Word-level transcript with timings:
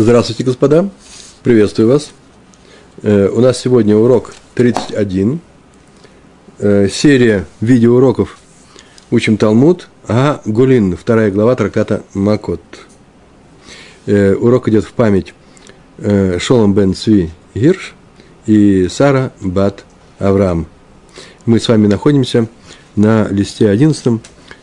Здравствуйте, 0.00 0.44
господа. 0.44 0.88
Приветствую 1.42 1.88
вас. 1.88 2.10
Э, 3.02 3.28
у 3.30 3.40
нас 3.40 3.58
сегодня 3.58 3.96
урок 3.96 4.32
31. 4.54 5.40
Э, 6.60 6.88
серия 6.88 7.46
видеоуроков 7.60 8.38
«Учим 9.10 9.36
Талмуд», 9.36 9.88
а 10.06 10.40
Гулин, 10.44 10.96
вторая 10.96 11.32
глава 11.32 11.56
трактата 11.56 12.04
Макот. 12.14 12.60
Э, 14.06 14.34
урок 14.34 14.68
идет 14.68 14.84
в 14.84 14.92
память 14.92 15.34
Шолом 16.38 16.74
бен 16.74 16.94
Цви 16.94 17.30
Гирш 17.56 17.94
и 18.46 18.86
Сара 18.88 19.32
Бат 19.40 19.84
Авраам. 20.20 20.68
Мы 21.44 21.58
с 21.58 21.66
вами 21.66 21.88
находимся 21.88 22.46
на 22.94 23.26
листе 23.30 23.68
11, 23.68 24.20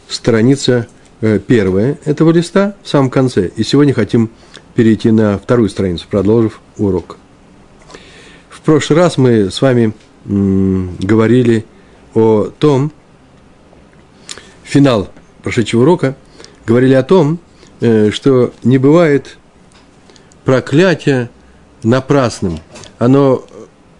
страница 0.07 0.87
первая 1.19 1.99
этого 2.05 2.31
листа 2.31 2.75
в 2.83 2.87
самом 2.87 3.09
конце. 3.09 3.51
И 3.57 3.63
сегодня 3.63 3.93
хотим 3.93 4.29
перейти 4.75 5.11
на 5.11 5.37
вторую 5.37 5.69
страницу, 5.69 6.05
продолжив 6.09 6.59
урок. 6.77 7.17
В 8.49 8.61
прошлый 8.61 8.99
раз 8.99 9.17
мы 9.17 9.49
с 9.49 9.61
вами 9.61 9.93
говорили 10.25 11.65
о 12.13 12.51
том, 12.57 12.91
финал 14.63 15.09
прошедшего 15.43 15.83
урока, 15.83 16.15
говорили 16.65 16.93
о 16.93 17.03
том, 17.03 17.39
э, 17.79 18.09
что 18.11 18.51
не 18.63 18.77
бывает 18.77 19.37
проклятия 20.43 21.29
напрасным. 21.83 22.59
Оно 22.97 23.45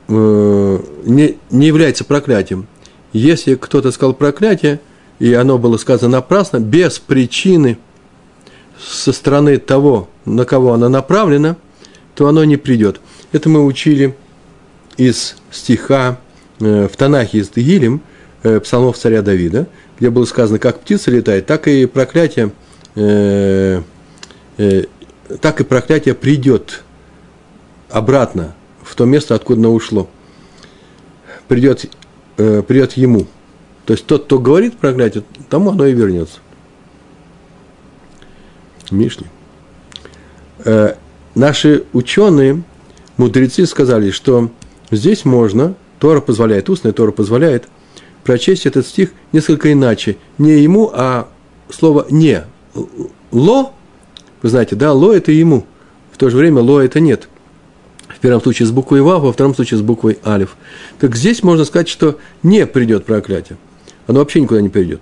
э, 0.07 0.79
не, 1.05 1.37
не 1.51 1.67
является 1.67 2.03
проклятием. 2.03 2.67
Если 3.13 3.55
кто-то 3.55 3.91
сказал 3.91 4.13
проклятие, 4.13 4.79
и 5.19 5.33
оно 5.33 5.57
было 5.57 5.77
сказано 5.77 6.17
напрасно, 6.17 6.59
без 6.59 6.99
причины 6.99 7.77
со 8.79 9.13
стороны 9.13 9.57
того, 9.57 10.09
на 10.25 10.45
кого 10.45 10.73
оно 10.73 10.89
направлено, 10.89 11.55
то 12.15 12.27
оно 12.27 12.43
не 12.43 12.57
придет. 12.57 13.01
Это 13.31 13.49
мы 13.49 13.65
учили 13.65 14.15
из 14.97 15.35
стиха 15.51 16.19
э, 16.59 16.87
в 16.91 16.95
Танахе 16.95 17.39
из 17.39 17.49
Тегилем, 17.49 18.01
э, 18.43 18.59
псалмов 18.59 18.97
царя 18.97 19.21
Давида, 19.21 19.67
где 19.99 20.09
было 20.09 20.25
сказано, 20.25 20.59
как 20.59 20.79
птица 20.79 21.11
летает, 21.11 21.45
так 21.45 21.67
и 21.67 21.85
проклятие, 21.85 22.51
э, 22.95 23.81
э, 24.57 24.83
так 25.41 25.61
и 25.61 25.63
проклятие 25.63 26.15
придет 26.15 26.83
обратно 27.89 28.55
в 28.83 28.95
то 28.95 29.05
место, 29.05 29.35
откуда 29.35 29.59
оно 29.61 29.73
ушло. 29.73 30.09
Придет, 31.47 31.85
э, 32.37 32.63
придет 32.65 32.93
ему. 32.93 33.27
То 33.85 33.93
есть 33.93 34.05
тот, 34.05 34.25
кто 34.25 34.39
говорит 34.39 34.77
проклятие, 34.77 35.23
тому 35.49 35.71
оно 35.71 35.85
и 35.85 35.93
вернется. 35.93 36.39
Мишли. 38.95 39.27
Э, 40.63 40.95
наши 41.35 41.83
ученые, 41.93 42.63
мудрецы 43.17 43.65
сказали, 43.65 44.09
что 44.09 44.49
здесь 44.91 45.25
можно, 45.25 45.75
Тора 45.99 46.21
позволяет, 46.21 46.69
устная 46.69 46.93
Тора 46.93 47.11
позволяет, 47.11 47.67
прочесть 48.23 48.65
этот 48.65 48.87
стих 48.87 49.11
несколько 49.31 49.71
иначе. 49.71 50.17
Не 50.37 50.59
ему, 50.59 50.89
а 50.93 51.27
слово 51.69 52.07
«не». 52.09 52.43
«Ло», 53.31 53.73
вы 54.41 54.49
знаете, 54.49 54.75
да, 54.75 54.91
«ло»– 54.91 55.13
это 55.15 55.31
ему. 55.31 55.65
В 56.11 56.17
то 56.17 56.29
же 56.29 56.37
время 56.37 56.61
«ло»– 56.61 56.79
это 56.81 56.99
«нет». 56.99 57.29
В 58.07 58.19
первом 58.19 58.41
случае 58.41 58.67
с 58.67 58.71
буквой 58.71 59.01
«ва», 59.01 59.19
во 59.19 59.31
втором 59.31 59.53
случае 59.53 59.77
с 59.77 59.81
буквой 59.81 60.19
«алиф». 60.25 60.55
Так 60.99 61.15
здесь 61.15 61.43
можно 61.43 61.65
сказать, 61.65 61.89
что 61.89 62.17
не 62.43 62.65
придет 62.65 63.05
проклятие. 63.05 63.57
Оно 64.07 64.19
вообще 64.19 64.41
никуда 64.41 64.61
не 64.61 64.69
придет. 64.69 65.01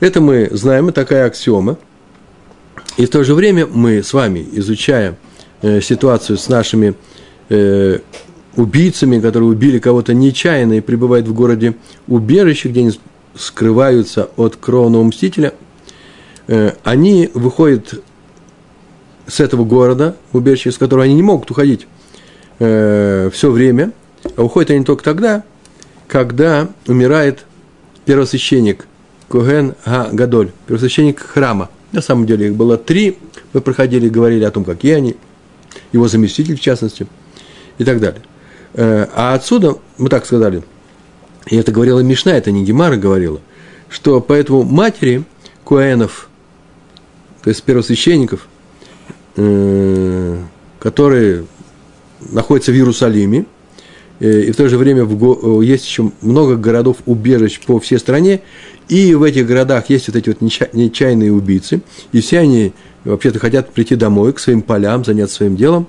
Это 0.00 0.20
мы 0.20 0.48
знаем, 0.52 0.88
это 0.88 1.02
такая 1.02 1.26
аксиома– 1.26 1.76
и 2.98 3.06
в 3.06 3.10
то 3.10 3.22
же 3.22 3.34
время 3.34 3.66
мы 3.66 4.02
с 4.02 4.12
вами, 4.12 4.46
изучая 4.52 5.16
э, 5.62 5.80
ситуацию 5.80 6.36
с 6.36 6.48
нашими 6.48 6.94
э, 7.48 8.00
убийцами, 8.56 9.20
которые 9.20 9.50
убили 9.50 9.78
кого-то 9.78 10.14
нечаянно 10.14 10.74
и 10.74 10.80
пребывают 10.80 11.28
в 11.28 11.32
городе 11.32 11.76
убежище, 12.08 12.68
где 12.68 12.80
они 12.80 12.92
скрываются 13.36 14.30
от 14.36 14.56
кровного 14.56 15.04
мстителя, 15.04 15.54
э, 16.48 16.72
они 16.82 17.30
выходят 17.34 18.02
с 19.28 19.38
этого 19.38 19.64
города, 19.64 20.16
убежища, 20.32 20.72
с 20.72 20.78
которого 20.78 21.04
они 21.04 21.14
не 21.14 21.22
могут 21.22 21.52
уходить 21.52 21.86
э, 22.58 23.30
все 23.32 23.50
время, 23.52 23.92
а 24.36 24.42
уходят 24.42 24.72
они 24.72 24.84
только 24.84 25.04
тогда, 25.04 25.44
когда 26.08 26.68
умирает 26.88 27.44
первосвященник 28.06 28.88
Коген 29.28 29.76
Га 29.86 30.08
Гадоль, 30.10 30.50
первосвященник 30.66 31.20
храма– 31.20 31.70
на 31.92 32.02
самом 32.02 32.26
деле 32.26 32.48
их 32.48 32.54
было 32.54 32.76
три. 32.76 33.18
Мы 33.52 33.60
проходили, 33.60 34.08
говорили 34.08 34.44
о 34.44 34.50
том, 34.50 34.64
какие 34.64 34.94
они, 34.94 35.16
его 35.92 36.08
заместитель 36.08 36.56
в 36.56 36.60
частности, 36.60 37.06
и 37.78 37.84
так 37.84 38.00
далее. 38.00 38.22
Э, 38.74 39.06
а 39.14 39.34
отсюда, 39.34 39.76
мы 39.96 40.08
так 40.08 40.26
сказали, 40.26 40.62
и 41.46 41.56
это 41.56 41.72
говорила 41.72 42.00
Мишна, 42.00 42.36
это 42.36 42.50
не 42.50 42.64
Гемара 42.64 42.96
говорила, 42.96 43.40
что 43.88 44.20
поэтому 44.20 44.62
матери 44.64 45.24
Куэнов, 45.64 46.28
то 47.42 47.50
есть 47.50 47.62
первосвященников, 47.62 48.48
э, 49.36 50.42
которые 50.78 51.46
находятся 52.30 52.72
в 52.72 52.74
Иерусалиме, 52.74 53.46
и 54.20 54.50
в 54.50 54.56
то 54.56 54.68
же 54.68 54.78
время 54.78 55.04
в, 55.04 55.60
есть 55.62 55.86
еще 55.86 56.10
много 56.20 56.56
городов 56.56 56.98
убежищ 57.06 57.60
по 57.60 57.78
всей 57.78 57.98
стране, 57.98 58.40
и 58.88 59.14
в 59.14 59.22
этих 59.22 59.46
городах 59.46 59.90
есть 59.90 60.08
вот 60.08 60.16
эти 60.16 60.28
вот 60.28 60.40
нечаянные 60.40 61.32
убийцы, 61.32 61.82
и 62.12 62.20
все 62.20 62.38
они 62.38 62.72
вообще-то 63.04 63.38
хотят 63.38 63.72
прийти 63.72 63.94
домой, 63.96 64.32
к 64.32 64.38
своим 64.38 64.62
полям, 64.62 65.04
заняться 65.04 65.36
своим 65.36 65.56
делом, 65.56 65.86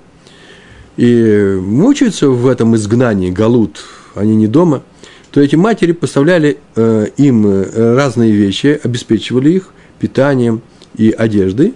и 0.98 1.58
мучаются 1.62 2.30
в 2.30 2.48
этом 2.48 2.76
изгнании, 2.76 3.32
галут, 3.32 3.84
они 4.16 4.36
не 4.36 4.48
дома, 4.48 4.84
то 5.32 5.42
эти 5.42 5.56
матери 5.56 5.92
поставляли 5.92 6.58
э, 6.76 7.08
им 7.18 7.46
э, 7.48 7.96
разные 7.96 8.32
вещи, 8.32 8.80
обеспечивали 8.84 9.52
их 9.52 9.70
питанием 10.00 10.62
и 10.98 11.12
одеждой, 11.12 11.74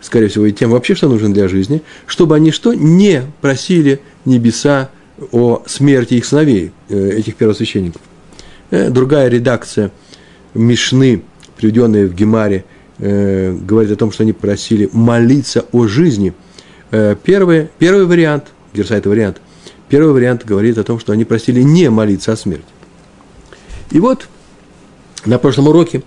скорее 0.00 0.28
всего, 0.28 0.46
и 0.46 0.52
тем 0.52 0.70
вообще, 0.70 0.94
что 0.94 1.08
нужно 1.08 1.32
для 1.32 1.48
жизни, 1.48 1.82
чтобы 2.06 2.36
они 2.36 2.50
что? 2.50 2.74
Не 2.74 3.22
просили 3.40 4.00
небеса 4.24 4.90
о 5.30 5.62
смерти 5.66 6.14
их 6.14 6.24
сыновей, 6.24 6.72
э, 6.88 7.10
этих 7.18 7.36
первосвященников. 7.36 8.00
Э, 8.70 8.90
другая 8.90 9.28
редакция– 9.28 9.90
Мишны, 10.54 11.22
приведенные 11.56 12.06
в 12.06 12.14
Гемаре, 12.14 12.64
э, 12.98 13.52
говорит 13.52 13.90
о 13.92 13.96
том, 13.96 14.12
что 14.12 14.22
они 14.22 14.32
просили 14.32 14.88
молиться 14.92 15.64
о 15.72 15.86
жизни. 15.86 16.34
Первый, 17.22 17.70
первый 17.78 18.04
вариант, 18.04 18.48
Герса 18.74 18.96
это 18.96 19.08
вариант, 19.08 19.40
первый 19.88 20.12
вариант 20.12 20.44
говорит 20.44 20.76
о 20.76 20.84
том, 20.84 21.00
что 21.00 21.14
они 21.14 21.24
просили 21.24 21.62
не 21.62 21.88
молиться 21.88 22.32
о 22.32 22.36
смерти. 22.36 22.66
И 23.90 23.98
вот 23.98 24.28
на 25.24 25.38
прошлом 25.38 25.68
уроке 25.68 26.02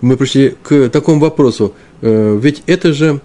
мы 0.00 0.16
пришли 0.16 0.56
к 0.62 0.88
такому 0.88 1.20
вопросу, 1.20 1.74
ведь 2.00 2.62
это 2.64 2.94
же, 2.94 3.20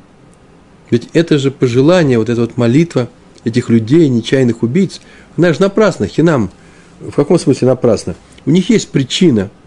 ведь 0.92 1.08
это 1.14 1.38
же 1.38 1.52
пожелание, 1.52 2.20
вот 2.20 2.30
эта 2.30 2.42
вот 2.42 2.58
молитва 2.58 3.08
этих 3.46 3.70
людей, 3.70 4.10
нечаянных 4.10 4.64
убийц, 4.64 5.00
она 5.38 5.54
же 5.54 5.62
напрасно, 5.62 6.08
хинам. 6.08 6.52
В 7.00 7.14
каком 7.14 7.40
смысле 7.40 7.70
напрасно? 7.70 8.16
У 8.46 8.52
них 8.52 8.70
есть 8.70 8.90
причина– 8.90 9.50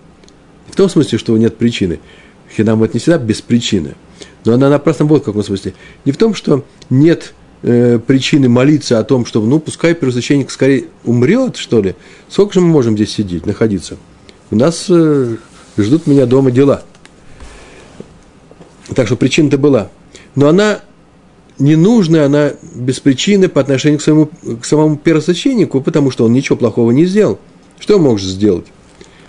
в 0.71 0.77
том 0.77 0.89
смысле, 0.89 1.19
что 1.19 1.37
нет 1.37 1.57
причины. 1.57 1.99
Хинам 2.55 2.83
это 2.83 2.95
не 2.95 3.01
всегда 3.01 3.19
без 3.19 3.41
причины. 3.41 3.95
Но 4.45 4.55
она 4.55 4.71
напрасно 4.71 5.05
будет 5.05 5.23
в 5.23 5.27
каком 5.27 5.43
смысле. 5.43 5.75
Не 6.05 6.13
в 6.13 6.17
том, 6.17 6.35
что 6.35 6.65
нет 6.91 7.35
э, 7.63 7.99
причины 7.99 8.49
молиться 8.49 8.99
о 8.99 9.05
том, 9.05 9.27
что, 9.27 9.41
ну, 9.41 9.59
пускай 9.59 9.95
первосвященник 9.95 10.51
скорее 10.51 10.85
умрет, 11.05 11.57
что 11.57 11.83
ли. 11.83 11.95
Сколько 12.29 12.55
же 12.55 12.61
мы 12.61 12.69
можем 12.69 12.97
здесь 12.97 13.13
сидеть, 13.13 13.47
находиться? 13.47 13.97
У 14.51 14.57
нас 14.57 14.87
э, 14.89 15.37
ждут 15.77 16.07
меня 16.07 16.27
дома 16.27 16.51
дела. 16.51 16.83
Так 18.95 19.07
что 19.07 19.17
причина-то 19.17 19.59
была. 19.59 19.91
Но 20.35 20.49
она 20.49 20.81
ненужная, 21.59 22.27
она 22.27 22.53
без 22.75 23.01
причины 23.01 23.49
по 23.49 23.61
отношению 23.61 23.99
к, 23.99 24.03
своему, 24.03 24.31
к 24.61 24.65
самому 24.65 24.97
первосвященнику, 24.97 25.81
потому 25.81 26.11
что 26.11 26.25
он 26.25 26.33
ничего 26.33 26.57
плохого 26.57 26.91
не 26.91 27.05
сделал. 27.05 27.39
Что 27.79 27.97
он 27.97 28.03
мог 28.03 28.21
сделать? 28.21 28.67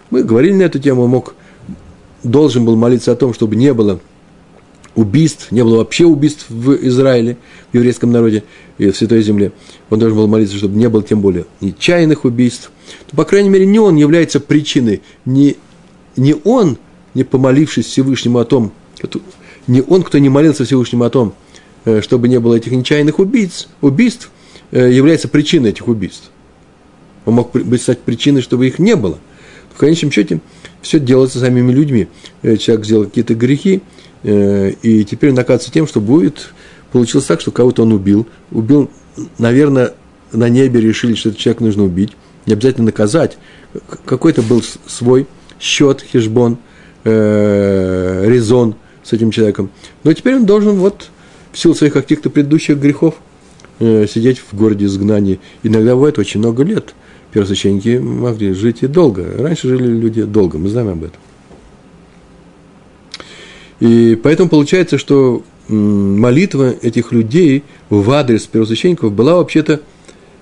Мы 0.10 0.24
говорили 0.24 0.54
на 0.54 0.64
эту 0.64 0.80
тему, 0.80 1.08
мог, 1.08 1.36
должен 2.24 2.66
был 2.66 2.76
молиться 2.76 3.12
о 3.12 3.16
том, 3.16 3.34
чтобы 3.34 3.56
не 3.56 3.74
было 3.74 4.00
убийств, 4.96 5.52
не 5.52 5.64
было 5.64 5.78
вообще 5.78 6.06
убийств 6.06 6.46
в 6.50 6.74
Израиле, 6.88 7.38
в 7.72 7.76
еврейском 7.76 8.12
народе 8.12 8.44
и 8.78 8.90
в 8.90 8.98
Святой 8.98 9.22
Земле. 9.22 9.52
Он 9.90 10.00
должен 10.00 10.18
был 10.18 10.28
молиться, 10.28 10.58
чтобы 10.58 10.78
не 10.78 10.90
было 10.90 11.04
тем 11.04 11.22
более 11.22 11.46
нечаянных 11.62 12.26
убийств. 12.26 12.72
Но, 13.12 13.18
по 13.18 13.26
крайней 13.26 13.50
мере, 13.50 13.66
не 13.66 13.80
он 13.80 13.96
является 13.96 14.40
причиной, 14.40 15.02
не, 15.26 15.58
не 16.16 16.36
он, 16.44 16.78
не 17.14 17.24
помолившись 17.24 17.86
Всевышнему 17.86 18.40
о 18.40 18.46
том, 18.46 18.72
не 19.68 19.82
он, 19.82 20.04
кто 20.04 20.18
не 20.18 20.30
молился 20.30 20.66
Всевышнему 20.66 21.04
о 21.04 21.10
том, 21.10 21.34
чтобы 22.02 22.28
не 22.28 22.40
было 22.40 22.56
этих 22.56 22.72
нечаянных 22.72 23.20
убийц, 23.20 23.68
убийств, 23.82 24.32
э, 24.72 24.92
является 24.92 25.28
причиной 25.28 25.70
этих 25.72 25.88
убийств. 25.88 26.32
Он 27.26 27.36
мог 27.36 27.52
быть 27.52 27.82
стать 27.82 28.00
причиной, 28.00 28.42
чтобы 28.42 28.68
их 28.68 28.80
не 28.80 28.96
было– 28.96 29.18
в 29.80 29.80
конечном 29.80 30.12
счете 30.12 30.42
все 30.82 31.00
делается 31.00 31.40
самими 31.40 31.72
людьми. 31.72 32.10
Э, 32.42 32.58
человек 32.58 32.86
сделал 32.86 33.06
какие-то 33.06 33.34
грехи, 33.34 33.82
э, 34.24 34.72
и 34.82 35.06
теперь 35.06 35.32
он 35.32 35.40
оказывается 35.40 35.72
тем, 35.72 35.88
что 35.88 36.02
будет 36.02 36.50
получилось 36.92 37.28
так, 37.28 37.40
что 37.40 37.52
кого-то 37.52 37.84
он 37.84 37.94
убил. 37.94 38.28
Убил, 38.52 38.90
наверное, 39.38 39.94
на 40.34 40.50
небе 40.50 40.82
решили, 40.82 41.14
что 41.14 41.30
этот 41.30 41.40
человек 41.40 41.62
нужно 41.62 41.86
убить. 41.86 42.12
Не 42.46 42.54
обязательно 42.54 42.88
наказать. 42.88 43.38
Какой-то 44.04 44.42
был 44.42 44.62
свой 44.86 45.28
счет, 45.62 46.04
хижбон, 46.12 46.58
э, 47.06 48.26
резон 48.28 48.76
с 49.02 49.14
этим 49.14 49.32
человеком. 49.32 49.70
Но 50.04 50.12
теперь 50.12 50.36
он 50.36 50.46
должен 50.46 50.76
вот 50.76 51.10
в 51.52 51.58
силу 51.58 51.76
своих 51.76 51.94
каких-то 51.94 52.30
предыдущих 52.30 52.78
грехов 52.78 53.16
э, 53.80 54.06
сидеть 54.08 54.40
в 54.40 54.56
городе 54.56 54.86
изгнании. 54.86 55.40
Иногда 55.64 55.96
бывает 55.96 56.20
очень 56.20 56.40
много 56.40 56.64
лет. 56.64 56.94
Первосвященники 57.32 58.00
могли 58.00 58.54
жить 58.54 58.82
и 58.82 58.88
долго. 58.88 59.26
Раньше 59.38 59.68
жили 59.68 59.88
люди 59.88 60.24
долго, 60.24 60.58
мы 60.58 60.70
знаем 60.70 60.90
об 60.90 61.04
этом. 61.04 61.20
И 63.80 64.20
поэтому 64.22 64.50
получается, 64.50 64.98
что 64.98 65.44
молитва 65.68 66.74
этих 66.82 67.12
людей 67.12 67.64
в 67.90 68.10
адрес 68.12 68.48
первосвященников 68.48 69.14
была 69.14 69.36
вообще-то 69.36 69.82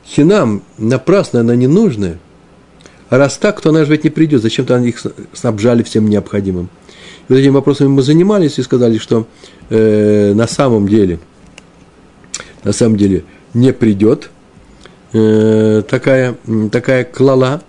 хинам, 0.06 0.64
напрасно 0.78 1.42
она 1.42 1.56
ненужная. 1.56 2.20
Раз 3.10 3.38
так, 3.38 3.62
то 3.62 3.70
она 3.70 3.86
же 3.86 3.92
ведь 3.92 4.04
не 4.04 4.10
придет. 4.10 4.42
Зачем-то 4.42 4.76
они 4.76 4.90
их 4.90 5.02
снабжали 5.34 5.84
всем 5.84 6.10
необходимым. 6.10 6.70
И 7.30 7.34
вот 7.34 7.40
этим 7.40 7.54
вопросами 7.54 7.88
мы 7.88 8.02
занимались 8.02 8.60
и 8.60 8.64
сказали, 8.64 8.98
что 8.98 9.28
э, 9.70 10.34
на 10.34 10.48
самом 10.48 10.88
деле, 10.88 11.20
на 12.64 12.74
самом 12.74 12.98
деле 12.98 13.24
не 13.54 13.74
придет 13.74 14.30
э, 15.14 15.84
такая, 15.90 16.36
такая 16.72 17.04
клала. 17.04 17.62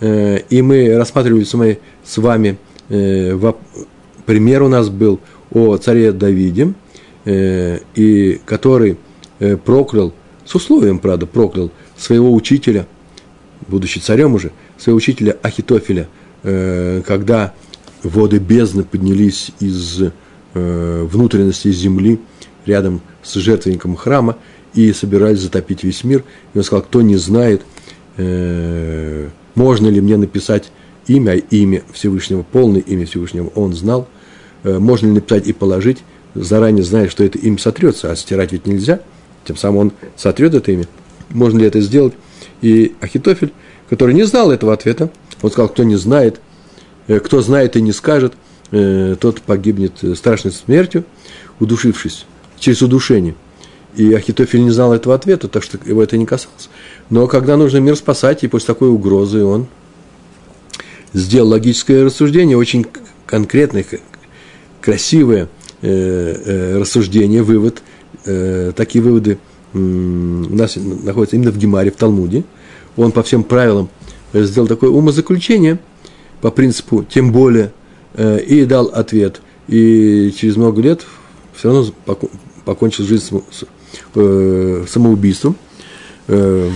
Э, 0.00 0.38
и 0.48 0.62
мы 0.62 0.96
рассматривали 0.96 1.44
с 1.44 1.54
вами, 1.54 1.78
с 2.04 2.18
вами 2.18 2.58
э, 2.88 3.52
пример 4.26 4.62
у 4.62 4.68
нас 4.68 4.88
был 4.88 5.20
о 5.50 5.76
царе 5.76 6.12
Давиде, 6.12 6.72
э, 7.24 7.80
и 7.94 8.40
который 8.44 8.96
э, 9.40 9.56
проклял, 9.56 10.14
с 10.44 10.54
условием, 10.54 10.98
правда, 10.98 11.26
проклял 11.26 11.70
своего 11.96 12.32
учителя, 12.32 12.86
будучи 13.68 13.98
царем 13.98 14.34
уже, 14.34 14.52
своего 14.80 14.96
учителя 14.96 15.36
Ахитофеля, 15.42 16.08
э, 16.42 17.02
когда 17.06 17.52
воды 18.02 18.38
бездны 18.38 18.84
поднялись 18.84 19.52
из 19.60 20.02
э, 20.54 21.02
внутренности 21.04 21.70
земли 21.70 22.18
рядом 22.66 23.00
с 23.22 23.34
жертвенником 23.34 23.96
храма 23.96 24.36
и 24.74 24.92
собирались 24.92 25.40
затопить 25.40 25.84
весь 25.84 26.02
мир. 26.04 26.24
И 26.54 26.58
он 26.58 26.64
сказал, 26.64 26.82
кто 26.82 27.02
не 27.02 27.16
знает, 27.16 27.62
э, 28.16 29.28
можно 29.54 29.88
ли 29.88 30.00
мне 30.00 30.16
написать 30.16 30.72
имя, 31.06 31.34
имя 31.34 31.82
Всевышнего, 31.92 32.42
полное 32.42 32.80
имя 32.80 33.06
Всевышнего, 33.06 33.48
он 33.54 33.74
знал– 33.74 34.08
можно 34.62 35.06
ли 35.06 35.12
написать 35.12 35.46
и 35.46 35.52
положить, 35.54 35.98
заранее 36.34 36.84
зная, 36.84 37.08
что 37.08 37.24
это 37.24 37.38
им 37.38 37.58
сотрется, 37.58 38.10
а 38.10 38.16
стирать 38.16 38.52
ведь 38.52 38.66
нельзя, 38.66 39.00
тем 39.44 39.56
самым 39.56 39.78
он 39.78 39.92
сотрет 40.16 40.54
это 40.54 40.70
имя. 40.72 40.86
Можно 41.30 41.60
ли 41.60 41.66
это 41.66 41.80
сделать? 41.80 42.14
И 42.60 42.94
Ахитофель, 43.00 43.52
который 43.90 44.14
не 44.14 44.22
знал 44.22 44.52
этого 44.52 44.72
ответа, 44.72 45.10
он 45.42 45.50
сказал, 45.50 45.68
кто 45.68 45.82
не 45.82 45.96
знает, 45.96 46.40
э, 47.08 47.18
кто 47.18 47.42
знает 47.42 47.76
и 47.76 47.82
не 47.82 47.92
скажет, 47.92 48.34
э, 48.70 49.16
тот 49.18 49.42
погибнет 49.42 49.92
страшной 50.14 50.52
смертью, 50.52 51.04
удушившись, 51.58 52.24
через 52.58 52.80
удушение. 52.82 53.34
И 53.96 54.14
Ахитофель 54.14 54.62
не 54.62 54.70
знал 54.70 54.94
этого 54.94 55.16
ответа, 55.16 55.48
так 55.48 55.64
что 55.64 55.76
его 55.84 56.00
это 56.04 56.16
не 56.16 56.24
касалось. 56.24 56.70
Но 57.10 57.26
когда 57.26 57.56
нужно 57.56 57.78
мир 57.78 57.96
спасать, 57.96 58.44
и 58.44 58.48
после 58.48 58.68
такой 58.68 58.88
угрозы 58.88 59.42
он 59.42 59.66
сделал 61.12 61.48
логическое 61.48 62.04
рассуждение, 62.04 62.56
очень 62.56 62.86
конкретное, 63.26 63.84
красивое 64.80 65.48
э, 65.82 66.78
рассуждение, 66.78 67.42
вывод. 67.42 67.82
Такие 68.76 69.02
выводы 69.02 69.38
у 69.72 69.78
нас 69.78 70.76
находятся 70.76 71.36
именно 71.36 71.50
в 71.50 71.58
Гемаре, 71.58 71.90
в 71.90 71.96
Талмуде. 71.96 72.44
Он 73.00 73.12
по 73.12 73.22
всем 73.22 73.44
правилам 73.44 73.88
сделал 74.34 74.68
такое 74.68 74.90
умозаключение 74.90 75.78
по 76.42 76.50
принципу 76.50 77.02
«тем 77.02 77.32
более» 77.32 77.72
э, 78.12 78.40
и 78.40 78.66
дал 78.66 78.88
ответ. 78.88 79.40
И 79.68 80.34
через 80.36 80.56
много 80.56 80.82
лет 80.82 81.06
все 81.54 81.72
равно 81.72 81.90
покончил 82.66 83.04
жизнь 83.04 83.42
э, 84.14 84.84
самоубийством. 84.86 85.56
Э, 86.28 86.70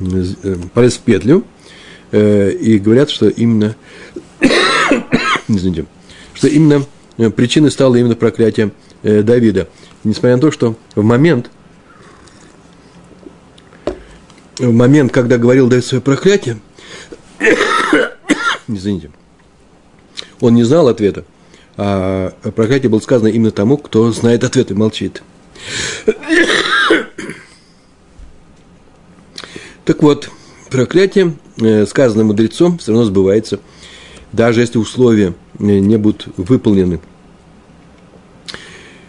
э, 0.00 0.56
полез 0.74 0.94
в 0.94 1.00
петлю, 1.02 1.44
э, 2.10 2.50
и 2.50 2.76
говорят, 2.80 3.08
что 3.08 3.28
именно 3.28 3.76
извините, 5.46 5.86
что 6.34 6.48
именно 6.48 6.84
э, 7.18 7.30
причиной 7.30 7.70
стало 7.70 7.94
именно 7.94 8.16
проклятие 8.16 8.72
э, 9.04 9.22
Давида. 9.22 9.68
Несмотря 10.02 10.34
на 10.34 10.42
то, 10.42 10.50
что 10.50 10.74
в 10.96 11.04
момент, 11.04 11.52
в 14.60 14.72
момент, 14.72 15.12
когда 15.12 15.38
говорил 15.38 15.68
Давид 15.68 15.84
свое 15.84 16.00
проклятие, 16.00 16.58
извините, 18.68 19.10
он 20.40 20.54
не 20.54 20.64
знал 20.64 20.88
ответа, 20.88 21.24
а 21.76 22.32
проклятие 22.54 22.90
было 22.90 23.00
сказано 23.00 23.28
именно 23.28 23.50
тому, 23.50 23.76
кто 23.76 24.10
знает 24.12 24.44
ответ 24.44 24.70
и 24.70 24.74
молчит. 24.74 25.22
Так 29.86 30.04
вот, 30.04 30.30
проклятие, 30.70 31.34
э, 31.60 31.84
сказанное 31.84 32.24
мудрецом, 32.24 32.78
все 32.78 32.92
равно 32.92 33.06
сбывается– 33.06 33.58
даже 34.32 34.60
если 34.60 34.78
условия 34.78 35.34
э, 35.58 35.62
не 35.62 35.96
будут 35.96 36.28
выполнены. 36.36 37.00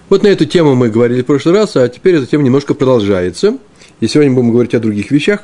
Вот 0.10 0.24
на 0.24 0.28
эту 0.28 0.46
тему 0.46 0.76
мы 0.76 0.90
говорили 0.90 1.22
в 1.22 1.26
прошлый 1.26 1.56
раз, 1.56 1.76
а 1.78 1.88
теперь 1.88 2.16
эта 2.16 2.26
тема 2.26 2.44
немножко 2.44 2.74
продолжается. 2.74 3.58
И 4.02 4.08
сегодня 4.08 4.34
будем 4.34 4.52
говорить 4.52 4.74
о 4.74 4.80
других 4.80 5.12
вещах, 5.12 5.44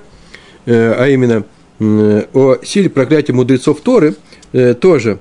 э, 0.66 0.94
а 0.94 1.08
именно 1.08 1.46
э, 1.80 2.26
о 2.34 2.58
силе 2.64 2.90
проклятия 2.90 3.34
мудрецов 3.34 3.80
Торы 3.82 4.16
тоже. 4.82 5.20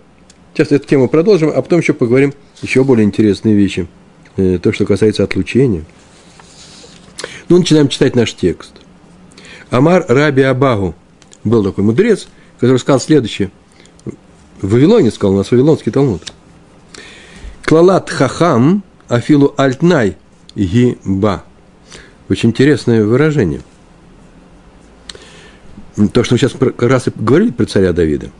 Сейчас 0.55 0.73
эту 0.73 0.87
тему 0.87 1.09
продолжим, 1.09 1.53
а 1.55 1.61
потом 1.61 1.81
еще 1.81 1.93
поговорим 1.93 2.33
еще 2.63 2.83
более 2.85 3.05
интересные 3.05 3.55
вещи. 3.55 3.87
То, 4.37 4.73
что 4.73 4.87
касается 4.87 5.25
отлучения. 5.25 5.85
Ну, 7.49 7.59
начинаем 7.59 7.89
читать 7.89 8.15
наш 8.15 8.35
текст. 8.35 8.73
Амар 9.71 10.05
Раби 10.09 10.43
Абагу 10.43 10.95
был 11.43 11.65
такой 11.65 11.85
мудрец, 11.85 12.29
который 12.59 12.79
сказал 12.79 13.01
следующее– 13.01 13.51
в 14.61 14.73
Вавилоне 14.73 15.11
сказал, 15.11 15.35
у 15.35 15.39
нас 15.39 15.51
Вавилонский 15.51 15.93
Талмуд. 15.93 16.23
Клалат 17.65 18.09
хахам 18.11 18.83
афилу 19.09 19.55
альтнай 19.57 20.17
гиба. 20.55 21.45
Очень 22.29 22.51
интересное 22.51 23.05
выражение. 23.05 23.61
То, 26.13 26.25
что 26.25 26.35
мы 26.35 26.39
сейчас 26.39 26.53
как 26.53 26.83
раз 26.83 27.07
и 27.09 27.13
говорили 27.15 27.51
про 27.51 27.67
царя 27.67 27.93
Давида. 27.93 28.31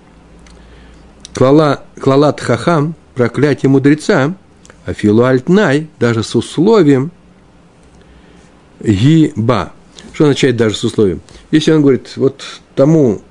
Клала, 1.33 1.85
клалат 1.99 2.41
хахам, 2.41 2.95
проклятие 3.15 3.71
мудреца, 3.71 4.35
афилу 4.85 5.25
альтнай, 5.25 5.89
даже 5.99 6.23
с 6.23 6.35
условием 6.35 7.11
гиба. 8.81 9.73
Что 10.13 10.25
означает 10.25 10.57
даже 10.57 10.77
с 10.77 10.85
условием? 10.85 11.21
Если 11.51 11.73
он 11.73 11.83
говорит, 11.83 12.13
вот 12.17 12.43
тому 12.75 13.23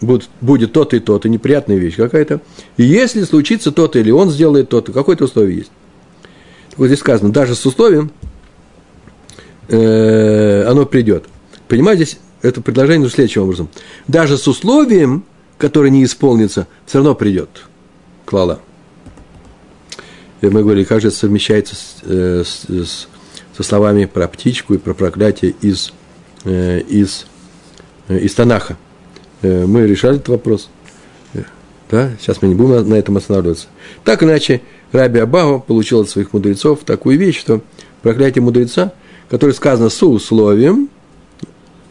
будет, 0.00 0.28
будет 0.40 0.72
то-то 0.72 0.96
и 0.96 1.00
то-то, 1.00 1.28
неприятная 1.28 1.76
вещь 1.76 1.96
какая-то. 1.96 2.40
И 2.76 2.84
если 2.84 3.22
случится 3.24 3.72
то-то, 3.72 3.98
или 3.98 4.10
он 4.10 4.30
сделает 4.30 4.68
то-то, 4.68 4.92
какое-то 4.92 5.24
условие 5.24 5.58
есть. 5.58 5.70
Вот 6.76 6.86
здесь 6.86 7.00
сказано, 7.00 7.32
даже 7.32 7.54
с 7.54 7.66
условием 7.66 8.10
э, 9.68 10.64
оно 10.64 10.86
придет. 10.86 11.26
Понимаете, 11.68 12.04
здесь 12.04 12.18
это 12.42 12.60
предложение 12.60 13.08
следующим 13.08 13.42
образом. 13.42 13.68
Даже 14.08 14.36
с 14.36 14.46
условием, 14.46 15.24
которое 15.58 15.90
не 15.90 16.04
исполнится, 16.04 16.66
все 16.86 16.98
равно 16.98 17.14
придет 17.14 17.48
клала. 18.24 18.60
И 20.40 20.46
мы 20.46 20.62
говорили, 20.62 20.84
как 20.84 21.00
же 21.00 21.08
это 21.08 21.16
совмещается 21.16 21.74
с, 21.74 21.96
э, 22.02 22.42
с, 22.44 22.64
с, 22.68 23.08
со 23.56 23.62
словами 23.62 24.04
про 24.04 24.28
птичку 24.28 24.74
и 24.74 24.78
про 24.78 24.92
проклятие 24.94 25.54
из, 25.60 25.92
э, 26.44 26.80
из, 26.80 27.26
из 28.08 28.34
Танаха. 28.34 28.76
Мы 29.42 29.86
решали 29.86 30.16
этот 30.16 30.28
вопрос. 30.28 30.70
Да? 31.90 32.12
Сейчас 32.18 32.40
мы 32.42 32.48
не 32.48 32.54
будем 32.54 32.88
на 32.88 32.94
этом 32.94 33.16
останавливаться. 33.16 33.66
Так 34.04 34.22
иначе, 34.22 34.62
Раби 34.92 35.20
Абава 35.20 35.58
получил 35.58 36.00
от 36.00 36.10
своих 36.10 36.32
мудрецов 36.32 36.80
такую 36.84 37.18
вещь, 37.18 37.38
что 37.38 37.60
проклятие 38.02 38.42
мудреца, 38.42 38.92
которое 39.28 39.52
сказано 39.52 39.88
с 39.88 40.02
условием, 40.02 40.88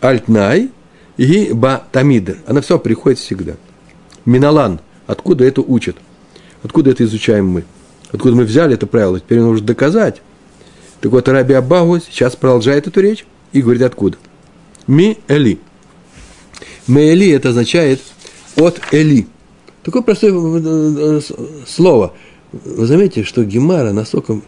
альтнай 0.02 0.72
и 1.18 1.52
ба 1.54 1.84
тамид. 1.92 2.38
Она 2.48 2.62
все 2.62 2.80
приходит 2.80 3.20
всегда. 3.20 3.54
Миналан. 4.26 4.80
Откуда 5.06 5.44
это 5.44 5.62
учат? 5.62 5.98
Откуда 6.64 6.92
это 6.92 7.04
изучаем 7.04 7.48
мы? 7.48 7.66
Откуда 8.12 8.36
мы 8.36 8.44
взяли 8.44 8.76
это 8.76 8.88
правило? 8.88 9.20
Теперь 9.20 9.40
нужно 9.40 9.68
доказать. 9.68 10.22
Так 11.02 11.12
вот, 11.12 11.28
Раби 11.28 11.54
Абагу 11.54 12.00
сейчас 12.00 12.36
продолжает 12.36 12.88
эту 12.88 13.02
речь 13.02 13.26
и 13.52 13.62
говорит 13.62 13.82
откуда. 13.82 14.18
Ми 14.88 15.18
эли. 15.28 15.60
Меэли 16.88 17.32
это 17.32 17.50
означает 17.50 18.02
от 18.58 18.82
Эли. 18.92 19.28
Такое 19.84 20.02
простое 20.02 20.32
э, 20.32 21.20
э, 21.20 21.22
слово. 21.68 22.14
Вы 22.52 22.86
заметите, 22.86 23.24
что 23.24 23.44
Гемара 23.44 23.92
настолько 23.92 24.42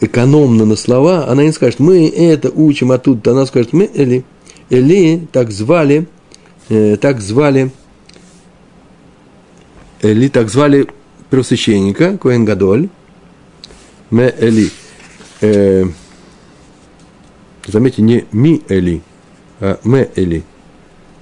экономно 0.00 0.64
на 0.64 0.76
слова, 0.76 1.28
она 1.28 1.44
не 1.44 1.52
скажет, 1.52 1.80
мы 1.80 2.08
это 2.08 2.50
учим, 2.50 2.92
а 2.92 2.98
тут 2.98 3.26
она 3.26 3.46
скажет, 3.46 3.72
мы 3.72 3.90
Эли. 3.92 4.24
Эли 4.70 5.26
так 5.32 5.50
звали, 5.50 6.06
э, 6.68 6.96
так 6.96 7.20
звали, 7.20 7.70
Эли 10.02 10.28
так 10.28 10.48
звали 10.48 10.86
первосвященника, 11.30 12.16
Коэн 12.18 12.44
Гадоль, 12.44 12.88
Ме 14.10 14.32
Эли. 14.38 14.70
Э, 15.40 15.84
заметьте, 17.66 18.02
не 18.02 18.24
Ми 18.30 18.62
Эли, 18.68 19.02
а 19.60 19.80
Ме 19.84 20.08
Эли. 20.14 20.44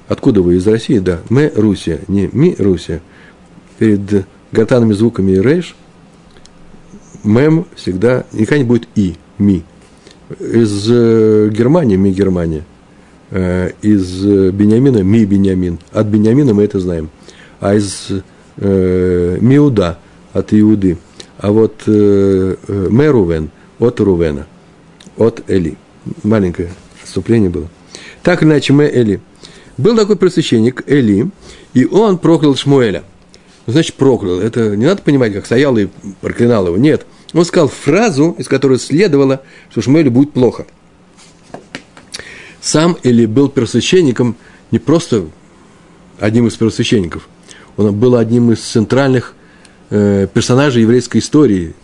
Откуда 0.09 0.43
вы 0.43 0.57
из 0.57 0.67
России? 0.67 0.99
Да, 0.99 1.21
Ме 1.31 1.51
Русия, 1.55 2.01
не 2.09 2.29
Ми 2.33 2.55
Русия. 2.59 3.01
Перед 3.79 4.27
гортанными 4.53 4.93
звуками 4.93 5.33
рейш– 5.33 5.75
мем 7.27 7.67
всегда, 7.75 8.25
никогда 8.33 8.59
не 8.59 8.65
будет 8.65 8.89
и, 8.95 9.17
ми. 9.39 9.65
Из 10.41 10.91
э, 10.91 11.51
Германии 11.51 11.97
ми 11.97 12.11
Германия. 12.11 12.65
Э, 13.31 13.71
из 13.83 14.25
Бениамина 14.25 15.03
ми 15.03 15.25
Бениамин. 15.25 15.79
От 15.93 16.07
Бениамина 16.07 16.55
мы 16.55 16.65
это 16.65 16.81
знаем. 16.81 17.11
А 17.61 17.75
из 17.75 18.09
э, 18.57 19.39
Миуда 19.41 19.99
от 20.33 20.53
Иуды. 20.53 20.99
А 21.39 21.53
вот 21.53 21.83
э, 21.87 22.57
э 22.67 22.89
Мерувен 22.91 23.51
от 23.79 24.01
Рувена. 24.01 24.47
От 25.17 25.49
Эли. 25.49 25.77
Маленькое 26.23 26.71
отступление 27.03 27.51
было. 27.51 27.69
Так 28.23 28.43
или 28.43 28.51
иначе, 28.51 28.73
мы 28.73 28.85
Эли. 28.85 29.21
Был 29.79 29.97
такой 29.97 30.17
просвященник 30.17 30.85
Эли, 30.87 31.31
и 31.75 31.85
он 31.85 32.19
проклял 32.19 32.55
Шмуэля. 32.55 33.05
Значит, 33.67 33.95
проклял. 33.95 34.41
Это 34.41 34.77
не 34.77 34.87
надо 34.87 35.03
понимать, 35.03 35.33
как 35.33 35.45
стоял 35.47 35.77
и 35.77 35.89
проклинал 36.21 36.67
его. 36.67 36.77
Нет. 36.77 37.07
Он 37.37 37.45
сказал 37.45 37.69
фразу, 37.69 38.35
из 38.39 38.49
которой 38.49 38.79
следовало, 38.79 39.43
что 39.71 39.83
Шмуэлю 39.83 40.11
будет 40.11 40.33
плохо. 40.33 40.67
Сам 42.63 42.97
Или 43.03 43.27
был 43.27 43.51
первосвященником 43.51 44.37
не 44.71 44.79
просто 44.79 45.27
одним 46.19 46.47
из 46.47 46.57
первосвященников, 46.57 47.29
он 47.77 47.95
был 47.95 48.17
одним 48.17 48.53
из 48.53 48.61
центральных 48.61 49.35
э, 49.91 50.27
персонажей 50.33 50.83
еврейской 50.83 51.19
истории, 51.19 51.75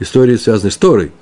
истории, 0.00 0.36
связанной 0.36 0.72
с 0.72 0.78
Торой. 0.78 1.12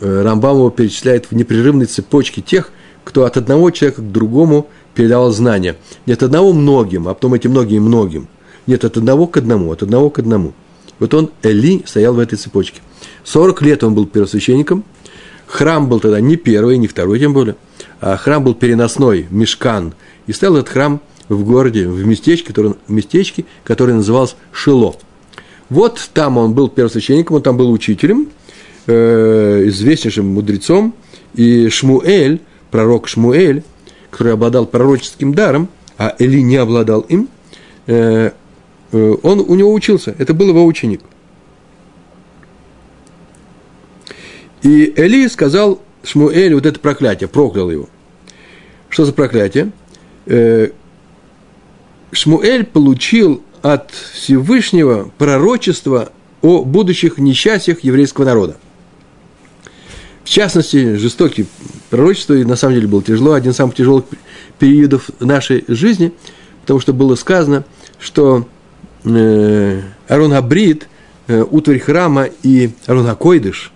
Э, 0.00 0.22
Рамбам 0.22 0.58
его 0.58 0.68
перечисляет 0.68 1.30
в 1.30 1.34
непрерывной 1.34 1.86
цепочке 1.86 2.42
тех, 2.42 2.70
кто 3.02 3.24
от 3.24 3.38
одного 3.38 3.70
человека 3.70 4.02
к 4.02 4.12
другому 4.12 4.68
передавал 4.94 5.30
знания. 5.30 5.76
Не 6.04 6.12
от 6.12 6.22
одного 6.22 6.52
многим, 6.52 7.08
а 7.08 7.14
потом 7.14 7.32
эти 7.32 7.48
многие 7.48 7.78
многим. 7.78 8.28
Нет, 8.66 8.84
от 8.84 8.98
одного 8.98 9.26
к 9.26 9.38
одному, 9.38 9.72
от 9.72 9.82
одного 9.82 10.10
к 10.10 10.18
одному. 10.18 10.52
Вот 10.98 11.14
он, 11.14 11.30
Эли, 11.42 11.82
стоял 11.86 12.12
в 12.12 12.18
этой 12.18 12.36
цепочке. 12.36 12.82
40 13.26 13.60
лет 13.62 13.82
он 13.84 13.94
был 13.94 14.06
первосвященником. 14.06 14.84
Храм 15.46 15.88
был 15.88 16.00
тогда 16.00 16.20
не 16.20 16.36
первый, 16.36 16.78
не 16.78 16.86
второй 16.86 17.18
тем 17.18 17.32
более, 17.32 17.56
а 18.00 18.16
храм 18.16 18.42
был 18.42 18.54
переносной, 18.54 19.26
мешкан. 19.30 19.94
И 20.26 20.32
стоял 20.32 20.56
этот 20.56 20.70
храм 20.70 21.00
в 21.28 21.44
городе, 21.44 21.88
в 21.88 22.06
местечке, 22.06 22.48
который, 22.48 22.74
местечке, 22.88 23.44
которое 23.64 23.94
называлось 23.94 24.36
Шило. 24.52 24.96
Вот 25.70 26.10
там 26.14 26.38
он 26.38 26.54
был 26.54 26.68
первосвященником, 26.68 27.36
он 27.36 27.42
там 27.42 27.56
был 27.56 27.70
учителем, 27.70 28.28
э, 28.86 29.64
известнейшим 29.66 30.26
мудрецом, 30.26 30.94
и 31.34 31.68
Шмуэль, 31.68 32.40
пророк 32.70 33.08
Шмуэль, 33.08 33.64
который 34.10 34.34
обладал 34.34 34.66
пророческим 34.66 35.34
даром, 35.34 35.68
а 35.98 36.14
Эли 36.18 36.40
не 36.40 36.56
обладал 36.56 37.00
им, 37.00 37.28
э, 37.86 38.30
э, 38.92 39.16
он 39.22 39.40
у 39.40 39.54
него 39.56 39.72
учился, 39.72 40.14
это 40.18 40.32
был 40.32 40.48
его 40.48 40.64
ученик– 40.64 41.00
И 44.66 44.92
Эли 44.96 45.28
сказал 45.28 45.80
Шмуэль 46.02 46.52
вот 46.52 46.66
это 46.66 46.80
проклятие, 46.80 47.28
проклял 47.28 47.70
его. 47.70 47.88
Что 48.88 49.04
за 49.04 49.12
проклятие? 49.12 49.70
Э, 50.26 50.70
Шмуэль 52.10 52.64
получил 52.64 53.44
от 53.62 53.92
Всевышнего 53.92 55.12
пророчество 55.18 56.10
о 56.42 56.64
будущих 56.64 57.18
несчастьях 57.18 57.84
еврейского 57.84 58.24
народа. 58.24 58.56
В 60.24 60.28
частности, 60.28 60.96
жестокие 60.96 61.46
пророчества, 61.88 62.34
и 62.34 62.42
на 62.42 62.56
самом 62.56 62.74
деле 62.74 62.88
было 62.88 63.04
тяжело, 63.04 63.34
один 63.34 63.52
из 63.52 63.56
самых 63.56 63.76
тяжелых 63.76 64.06
периодов 64.58 65.10
нашей 65.20 65.64
жизни, 65.68 66.12
потому 66.62 66.80
что 66.80 66.92
было 66.92 67.14
сказано, 67.14 67.64
что 68.00 68.48
э, 69.04 69.80
Арон 70.08 70.32
Абрид, 70.32 70.88
э, 71.28 71.44
утварь 71.48 71.78
храма 71.78 72.28
и 72.42 72.70
Арон 72.86 73.06
Акойдыш 73.06 73.70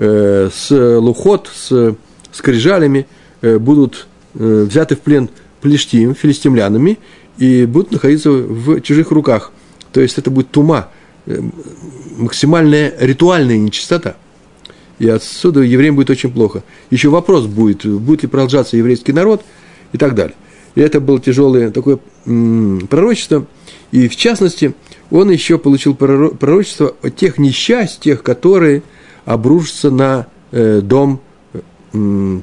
Э, 0.00 0.48
с 0.54 0.70
лухот, 0.70 1.50
с 1.52 1.96
скрижалями 2.30 3.08
э, 3.40 3.58
будут 3.58 4.06
э, 4.34 4.66
взяты 4.68 4.94
в 4.94 5.00
плен 5.00 5.28
плештим, 5.60 6.14
филистимлянами, 6.14 6.98
и 7.36 7.66
будут 7.66 7.90
находиться 7.90 8.30
в 8.30 8.80
чужих 8.80 9.10
руках. 9.10 9.50
То 9.92 10.00
есть 10.00 10.16
это 10.16 10.30
будет 10.30 10.50
тума, 10.52 10.90
максимальная 12.16 12.94
ритуальная 13.00 13.58
нечистота. 13.58 14.14
И 15.00 15.08
отсюда 15.08 15.62
евреям 15.62 15.96
будет 15.96 16.10
очень 16.10 16.30
плохо. 16.30 16.62
Еще 16.90 17.08
вопрос 17.08 17.46
будет, 17.46 17.84
будет 17.84 18.22
ли 18.22 18.28
продолжаться 18.28 18.76
еврейский 18.76 19.12
народ 19.12 19.42
и 19.92 19.98
так 19.98 20.14
далее. 20.14 20.36
И 20.76 20.80
это 20.80 21.00
было 21.00 21.20
тяжелое 21.20 21.70
такое 21.72 21.98
пророчество. 22.88 23.46
И 23.90 24.06
в 24.06 24.14
частности, 24.14 24.74
он 25.10 25.30
еще 25.30 25.58
получил 25.58 25.94
пророчество 25.94 26.94
о 27.02 27.10
тех 27.10 27.38
несчастьях, 27.38 28.22
которые– 28.22 28.84
обрушится 29.28 29.90
на 29.90 30.26
э, 30.52 30.80
дом 30.80 31.20
э, 31.52 31.60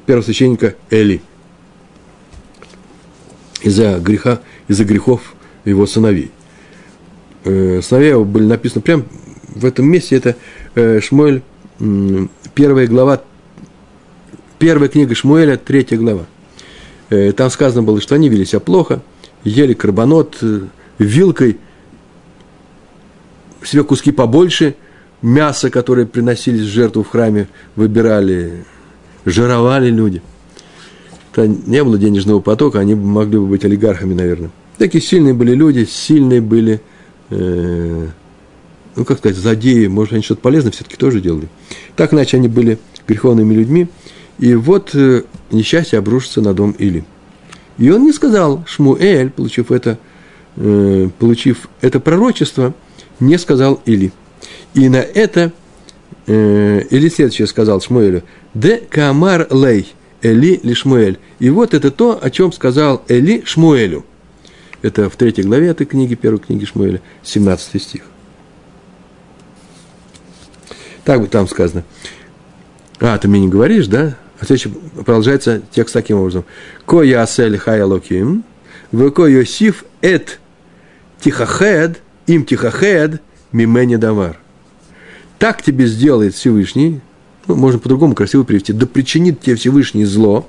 первосвященника 0.06 0.76
Эли 0.88 1.20
из-за 3.60 3.98
греха, 3.98 4.40
из-за 4.68 4.84
грехов 4.84 5.34
его 5.64 5.84
сыновей. 5.86 6.30
Э, 7.42 7.80
сыновья 7.82 8.10
его 8.10 8.24
были 8.24 8.44
написаны 8.44 8.82
прямо 8.82 9.02
в 9.48 9.64
этом 9.64 9.86
месте, 9.86 10.16
это 10.16 10.36
Шмуэль, 11.00 11.42
первая 12.54 12.86
глава, 12.86 13.22
первая 14.60 14.88
книга 14.88 15.14
Шмуэля, 15.14 15.56
третья 15.56 15.96
глава. 15.96 16.26
Там 17.08 17.50
сказано 17.50 17.82
было, 17.82 18.00
что 18.00 18.14
они 18.14 18.28
вели 18.28 18.44
себя 18.44 18.60
плохо, 18.60 19.00
ели 19.42 19.72
карбонот, 19.72 20.38
вилкой 20.98 21.58
себе 23.64 23.82
куски 23.82 24.12
побольше– 24.12 24.76
мясо, 25.26 25.70
которое 25.70 26.06
приносились 26.06 26.62
в 26.62 26.70
жертву 26.70 27.02
в 27.02 27.08
храме, 27.08 27.48
выбирали, 27.74 28.64
жировали 29.24 29.90
люди. 29.90 30.22
Это 31.32 31.48
не 31.48 31.82
было 31.82 31.98
денежного 31.98 32.40
потока, 32.40 32.78
они 32.78 32.94
могли 32.94 33.38
бы 33.38 33.46
быть 33.46 33.64
олигархами, 33.64 34.14
наверное. 34.14 34.50
Такие 34.78 35.02
сильные 35.02 35.34
были 35.34 35.52
люди, 35.52 35.84
сильные 35.84 36.40
были, 36.40 36.80
э, 37.30 38.06
ну, 38.94 39.04
как 39.04 39.18
сказать, 39.18 39.36
злодеи, 39.36 39.88
может, 39.88 40.12
они 40.12 40.22
что-то 40.22 40.42
полезное 40.42 40.70
все-таки 40.70 40.96
тоже 40.96 41.20
делали. 41.20 41.48
Так 41.96 42.14
иначе 42.14 42.36
они 42.36 42.46
были 42.46 42.78
греховными 43.08 43.52
людьми. 43.52 43.88
И 44.38 44.54
вот 44.54 44.94
э, 44.94 45.24
несчастье 45.50 45.98
обрушится 45.98 46.40
на 46.40 46.54
дом 46.54 46.70
Или. 46.78 47.04
И 47.78 47.90
он 47.90 48.04
не 48.04 48.12
сказал, 48.12 48.64
Шмуэль, 48.66 49.30
получив 49.30 49.72
это, 49.72 49.98
э, 50.56 51.08
получив 51.18 51.68
это 51.80 51.98
пророчество, 51.98 52.74
не 53.18 53.38
сказал 53.38 53.80
Или. 53.86 54.12
И 54.76 54.90
на 54.90 54.98
это 54.98 55.52
э, 56.26 56.82
Или 56.90 57.08
следующее 57.08 57.46
сказал 57.46 57.80
Шмуэлю, 57.80 58.22
«Де 58.52 58.76
камар 58.76 59.48
лей, 59.50 59.94
Эли 60.20 60.60
ли 60.62 60.74
Шмуэль». 60.74 61.18
И 61.38 61.48
вот 61.48 61.72
это 61.72 61.90
то, 61.90 62.18
о 62.22 62.30
чем 62.30 62.52
сказал 62.52 63.02
Эли 63.08 63.42
Шмуэлю. 63.44 64.04
Это 64.82 65.08
в 65.08 65.16
третьей 65.16 65.44
главе 65.44 65.68
этой 65.68 65.86
книги, 65.86 66.14
первой 66.14 66.40
книги 66.40 66.66
Шмуэля, 66.66 67.00
17 67.22 67.82
стих. 67.82 68.02
Так 71.04 71.22
бы 71.22 71.28
там 71.28 71.48
сказано. 71.48 71.82
А, 73.00 73.16
ты 73.16 73.28
мне 73.28 73.40
не 73.40 73.48
говоришь, 73.48 73.86
да? 73.86 74.18
А 74.38 74.44
следующий 74.44 74.68
продолжается 74.68 75.62
текст 75.70 75.94
таким 75.94 76.18
образом. 76.18 76.44
Ко 76.84 77.02
ясель 77.02 77.56
хаялоким, 77.56 78.44
в 78.92 79.10
ко 79.10 79.26
йосиф 79.26 79.84
эт 80.02 80.38
тихахед, 81.20 82.02
им 82.26 82.44
тихахед, 82.44 83.22
мимени 83.52 83.96
давар 83.96 84.38
так 85.38 85.62
тебе 85.62 85.86
сделает 85.86 86.34
Всевышний, 86.34 87.00
ну, 87.46 87.56
можно 87.56 87.78
по-другому 87.78 88.14
красиво 88.14 88.42
привести, 88.44 88.72
да 88.72 88.86
причинит 88.86 89.40
тебе 89.40 89.56
Всевышний 89.56 90.04
зло. 90.04 90.48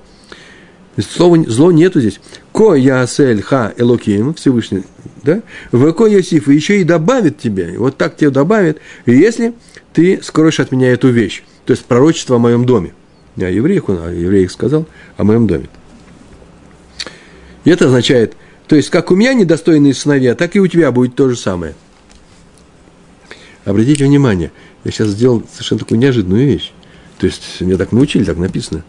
Слова, 0.97 1.37
зло 1.47 1.71
нету 1.71 1.99
здесь. 1.99 2.19
Ко 2.51 2.73
ясель 2.73 3.41
ха 3.43 3.71
элоким, 3.77 4.33
Всевышний, 4.33 4.83
да? 5.21 5.43
В 5.71 5.91
ко 5.93 6.07
Йосиф, 6.07 6.47
и 6.47 6.55
еще 6.55 6.81
и 6.81 6.83
добавит 6.83 7.37
тебе, 7.37 7.77
вот 7.77 7.97
так 7.97 8.17
тебе 8.17 8.31
добавит, 8.31 8.79
если 9.05 9.53
ты 9.93 10.19
скроешь 10.23 10.59
от 10.59 10.71
меня 10.71 10.91
эту 10.91 11.09
вещь, 11.09 11.43
то 11.65 11.71
есть 11.71 11.85
пророчество 11.85 12.37
о 12.37 12.39
моем 12.39 12.65
доме. 12.65 12.93
Не 13.35 13.43
о 13.45 13.49
евреях 13.49 13.89
он, 13.89 13.99
о 14.01 14.11
евреях 14.11 14.49
сказал, 14.49 14.87
о 15.17 15.23
моем 15.23 15.45
доме. 15.45 15.69
И 17.63 17.69
это 17.69 17.85
означает, 17.85 18.35
то 18.67 18.75
есть, 18.75 18.89
как 18.89 19.11
у 19.11 19.15
меня 19.15 19.35
недостойные 19.35 19.93
сыновья, 19.93 20.33
так 20.33 20.55
и 20.55 20.59
у 20.59 20.65
тебя 20.65 20.91
будет 20.91 21.13
то 21.15 21.29
же 21.29 21.35
самое– 21.35 21.75
обратите 23.67 24.05
внимание, 24.05 24.51
я 24.87 24.91
сейчас 24.91 25.09
сделал 25.09 25.43
совершенно 25.51 25.79
такую 25.79 25.99
неожиданную 25.99 26.45
вещь. 26.45 26.71
То 27.17 27.25
есть, 27.25 27.59
меня 27.59 27.75
так 27.75 27.91
научили, 27.91 28.23
так 28.23 28.37
написано. 28.37 28.85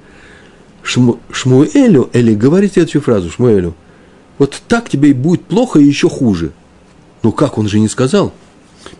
Шму, 0.85 1.19
Шмуэлю, 1.33 2.09
Эли, 2.13 2.35
говорит 2.35 2.75
следующую 2.75 3.03
фразу, 3.03 3.31
Шмуэлю, 3.31 3.75
вот 4.39 4.63
так 4.69 4.89
тебе 4.89 5.11
и 5.11 5.13
будет 5.13 5.43
плохо 5.43 5.81
и 5.81 5.85
еще 5.85 6.09
хуже. 6.09 6.53
Ну 7.25 7.33
как, 7.33 7.59
он 7.59 7.69
же 7.69 7.81
не 7.81 7.89
сказал. 7.89 8.33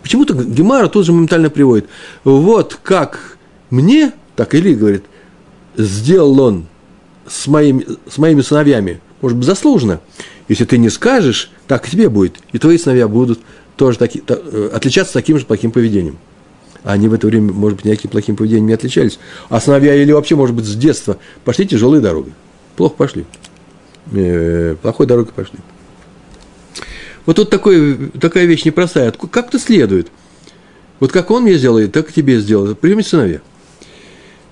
Почему-то 0.03 0.35
Гемара 0.35 0.89
тоже 0.89 1.13
моментально 1.13 1.51
приводит. 1.51 1.89
Вот 2.25 2.77
как 2.83 3.39
мне, 3.71 4.13
так 4.35 4.57
Или 4.57 4.75
говорит, 4.75 5.05
сделал 5.77 6.41
он 6.41 6.67
с 7.29 7.47
моими, 7.47 7.87
с 8.11 8.19
моими 8.19 8.41
сыновьями, 8.41 9.01
может 9.21 9.39
быть, 9.39 9.47
заслуженно. 9.47 10.01
Если 10.49 10.65
ты 10.65 10.79
не 10.79 10.91
скажешь, 10.91 11.53
так 11.69 11.87
и 11.87 11.93
тебе 11.93 12.09
будет. 12.09 12.39
И 12.53 12.59
твои 12.59 12.77
сыновья 12.77 13.07
будут 13.07 13.39
тоже 13.77 13.99
таки, 13.99 14.19
та, 14.19 14.37
э, 14.37 14.71
отличаться 14.75 15.13
таким 15.13 15.39
же 15.39 15.47
плохим 15.47 15.71
поведением. 15.71 16.19
Они 16.89 17.07
в 17.07 17.13
это 17.13 17.27
время, 17.27 17.53
может 17.53 17.77
быть, 17.77 17.85
никаким 17.85 18.11
плохим 18.11 18.35
поведением 18.35 18.67
не 18.67 18.73
отличались. 18.73 19.19
А 19.51 19.61
сыновья 19.61 19.95
или 19.95 20.11
вообще, 20.11 20.37
может 20.37 20.57
быть, 20.57 20.65
с 20.65 20.75
детства 20.75 21.19
пошли 21.45 21.67
тяжелые 21.67 22.01
дороги. 22.01 22.33
Плохо 22.77 22.95
пошли. 22.95 23.27
Э, 24.13 24.75
плохой 24.81 25.07
дорогой 25.07 25.35
пошли. 25.35 25.59
Вот 27.27 27.37
тут 27.37 27.51
такой, 27.51 28.11
такая 28.19 28.47
вещь 28.47 28.65
непростая. 28.65 29.13
Как-то 29.13 29.59
следует. 29.59 30.09
Вот 30.99 31.13
как 31.13 31.31
он 31.31 31.43
мне 31.43 31.59
сделает, 31.59 31.93
так 31.93 32.09
и 32.09 32.13
тебе 32.15 32.41
сделает. 32.41 32.79
Прими 32.79 33.03
сыновья. 33.03 33.43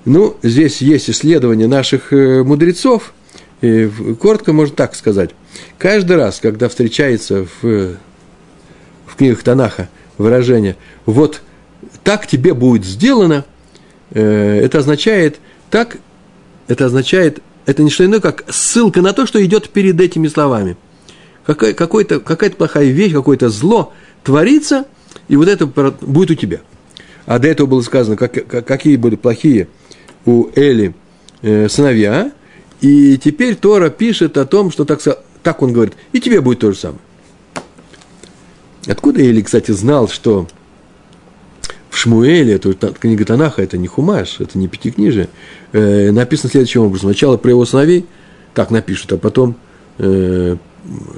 Ну, 0.05 0.37
здесь 0.43 0.83
есть 0.83 1.09
исследование 1.09 1.69
наших 1.69 2.13
э, 2.13 2.43
мудрецов. 2.43 3.15
И 3.63 3.91
коротко 4.21 4.53
можно 4.53 4.77
так 4.77 4.95
сказать. 4.95 5.31
Каждый 5.79 6.19
раз, 6.19 6.41
когда 6.41 6.69
встречается 6.69 7.47
в, 7.63 7.97
в 9.07 9.17
книгах 9.17 9.43
Танаха 9.43 9.89
выражение 10.19 10.77
«вот 11.07 11.41
так 12.07 12.29
тебе 12.29 12.55
будет 12.55 12.85
сделано», 12.85 13.45
э, 14.13 14.61
это 14.63 14.79
означает 14.79 15.41
так, 15.71 15.99
это 16.69 16.87
означает, 16.87 17.43
это 17.67 17.83
не 17.83 17.91
что 17.91 18.05
иное, 18.05 18.21
как 18.21 18.45
ссылка 18.49 19.03
на 19.03 19.13
то, 19.13 19.27
что 19.27 19.45
идет 19.45 19.71
перед 19.71 20.01
этими 20.01 20.29
словами. 20.29 20.77
Какая, 21.45 21.75
какой-то, 21.75 22.21
какая-то 22.21 22.55
плохая 22.55 22.87
вещь, 22.91 23.13
какое-то 23.13 23.49
зло 23.49 23.93
творится, 24.23 24.87
и 25.27 25.35
вот 25.35 25.49
это 25.49 25.67
будет 25.67 26.31
у 26.31 26.35
тебя. 26.37 26.61
А 27.27 27.41
до 27.41 27.49
этого 27.49 27.67
было 27.67 27.81
сказано, 27.81 28.17
как, 28.17 28.47
какие 28.65 28.95
были 28.95 29.17
плохие 29.17 29.67
у 30.27 30.47
Эли 30.55 30.95
э, 31.43 31.69
сыновья, 31.69 32.31
и 32.81 33.19
теперь 33.19 33.57
Тора 33.57 33.91
пишет 33.91 34.39
о 34.39 34.47
том, 34.47 34.71
что 34.71 34.85
так, 34.85 35.01
так 35.43 35.61
он 35.61 35.73
говорит, 35.73 35.95
и 36.13 36.21
тебе 36.21 36.41
будет 36.41 36.61
то 36.61 36.71
же 36.71 36.79
самое. 36.79 37.01
Откуда 38.87 39.21
Эли, 39.23 39.41
кстати, 39.41 39.73
знал, 39.73 40.09
что 40.09 40.47
в 41.97 41.99
Шмуэле, 41.99 42.55
это 42.57 42.75
книга 42.93 43.25
Танаха, 43.25 43.63
это 43.63 43.79
не 43.79 43.87
Хумаш, 43.87 44.41
это 44.41 44.59
не 44.59 44.69
Пятикнижие, 44.69 45.31
э, 45.73 46.11
написано 46.11 46.51
следующим 46.51 46.83
образом. 46.83 47.09
Сначала 47.09 47.39
про 47.39 47.51
его 47.51 47.65
сыновей, 47.65 48.05
так 48.53 48.71
напишут, 48.71 49.15
а 49.15 49.17
потом 49.17 49.57
э, 49.97 50.57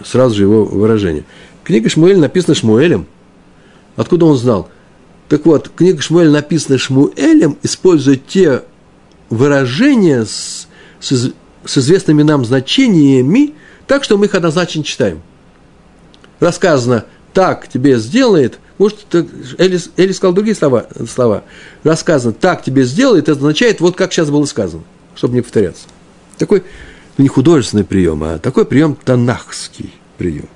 сразу 0.05 0.37
же 0.37 0.43
его 0.45 0.65
выражение. 0.65 1.25
Книга 1.65 1.89
Шмуэль 1.89 2.19
написана 2.19 2.55
Шмуэлем. 2.55 3.07
Откуда 3.97 4.27
он 4.27 4.37
знал? 4.37 4.69
Так 5.29 5.47
вот, 5.47 5.69
книга 5.75 6.01
Шмуэль 6.01 6.31
написана 6.31 6.79
Шмуэлем, 6.79 7.59
используя 7.65 8.15
те 8.15 8.63
выражения 9.31 10.25
с, 10.25 10.69
с, 11.01 11.33
с 11.65 11.79
известными 11.79 12.23
нам 12.23 12.45
значениями, 12.45 13.55
так 13.89 14.05
что 14.05 14.17
мы 14.17 14.27
их 14.27 14.35
однозначно 14.37 14.85
читаем. 14.85 15.23
Рассказано, 16.39 17.05
так 17.35 17.67
тебе 17.67 17.99
сделает, 17.99 18.61
может, 18.79 19.13
Эли, 19.13 19.79
Эли 19.97 20.13
сказал 20.13 20.33
другие 20.33 20.55
слова, 20.55 20.87
слова. 21.09 21.45
Рассказано, 21.83 22.33
так 22.33 22.63
тебе 22.63 22.85
сделает, 22.85 23.25
это 23.25 23.33
означает, 23.33 23.81
вот 23.81 23.97
как 23.97 24.13
сейчас 24.13 24.31
было 24.31 24.45
сказано, 24.45 24.85
чтобы 25.15 25.35
не 25.35 25.43
повторяться. 25.43 25.87
Такой 26.39 26.63
ну, 27.17 27.23
не 27.25 27.29
художественный 27.29 27.85
прием, 27.85 28.23
а 28.23 28.39
такой 28.39 28.65
прием 28.65 28.97
танахский 29.05 29.93
прием. 30.17 30.49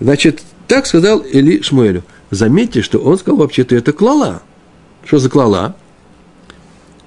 Значит, 0.00 0.42
так 0.66 0.86
сказал 0.86 1.22
Эли 1.24 1.62
Шмуэлю. 1.62 2.02
Заметьте, 2.30 2.82
что 2.82 2.98
он 2.98 3.18
сказал 3.18 3.38
вообще-то 3.38 3.76
это 3.76 3.92
клала. 3.92 4.42
Что 5.04 5.18
за 5.18 5.30
клала? 5.30 5.76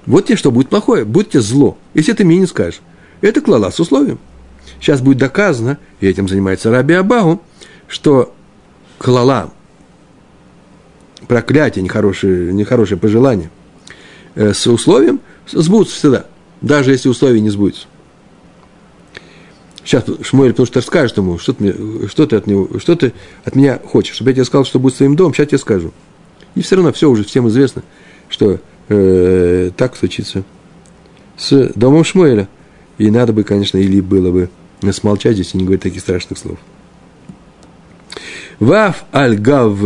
Вот 0.06 0.26
тебе 0.26 0.36
что 0.36 0.50
будет 0.50 0.68
плохое, 0.68 1.04
будет 1.04 1.30
тебе 1.30 1.42
зло, 1.42 1.78
если 1.92 2.12
ты 2.12 2.24
мне 2.24 2.38
не 2.38 2.46
скажешь. 2.46 2.80
Это 3.20 3.40
клала 3.40 3.70
с 3.70 3.80
условием. 3.80 4.18
Сейчас 4.80 5.00
будет 5.00 5.18
доказано, 5.18 5.78
и 6.00 6.06
этим 6.06 6.28
занимается 6.28 6.70
Раби 6.70 6.94
Абагу, 6.94 7.42
что 7.88 8.34
клала, 8.98 9.52
проклятие, 11.26 11.82
нехорошее, 11.82 12.52
нехорошее 12.52 12.98
пожелание, 12.98 13.50
э, 14.34 14.52
с 14.52 14.66
условием 14.66 15.20
сбудутся 15.50 15.96
всегда, 15.96 16.26
даже 16.60 16.92
если 16.92 17.08
условия 17.08 17.40
не 17.40 17.50
сбудутся. 17.50 17.86
Сейчас 19.84 20.04
Шмуэль, 20.22 20.52
потому 20.52 20.66
что 20.66 20.78
расскажет 20.78 21.18
ему, 21.18 21.38
что 21.38 21.52
ты, 21.52 22.08
что 22.08 22.26
ты 22.26 22.36
от 22.36 22.46
него, 22.46 22.78
что 22.78 22.96
ты 22.96 23.12
от 23.44 23.54
меня 23.54 23.78
хочешь, 23.78 24.14
чтобы 24.14 24.30
я 24.30 24.34
тебе 24.34 24.44
сказал, 24.46 24.64
что 24.64 24.78
будет 24.78 24.94
своим 24.94 25.14
домом, 25.14 25.34
сейчас 25.34 25.40
я 25.40 25.46
тебе 25.46 25.58
скажу. 25.58 25.92
И 26.54 26.62
все 26.62 26.76
равно 26.76 26.92
все 26.92 27.10
уже 27.10 27.24
всем 27.24 27.48
известно, 27.48 27.82
что 28.28 28.60
э, 28.88 29.70
так 29.76 29.96
случится 29.96 30.44
с 31.36 31.72
домом 31.74 32.04
Шмуэля. 32.04 32.48
И 32.96 33.10
надо 33.10 33.32
бы, 33.32 33.44
конечно, 33.44 33.76
или 33.76 34.00
было 34.00 34.30
бы 34.30 34.50
смолчать 34.92 35.34
здесь 35.34 35.54
и 35.54 35.58
не 35.58 35.64
говорить 35.64 35.82
таких 35.82 36.00
страшных 36.00 36.38
слов. 36.38 36.58
Ваф 38.60 39.04
альгав, 39.12 39.78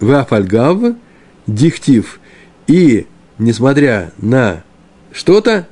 ваф 0.00 0.32
альгав, 0.32 0.94
дихтив. 1.46 2.20
И, 2.66 3.06
несмотря 3.38 4.12
на 4.18 4.64
что-то, 5.12 5.66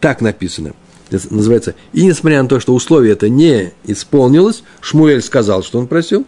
так 0.00 0.20
написано. 0.20 0.72
Это 1.10 1.32
называется, 1.32 1.74
и 1.92 2.04
несмотря 2.04 2.42
на 2.42 2.48
то, 2.48 2.58
что 2.58 2.74
условие 2.74 3.12
это 3.12 3.28
не 3.28 3.72
исполнилось, 3.84 4.62
Шмуэль 4.80 5.20
сказал, 5.20 5.62
что 5.62 5.78
он 5.78 5.86
просил, 5.86 6.26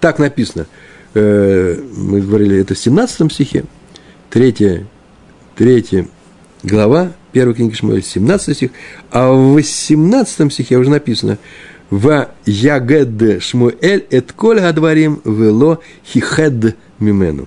так 0.00 0.20
написано. 0.20 0.66
Э, 1.14 1.76
мы 1.96 2.20
говорили, 2.20 2.60
это 2.60 2.74
в 2.74 2.78
17 2.78 3.32
стихе, 3.32 3.64
3 4.30 4.86
3 5.56 6.08
глава, 6.62 7.12
первой 7.32 7.54
книги 7.54 7.74
Шмуэля, 7.74 8.02
17 8.02 8.56
стих, 8.56 8.70
а 9.10 9.32
в 9.32 9.54
18 9.54 10.52
стихе 10.52 10.76
уже 10.76 10.90
написано 10.90 11.38
«В 11.90 12.28
ягед 12.46 13.42
Шмуэль 13.42 14.06
эт 14.10 14.32
коль 14.32 14.60
гадварим 14.60 15.20
вело 15.24 15.80
хихед 16.06 16.76
мимену». 16.98 17.46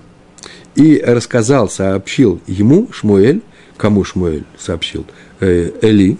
И 0.74 1.02
рассказал, 1.04 1.68
сообщил 1.68 2.40
ему 2.46 2.88
Шмуэль, 2.92 3.42
кому 3.76 4.04
Шмуэль 4.04 4.44
сообщил, 4.58 5.06
э, 5.40 5.72
Эли, 5.82 6.18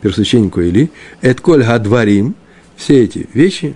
первосвященнику 0.00 0.60
Эли, 0.62 0.90
эт 1.20 1.40
коль 1.40 1.62
гадварим, 1.62 2.34
все 2.76 3.04
эти 3.04 3.28
вещи, 3.34 3.74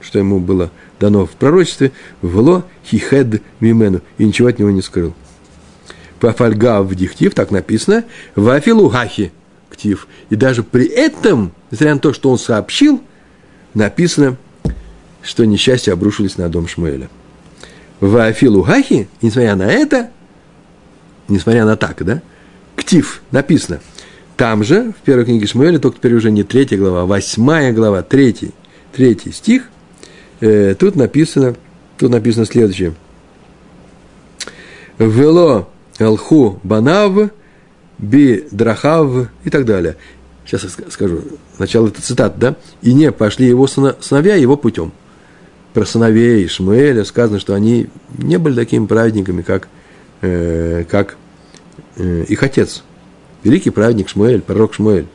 что 0.00 0.18
ему 0.18 0.40
было 0.40 0.70
дано 0.98 1.26
в 1.26 1.30
пророчестве, 1.30 1.92
вело 2.22 2.64
хихед 2.84 3.42
мимену, 3.60 4.00
и 4.18 4.24
ничего 4.24 4.48
от 4.48 4.58
него 4.58 4.70
не 4.70 4.82
скрыл. 4.82 5.14
Пафальга 6.20 6.82
в 6.82 6.94
дихтив, 6.94 7.34
так 7.34 7.50
написано, 7.50 8.04
вафилу 8.34 8.88
гахи 8.88 9.32
ктив. 9.70 10.08
И 10.30 10.36
даже 10.36 10.62
при 10.62 10.86
этом, 10.86 11.52
несмотря 11.70 11.94
на 11.94 12.00
то, 12.00 12.12
что 12.12 12.30
он 12.30 12.38
сообщил, 12.38 13.02
написано, 13.74 14.36
что 15.22 15.44
несчастья 15.44 15.92
обрушились 15.92 16.38
на 16.38 16.48
дом 16.48 16.68
Шмуэля. 16.68 17.08
Вафилу 18.00 18.62
гахи, 18.62 19.08
несмотря 19.22 19.56
на 19.56 19.70
это, 19.70 20.10
несмотря 21.28 21.64
на 21.64 21.76
так, 21.76 22.04
да, 22.04 22.22
ктив, 22.76 23.22
написано. 23.30 23.80
Там 24.36 24.64
же, 24.64 24.92
в 24.92 25.04
первой 25.04 25.24
книге 25.24 25.46
Шмуэля, 25.46 25.78
только 25.78 25.98
теперь 25.98 26.14
уже 26.14 26.30
не 26.30 26.42
третья 26.42 26.76
глава, 26.76 27.02
а 27.02 27.06
восьмая 27.06 27.72
глава, 27.72 28.02
третий, 28.02 28.52
третий 28.92 29.32
стих, 29.32 29.64
э, 30.40 30.74
тут 30.78 30.94
написано, 30.94 31.56
тут 31.96 32.10
написано 32.10 32.44
следующее. 32.44 32.94
Вело 34.98 35.68
Элху 35.98 36.60
Банав, 36.62 37.30
Би 37.98 38.46
Драхав 38.50 39.28
и 39.44 39.50
так 39.50 39.64
далее. 39.64 39.96
Сейчас 40.44 40.64
я 40.64 40.90
скажу. 40.90 41.22
Сначала 41.56 41.88
это 41.88 42.00
цитат, 42.02 42.38
да? 42.38 42.56
И 42.82 42.92
не 42.92 43.10
пошли 43.10 43.46
его 43.46 43.66
сыновья 43.66 44.36
его 44.36 44.56
путем. 44.56 44.92
Про 45.72 45.84
сыновей 45.84 46.46
Шмуэля 46.46 47.04
сказано, 47.04 47.40
что 47.40 47.54
они 47.54 47.88
не 48.16 48.38
были 48.38 48.54
такими 48.54 48.86
праведниками, 48.86 49.42
как, 49.42 49.68
э, 50.22 50.84
как 50.88 51.16
э, 51.96 52.24
их 52.28 52.42
отец. 52.42 52.82
Великий 53.42 53.70
праведник 53.70 54.08
Шмуэль, 54.08 54.40
пророк 54.40 54.74
Шмуэль. 54.74 55.06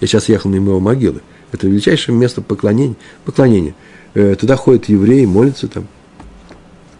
Я 0.00 0.06
сейчас 0.06 0.28
ехал 0.28 0.50
мимо 0.50 0.70
его 0.70 0.80
могилы. 0.80 1.22
Это 1.52 1.66
величайшее 1.66 2.14
место 2.14 2.42
поклонения. 2.42 2.96
поклонения. 3.24 3.74
Э, 4.14 4.34
туда 4.34 4.56
ходят 4.56 4.86
евреи, 4.86 5.24
молятся 5.24 5.68
там. 5.68 5.86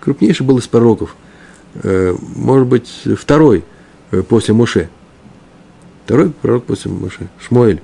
Крупнейший 0.01 0.47
был 0.47 0.59
из 0.59 0.67
пророков– 0.67 1.15
Э, 1.83 2.17
может 2.35 2.67
быть, 2.67 2.89
второй 3.19 3.65
э, 4.11 4.23
после 4.23 4.55
Муше. 4.55 4.89
Второй 6.07 6.31
пророк 6.31 6.67
после 6.67 6.89
Муше, 6.89 7.29
Шмуэль. 7.45 7.83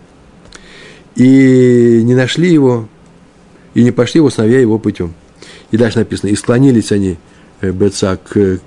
И 1.17 2.03
не 2.05 2.15
нашли 2.15 2.53
его, 2.53 2.89
и 3.75 3.83
не 3.83 3.91
пошли 3.91 4.19
его 4.19 4.31
сыновья 4.31 4.61
его 4.61 4.79
путем. 4.79 5.13
И 5.73 5.77
дальше 5.77 5.99
написано, 5.99 6.31
и 6.31 6.37
склонились 6.37 6.93
они 6.93 7.19
БЦА 7.61 8.21
к 8.25 8.61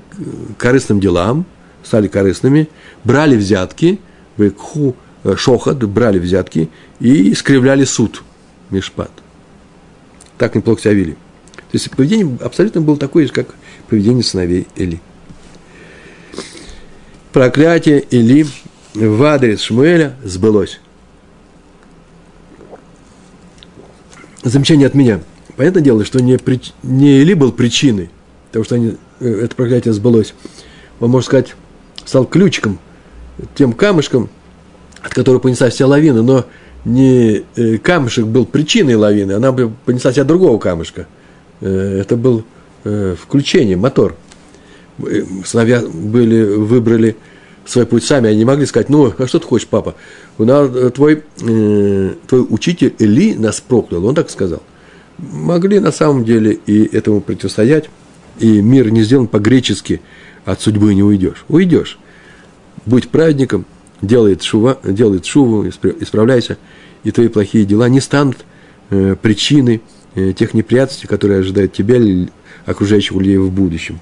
корыстным 0.58 1.00
делам, 1.00 1.46
стали 1.84 2.10
корыстными, 2.10 2.68
брали 3.06 3.38
взятки, 3.38 4.02
кху 4.38 4.94
шохат, 5.38 5.82
брали 5.86 6.20
взятки 6.20 6.70
и 7.00 7.32
искривляли 7.32 7.86
суд, 7.86 8.24
мишпат. 8.72 9.12
Так 10.38 10.56
неплохо 10.56 10.82
себя 10.82 10.94
вели. 10.96 11.14
То 11.14 11.72
есть 11.72 11.90
поведение 11.92 12.38
абсолютно 12.42 12.82
было 12.82 12.98
такое 12.98 13.26
же, 13.26 13.32
как 13.32 13.56
поведение 13.88 14.22
сыновей 14.22 14.68
Эли. 14.76 15.00
Проклятие 17.32 18.04
Эли 18.12 18.46
в 18.96 19.24
адрес 19.24 19.62
Шмуэля 19.62 20.16
сбылось. 20.24 20.80
Замечание 24.44 24.88
от 24.88 24.94
меня. 24.94 25.22
Понятное 25.58 25.82
дело, 25.82 26.06
что 26.06 26.22
не, 26.22 26.38
при, 26.38 26.62
не 26.84 27.22
Эли 27.22 27.34
был 27.34 27.52
причиной 27.52 28.10
того, 28.52 28.64
что 28.64 28.76
они, 28.76 28.96
э, 29.20 29.42
это 29.44 29.56
проклятие 29.56 29.94
сбылось. 29.94 30.34
Он, 31.00 31.10
можно 31.10 31.26
сказать, 31.26 31.56
стал 32.06 32.26
ключиком, 32.26 32.80
тем 33.56 33.74
камушком, 33.74 34.30
от 35.02 35.14
которого 35.14 35.40
понесла 35.40 35.70
вся 35.70 35.88
лавина, 35.88 36.22
но 36.22 36.46
не 36.86 37.44
э, 37.56 37.78
камушек 37.80 38.26
был 38.26 38.46
причиной 38.46 38.96
лавины, 38.96 39.34
она 39.34 39.52
бы 39.52 39.72
понесла 39.86 40.14
себя 40.14 40.24
другого 40.24 40.58
камушка. 40.60 41.08
Э, 41.62 42.00
это 42.02 42.16
был 42.16 42.44
включение, 43.20 43.78
мотор. 43.78 44.16
Сыновья 45.44 45.82
были, 45.82 46.44
выбрали 46.44 47.16
свой 47.66 47.86
путь 47.86 48.04
сами, 48.04 48.30
они 48.30 48.40
не 48.40 48.46
могли 48.46 48.66
сказать, 48.66 48.90
ну, 48.90 49.14
а 49.18 49.28
что 49.28 49.40
ты 49.40 49.48
хочешь, 49.48 49.68
папа? 49.68 49.96
У 50.38 50.46
нас, 50.46 50.70
твой, 50.94 51.24
твой 51.38 52.46
учитель 52.50 52.96
Эли 53.00 53.34
нас 53.34 53.60
проклял, 53.62 54.06
он 54.06 54.16
так 54.16 54.30
сказал. 54.30 54.62
Могли 55.18 55.80
на 55.80 55.92
самом 55.92 56.26
деле 56.26 56.60
и 56.66 56.84
этому 56.96 57.22
противостоять, 57.22 57.90
и 58.40 58.62
мир 58.62 58.92
не 58.92 59.04
сделан 59.04 59.28
по-гречески, 59.28 60.02
от 60.44 60.62
судьбы 60.62 60.94
не 60.94 61.04
уйдешь. 61.04 61.46
Уйдешь. 61.48 61.98
Будь 62.86 63.10
праведником, 63.10 63.66
делай 64.02 64.38
шува, 64.40 64.78
делай 64.84 65.22
шуву, 65.24 65.68
исправляйся, 65.68 66.58
и 67.04 67.12
твои 67.12 67.30
плохие 67.30 67.66
дела 67.66 67.90
не 67.90 68.02
станут 68.02 68.38
э, 68.90 69.16
причиной 69.22 69.82
э, 70.14 70.34
тех 70.34 70.54
неприятностей, 70.54 71.08
которые 71.08 71.40
ожидают 71.40 71.74
тебя 71.74 71.98
или 71.98 72.30
окружающих 72.66 73.14
людей 73.14 73.38
в 73.38 73.52
будущем. 73.52 74.00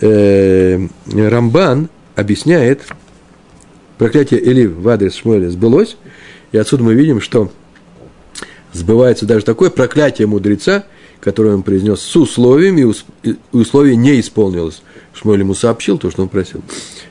Э, 0.00 0.86
Рамбан 1.06 1.88
объясняет, 2.14 2.82
проклятие 3.98 4.40
Эли 4.40 4.66
в 4.66 4.88
адрес 4.88 5.14
Шмуэля 5.16 5.50
сбылось, 5.50 5.96
и 6.52 6.58
отсюда 6.58 6.84
мы 6.84 6.94
видим, 6.94 7.20
что 7.20 7.50
сбывается 8.72 9.26
даже 9.26 9.44
такое 9.44 9.70
проклятие 9.70 10.26
мудреца, 10.26 10.84
которое 11.20 11.54
он 11.54 11.62
произнес 11.62 12.00
с 12.00 12.16
условиями, 12.16 12.94
и 13.22 13.36
условие 13.52 13.96
не 13.96 14.20
исполнилось. 14.20 14.82
Шмуэль 15.14 15.40
ему 15.40 15.54
сообщил 15.54 15.98
то, 15.98 16.10
что 16.10 16.22
он 16.22 16.28
просил. 16.28 16.62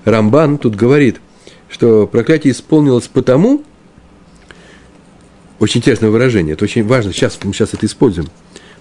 Рамбан 0.06 0.58
тут 0.58 0.76
говорит, 0.76 1.20
что 1.70 2.06
проклятие 2.06 2.54
исполнилось 2.54 3.08
потому, 3.08 3.64
очень 5.60 5.80
интересное 5.80 6.10
выражение, 6.10 6.54
это 6.54 6.66
очень 6.66 6.86
важно, 6.86 7.14
сейчас 7.14 7.40
мы 7.44 7.54
сейчас 7.54 7.74
это 7.74 7.86
используем, 7.86 8.30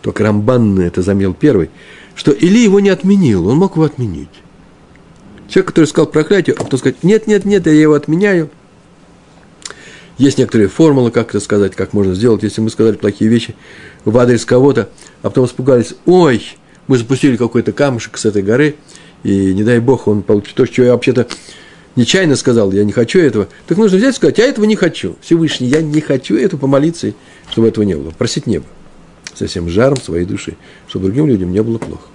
только 0.02 0.24
Рамбан 0.24 0.80
это 0.80 1.00
замел 1.00 1.32
первый, 1.32 1.70
что 2.14 2.32
Или 2.32 2.58
его 2.58 2.80
не 2.80 2.90
отменил, 2.90 3.48
он 3.48 3.56
мог 3.56 3.76
его 3.76 3.84
отменить. 3.84 4.28
Человек, 5.52 5.68
который 5.68 5.86
сказал 5.86 6.06
проклятие, 6.06 6.56
а 6.58 6.64
потом 6.64 6.78
сказать, 6.78 7.04
нет, 7.04 7.26
нет, 7.26 7.44
нет, 7.44 7.66
я 7.66 7.72
его 7.72 7.94
отменяю– 7.94 8.50
есть 10.18 10.38
некоторые 10.38 10.68
формулы, 10.68 11.10
как 11.10 11.30
это 11.30 11.40
сказать, 11.40 11.74
как 11.74 11.92
можно 11.92 12.14
сделать, 12.14 12.42
если 12.42 12.60
мы 12.60 12.70
сказали 12.70 12.96
плохие 12.96 13.30
вещи 13.30 13.54
в 14.04 14.16
адрес 14.18 14.44
кого-то, 14.44 14.88
а 15.22 15.30
потом 15.30 15.46
испугались, 15.46 15.94
ой, 16.06 16.44
мы 16.86 16.98
запустили 16.98 17.36
какой-то 17.36 17.72
камушек 17.72 18.18
с 18.18 18.24
этой 18.24 18.42
горы, 18.42 18.76
и 19.22 19.54
не 19.54 19.64
дай 19.64 19.80
бог 19.80 20.08
он 20.08 20.22
получит 20.22 20.54
то, 20.54 20.66
что 20.66 20.82
я 20.82 20.92
вообще-то 20.92 21.26
нечаянно 21.96 22.36
сказал, 22.36 22.72
я 22.72 22.84
не 22.84 22.92
хочу 22.92 23.18
этого. 23.20 23.48
Так 23.66 23.78
нужно 23.78 23.98
взять 23.98 24.14
и 24.14 24.16
сказать, 24.16 24.38
я 24.38 24.46
этого 24.46 24.64
не 24.64 24.76
хочу. 24.76 25.16
Всевышний, 25.22 25.68
я 25.68 25.80
не 25.80 26.00
хочу 26.00 26.36
этого 26.36 26.60
помолиться, 26.60 27.14
чтобы 27.50 27.68
этого 27.68 27.84
не 27.84 27.94
было. 27.94 28.10
Просить 28.10 28.46
небо 28.46 28.66
со 29.34 29.46
всем 29.46 29.68
жаром 29.68 29.96
своей 29.96 30.26
души, 30.26 30.56
чтобы 30.88 31.06
другим 31.06 31.26
людям 31.26 31.52
не 31.52 31.62
было 31.62 31.78
плохо. 31.78 32.06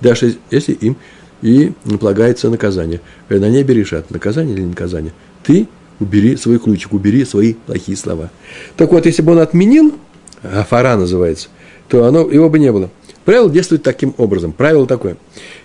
Даже 0.00 0.36
если 0.50 0.72
им 0.72 0.96
и 1.42 1.72
полагается 2.00 2.50
наказание. 2.50 3.00
На 3.28 3.48
небе 3.48 3.74
решат, 3.74 4.10
наказание 4.10 4.54
или 4.56 4.64
наказание. 4.64 5.12
Ты 5.42 5.68
убери 6.00 6.36
свой 6.36 6.58
ключик, 6.58 6.92
убери 6.92 7.24
свои 7.24 7.54
плохие 7.54 7.96
слова. 7.96 8.30
Так 8.76 8.92
вот, 8.92 9.06
если 9.06 9.22
бы 9.22 9.32
он 9.32 9.38
отменил, 9.38 9.94
афара 10.42 10.96
называется, 10.96 11.48
то 11.88 12.04
оно, 12.04 12.28
его 12.30 12.48
бы 12.48 12.58
не 12.58 12.72
было. 12.72 12.90
Правило 13.24 13.50
действует 13.50 13.82
таким 13.82 14.14
образом. 14.18 14.52
Правило 14.52 14.86
такое. 14.86 15.16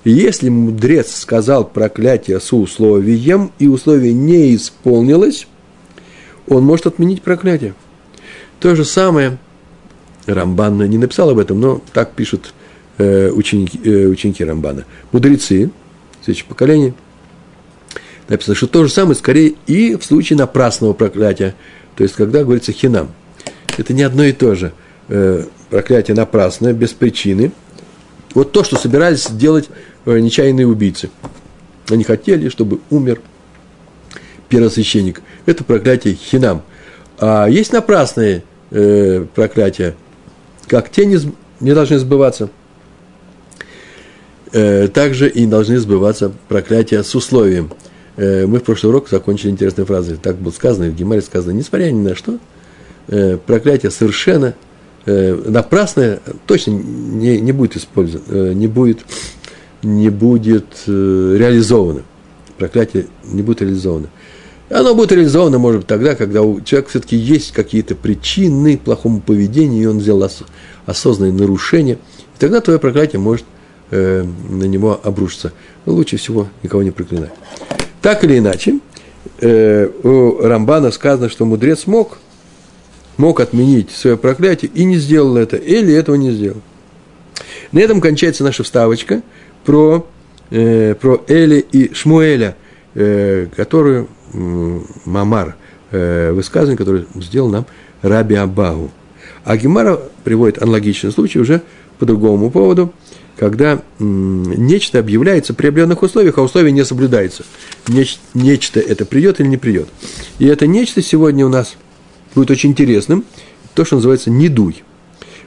Если 0.04 0.50
мудрец 0.50 1.16
сказал 1.16 1.64
проклятие 1.64 2.40
с 2.40 2.52
условием, 2.54 3.52
и 3.60 3.68
условие 3.68 4.14
не 4.14 4.56
исполнилось, 4.56 5.48
он 6.48 6.64
может 6.64 6.88
отменить 6.88 7.22
проклятие. 7.22 7.76
То 8.60 8.76
же 8.76 8.84
самое, 8.84 9.38
Рамбан 10.26 10.78
не 10.90 10.98
написал 10.98 11.30
об 11.30 11.40
этом, 11.40 11.60
но 11.60 11.82
так 11.94 12.14
пишут 12.14 12.54
э, 12.98 13.30
ученики, 13.30 13.80
э, 13.84 14.06
ученики 14.08 14.44
Рамбана. 14.44 14.86
Мудрецы, 15.12 15.70
следующее 16.22 16.48
поколение– 16.48 16.94
написано, 18.32 18.56
что 18.56 18.68
то 18.68 18.86
же 18.86 18.92
самое 18.92 19.16
скорее 19.16 19.56
и 19.68 19.96
в 19.96 20.04
случае 20.04 20.38
напрасного 20.38 20.94
проклятия, 20.94 21.54
то 21.96 22.04
есть 22.04 22.16
когда 22.16 22.44
говорится 22.44 22.72
хинам. 22.72 23.12
Это 23.78 23.94
не 23.94 24.04
одно 24.04 24.24
и 24.24 24.32
то 24.32 24.56
же. 24.56 24.72
Э, 25.10 25.44
проклятие 25.70 26.16
напрасное, 26.16 26.74
без 26.74 26.92
причины. 26.92 27.52
Вот 28.34 28.54
то, 28.54 28.64
что 28.64 28.78
собирались 28.78 29.26
сделать 29.26 29.70
э, 30.06 30.20
нечаянные 30.20 30.66
убийцы. 30.66 31.10
Они 31.90 32.06
хотели, 32.06 32.48
чтобы 32.48 32.80
умер 32.90 33.22
первосвященник. 34.48 35.22
Это 35.46 35.64
проклятие 35.66 36.16
хинам. 36.16 36.64
А 37.20 37.48
есть 37.48 37.74
напрасные 37.74 38.44
проклятия, 39.36 39.96
как 40.68 40.90
те 40.90 41.06
не 41.06 41.74
должны 41.74 42.00
сбываться– 42.00 42.50
также 44.52 45.30
и 45.30 45.46
должны 45.46 45.80
сбываться 45.80 46.32
проклятия 46.48 47.04
с 47.04 47.16
условием. 47.16 47.72
Э, 48.18 48.46
мы 48.46 48.60
в 48.60 48.64
прошлый 48.64 48.92
урок 48.92 49.10
закончили 49.10 49.50
интересной 49.50 49.86
фразой. 49.86 50.18
Так 50.22 50.38
было 50.38 50.52
сказано, 50.52 50.86
и 50.86 50.90
в 50.90 50.96
Гемаре 50.96 51.22
сказано, 51.22 51.54
несмотря 51.54 51.92
ни 51.92 52.08
на 52.08 52.16
что, 52.16 52.38
э, 53.08 53.38
проклятие 53.38 53.92
совершенно 53.92 54.54
э, 55.06 55.36
напрасное 55.48 56.20
точно 56.46 56.72
не, 56.72 57.40
не 57.40 57.52
будет 57.52 57.78
использовано, 57.78 58.54
не 58.54 58.68
будет, 58.68 59.00
не 59.82 60.10
будет 60.10 60.66
реализовано. 60.86 62.04
Проклятие 62.58 63.08
не 63.24 63.42
будет 63.42 63.62
реализовано. 63.62 64.10
Оно 64.70 64.96
будет 64.96 65.12
реализовано, 65.12 65.58
может 65.58 65.82
быть, 65.82 65.88
тогда, 65.88 66.16
когда 66.16 66.44
у 66.44 66.62
человека 66.62 66.92
все-таки 66.92 67.18
есть 67.18 67.52
какие-то 67.52 67.96
причины 67.96 68.78
плохому 68.78 69.20
поведению, 69.20 69.84
и 69.84 69.86
он 69.88 70.00
сделал 70.00 70.22
ос- 70.22 70.44
осознанное 70.86 71.34
нарушение. 71.34 71.96
И 71.96 72.40
тогда 72.40 72.62
твое 72.62 72.80
проклятие 72.80 73.20
может 73.20 73.44
э, 73.44 73.61
на 73.92 74.64
него 74.64 75.00
обрушиться. 75.04 75.54
Но 75.86 75.94
лучше 75.94 76.18
всего 76.18 76.48
никого 76.64 76.82
не 76.82 76.92
проклинать. 76.92 77.32
Так 78.02 78.24
или 78.24 78.40
иначе, 78.40 78.80
э, 79.40 79.88
у 80.04 80.42
Рамбана 80.42 80.92
сказано, 80.92 81.30
что 81.30 81.46
мудрец 81.46 81.86
мог, 81.86 82.18
мог 83.18 83.40
отменить 83.40 83.92
свое 83.92 84.18
проклятие 84.18 84.72
и 84.74 84.84
не 84.86 84.98
сделал 84.98 85.38
это, 85.38 85.58
или 85.58 85.94
этого 85.94 86.16
не 86.16 86.32
сделал. 86.32 86.62
На 87.72 87.80
этом 87.80 88.02
кончается 88.02 88.44
наша 88.44 88.64
вставочка 88.64 89.22
про, 89.66 90.08
э, 90.50 90.96
про 90.96 91.24
Эли 91.28 91.60
и 91.60 91.94
Шмуэля, 91.94 92.56
э, 92.96 93.48
которую 93.56 94.08
э, 94.34 94.80
Мамар, 95.06 95.56
э, 95.92 96.32
высказывание, 96.32 96.78
которое 96.78 97.06
сделал 97.16 97.50
нам 97.50 97.66
Раби 98.02 98.36
Абагу. 98.36 98.90
А 99.44 99.58
Гемара 99.58 100.00
приводит 100.24 100.62
аналогичный 100.62 101.12
случай 101.12 101.40
уже 101.40 101.62
по 102.00 102.06
другому 102.06 102.50
поводу– 102.50 102.94
когда 103.38 103.82
нечто 104.00 105.00
объявляется 105.00 105.54
при 105.54 105.68
определенных 105.68 106.04
условиях, 106.04 106.38
а 106.38 106.42
условия 106.42 106.72
не 106.72 106.86
соблюдаются. 106.86 107.44
Неч, 107.88 108.20
нечто 108.34 108.80
это 108.80 109.06
придет 109.06 109.40
или 109.40 109.48
не 109.48 109.58
придет. 109.58 109.88
И 110.40 110.46
это 110.46 110.68
нечто 110.68 111.02
сегодня 111.02 111.46
у 111.46 111.50
нас 111.50 111.76
будет 112.36 112.52
очень 112.52 112.72
интересным, 112.72 113.26
то, 113.74 113.86
что 113.86 113.96
называется 113.96 114.30
«недуй». 114.30 114.84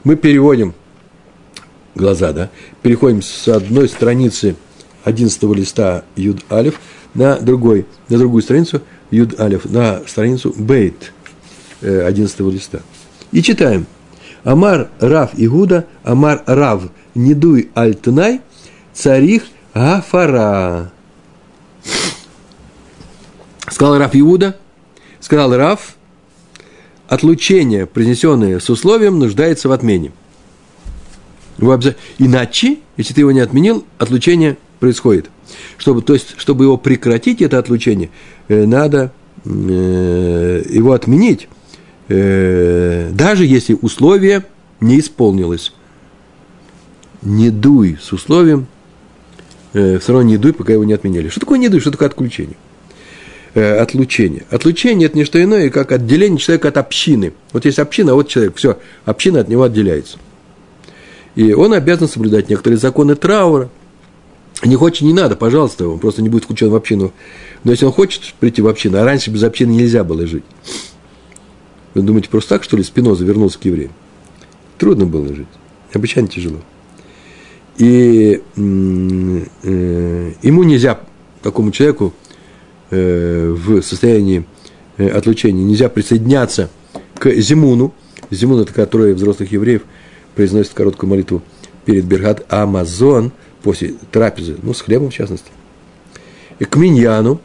Мы 0.03 0.16
переводим 0.16 0.75
глаза, 1.94 2.33
да, 2.33 2.51
переходим 2.83 3.23
с 3.23 3.49
одной 3.49 3.88
страницы 3.88 4.57
11 5.05 5.42
листа 5.55 6.05
Юд 6.16 6.40
Алиф 6.51 6.81
на, 7.14 7.37
другой, 7.37 7.87
на 8.09 8.18
другую 8.18 8.42
страницу 8.42 8.83
Юд 9.11 9.38
Алиф, 9.38 9.64
на 9.66 10.03
страницу 10.07 10.53
Бейт 10.57 11.12
11 11.81 12.40
э, 12.40 12.51
листа. 12.51 12.81
И 13.33 13.42
читаем. 13.42 13.87
Амар 14.42 14.90
Рав 14.99 15.31
Игуда, 15.37 15.87
Амар 16.03 16.42
Рав– 16.47 16.83
недуй 17.14 17.70
альтнай, 17.74 18.40
царих 18.92 19.44
гафара. 19.74 20.92
Сказал 23.68 23.98
Раф 23.98 24.14
Иуда, 24.14 24.57
сказал 25.20 25.57
Раф, 25.57 25.96
отлучение, 27.09 27.87
произнесенное 27.87 28.61
с 28.61 28.70
условием, 28.70 29.18
нуждается 29.18 29.68
в 29.68 29.72
отмене. 29.72 30.12
Иначе, 32.18 32.79
если 32.96 33.14
ты 33.14 33.20
его 33.20 33.33
не 33.33 33.40
отменил, 33.40 33.85
отлучение 33.98 34.57
происходит. 34.81 35.31
Чтобы, 35.79 36.03
то 36.03 36.14
есть, 36.14 36.35
чтобы 36.37 36.64
его 36.64 36.77
прекратить, 36.77 37.40
это 37.42 37.59
отлучение, 37.59 38.11
э, 38.48 38.66
надо 38.66 39.12
э, 39.44 40.62
его 40.68 40.92
отменить, 40.92 41.48
э, 42.09 43.11
даже 43.12 43.46
если 43.46 43.77
условие 43.81 44.44
не 44.81 45.00
исполнилось. 45.00 45.72
Не 47.24 47.50
дуй 47.50 47.98
с 48.00 48.12
условием, 48.12 48.66
все 49.72 50.00
равно 50.06 50.22
не 50.22 50.37
дуй, 50.37 50.52
пока 50.52 50.72
его 50.72 50.84
не 50.84 50.92
отменили. 50.92 51.28
Что 51.28 51.40
такое 51.40 51.58
не 51.58 51.68
дуй, 51.68 51.80
что 51.80 51.90
такое 51.90 52.08
отключение? 52.08 52.56
отлучение. 53.54 54.44
Отлучение– 54.50 55.06
это 55.08 55.16
не 55.16 55.24
что 55.24 55.42
иное, 55.42 55.70
как 55.70 55.92
отделение 55.92 56.38
человека 56.38 56.68
от 56.68 56.76
общины. 56.76 57.32
Вот 57.52 57.64
есть 57.64 57.78
община, 57.78 58.12
а 58.12 58.14
вот 58.16 58.28
человек, 58.28 58.56
все, 58.56 58.78
община 59.04 59.40
от 59.40 59.48
него 59.48 59.62
отделяется. 59.62 60.18
И 61.37 61.52
он 61.52 61.72
обязан 61.72 62.08
соблюдать 62.08 62.48
некоторые 62.48 62.78
законы 62.78 63.14
траура. 63.14 63.70
Не 64.64 64.76
хочет, 64.76 65.02
не 65.02 65.12
надо, 65.12 65.37
пожалуйста, 65.37 65.88
он 65.88 65.98
просто 65.98 66.22
не 66.22 66.28
будет 66.28 66.44
включен 66.44 66.70
в 66.70 66.74
общину. 66.74 67.12
Но 67.62 67.70
если 67.70 67.84
он 67.84 67.92
хочет 67.92 68.34
прийти 68.40 68.60
в 68.60 68.66
общину, 68.66 68.98
а 68.98 69.04
раньше 69.04 69.30
без 69.30 69.42
общины 69.42 69.70
нельзя 69.70 70.04
было 70.04 70.26
жить. 70.26 70.44
Вы 71.94 72.02
думаете, 72.02 72.28
просто 72.28 72.50
так, 72.50 72.64
что 72.64 72.76
ли, 72.76 72.82
Спиноза 72.82 73.24
вернулся 73.24 73.58
к 73.58 73.64
евреям? 73.64 73.92
Трудно 74.78 75.06
было 75.06 75.32
жить. 75.32 75.46
Обычайно 75.92 76.28
тяжело. 76.28 76.60
И 77.76 78.40
э, 78.56 78.60
ему 80.42 80.62
нельзя, 80.62 81.00
такому 81.42 81.70
человеку, 81.72 82.12
э, 82.90 83.50
в 83.50 83.82
состоянии 83.82 84.44
э, 84.96 85.08
отлучения, 85.08 85.64
нельзя 85.64 85.88
присоединяться 85.88 86.70
к 87.18 87.32
Зимуну. 87.32 87.92
Зимун– 88.30 88.60
это 88.62 88.72
который 88.72 89.14
взрослых 89.14 89.50
евреев– 89.52 89.82
произносит 90.34 90.74
короткую 90.74 91.10
молитву 91.10 91.42
перед 91.84 92.04
Берхат 92.04 92.44
Амазон, 92.52 93.32
после 93.62 93.94
трапезы, 94.10 94.56
ну, 94.62 94.74
с 94.74 94.82
хлебом 94.82 95.10
в 95.10 95.14
частности. 95.14 95.50
И 96.58 96.64
к 96.64 96.76
миньяну, 96.76 97.40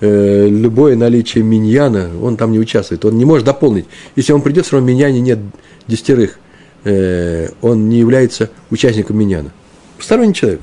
э, 0.00 0.48
любое 0.48 0.96
наличие 0.96 1.44
миньяна, 1.44 2.10
он 2.20 2.36
там 2.36 2.50
не 2.52 2.58
участвует, 2.58 3.04
он 3.04 3.16
не 3.16 3.24
может 3.24 3.46
дополнить. 3.46 3.86
Если 4.16 4.32
он 4.32 4.42
придет, 4.42 4.66
все 4.66 4.76
равно 4.76 4.88
миньяне 4.90 5.20
нет 5.20 5.38
десятерых, 5.86 6.38
э, 6.84 7.50
он 7.62 7.88
не 7.88 7.98
является 7.98 8.50
участником 8.70 9.18
миньяна. 9.18 9.52
Посторонний 10.00 10.34
человек. 10.34 10.60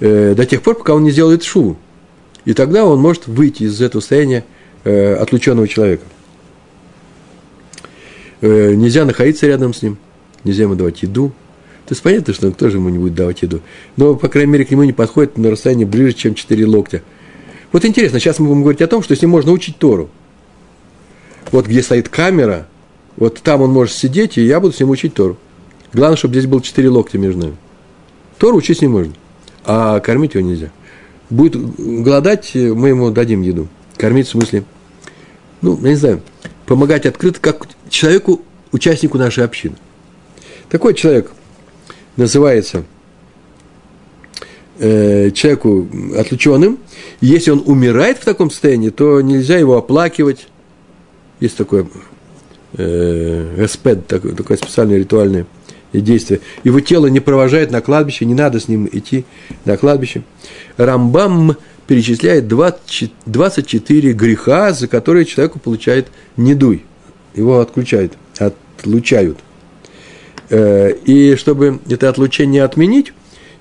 Э, 0.00 0.34
до 0.36 0.46
тех 0.46 0.62
пор, 0.62 0.76
пока 0.76 0.94
он 0.94 1.02
не 1.02 1.10
сделает 1.10 1.42
шуву. 1.42 1.76
И 2.44 2.54
тогда 2.54 2.84
он 2.84 3.00
может 3.00 3.26
выйти 3.26 3.64
из 3.64 3.80
этого 3.80 4.00
состояния 4.00 4.44
э, 4.84 5.14
отлученного 5.14 5.66
человека. 5.66 6.04
Э, 8.40 8.74
нельзя 8.74 9.04
находиться 9.04 9.48
рядом 9.48 9.74
с 9.74 9.82
ним– 9.82 9.98
нельзя 10.44 10.64
ему 10.64 10.74
давать 10.74 11.02
еду. 11.02 11.30
То 11.86 11.92
есть 11.92 12.02
понятно, 12.02 12.32
что 12.32 12.46
он 12.46 12.52
тоже 12.52 12.78
ему 12.78 12.88
не 12.88 12.98
будет 12.98 13.14
давать 13.14 13.42
еду. 13.42 13.60
Но, 13.96 14.14
по 14.14 14.28
крайней 14.28 14.52
мере, 14.52 14.64
к 14.64 14.70
нему 14.70 14.84
не 14.84 14.92
подходит 14.92 15.36
на 15.36 15.50
расстоянии 15.50 15.84
ближе, 15.84 16.14
чем 16.14 16.34
4 16.34 16.66
локтя. 16.66 17.02
Вот 17.72 17.84
интересно, 17.84 18.20
сейчас 18.20 18.38
мы 18.38 18.46
будем 18.46 18.62
говорить 18.62 18.82
о 18.82 18.86
том, 18.86 19.02
что 19.02 19.14
с 19.16 19.20
ним 19.20 19.30
можно 19.30 19.52
учить 19.52 19.78
Тору. 19.78 20.08
Вот 21.50 21.66
где 21.66 21.82
стоит 21.82 22.08
камера, 22.08 22.66
вот 23.16 23.40
там 23.42 23.60
он 23.60 23.70
может 23.70 23.94
сидеть, 23.94 24.38
и 24.38 24.42
я 24.44 24.60
буду 24.60 24.72
с 24.72 24.80
ним 24.80 24.90
учить 24.90 25.14
Тору. 25.14 25.36
Главное, 25.92 26.16
чтобы 26.16 26.34
здесь 26.34 26.46
было 26.46 26.62
4 26.62 26.88
локтя 26.88 27.18
между 27.18 27.40
нами. 27.40 27.56
Тору 28.38 28.58
учить 28.58 28.82
не 28.82 28.88
можно, 28.88 29.12
а 29.64 30.00
кормить 30.00 30.34
его 30.34 30.46
нельзя. 30.46 30.70
Будет 31.30 31.56
голодать, 31.56 32.54
мы 32.54 32.88
ему 32.88 33.10
дадим 33.10 33.42
еду. 33.42 33.68
Кормить 33.96 34.26
в 34.26 34.30
смысле, 34.30 34.64
ну, 35.62 35.78
я 35.82 35.90
не 35.90 35.96
знаю, 35.96 36.20
помогать 36.66 37.06
открыто, 37.06 37.40
как 37.40 37.66
человеку, 37.88 38.42
участнику 38.72 39.18
нашей 39.18 39.44
общины. 39.44 39.76
Такой 40.68 40.94
человек 40.94 41.30
называется 42.16 42.84
э, 44.78 45.30
человеку 45.30 45.88
отлученным. 46.16 46.78
Если 47.20 47.50
он 47.50 47.62
умирает 47.64 48.18
в 48.18 48.24
таком 48.24 48.50
состоянии, 48.50 48.90
то 48.90 49.20
нельзя 49.20 49.56
его 49.56 49.76
оплакивать. 49.76 50.48
Есть 51.40 51.56
такое 51.56 51.86
э, 52.76 53.64
эспед, 53.64 54.06
такое, 54.06 54.34
такое 54.34 54.56
специальное 54.56 54.98
ритуальное 54.98 55.46
действие. 56.00 56.40
Его 56.64 56.80
тело 56.80 57.06
не 57.06 57.20
провожает 57.20 57.70
на 57.70 57.80
кладбище, 57.80 58.24
не 58.24 58.34
надо 58.34 58.60
с 58.60 58.68
ним 58.68 58.88
идти 58.90 59.24
на 59.64 59.76
кладбище. 59.76 60.22
Рамбам 60.76 61.56
перечисляет 61.86 62.48
20, 62.48 63.12
24 63.26 64.12
греха, 64.12 64.72
за 64.72 64.88
которые 64.88 65.24
человеку 65.24 65.58
получает 65.58 66.08
недуй. 66.36 66.84
Его 67.34 67.60
отключают, 67.60 68.14
отлучают– 68.38 69.38
Э, 70.50 70.92
и 71.04 71.36
чтобы 71.36 71.80
это 71.88 72.08
отлучение 72.08 72.64
отменить, 72.64 73.12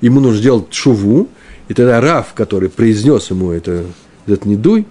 ему 0.02 0.20
нужно 0.20 0.40
сделать 0.40 0.74
шуву, 0.74 1.30
и 1.70 1.74
тогда 1.74 2.02
Раф, 2.02 2.34
который 2.34 2.70
произнес 2.70 3.30
ему 3.30 3.52
это, 3.52 3.86
этот 4.28 4.46
недуй, 4.46 4.86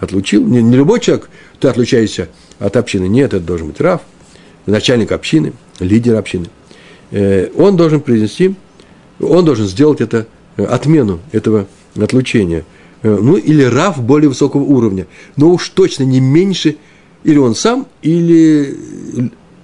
отлучил, 0.00 0.44
не, 0.44 0.62
не 0.62 0.76
любой 0.76 1.00
человек, 1.00 1.30
ты 1.60 1.68
отлучаешься 1.68 2.28
от 2.58 2.76
общины, 2.76 3.06
нет, 3.06 3.34
это 3.34 3.44
должен 3.44 3.68
быть 3.68 3.80
Раф, 3.80 4.02
начальник 4.66 5.12
общины, 5.12 5.52
лидер 5.78 6.16
общины. 6.16 6.46
Э, 7.10 7.50
он 7.56 7.76
должен 7.76 8.00
произнести, 8.00 8.54
он 9.20 9.44
должен 9.44 9.66
сделать 9.66 10.00
это, 10.00 10.26
э, 10.56 10.64
отмену 10.64 11.20
этого 11.32 11.66
отлучения. 11.96 12.64
Ну, 13.04 13.36
или 13.36 13.62
Раф 13.62 14.02
более 14.02 14.28
высокого 14.28 14.62
уровня, 14.62 15.06
но 15.36 15.52
уж 15.52 15.68
точно 15.68 16.02
не 16.02 16.18
меньше, 16.18 16.78
или 17.22 17.38
он 17.38 17.54
сам, 17.54 17.86
или, 18.02 18.76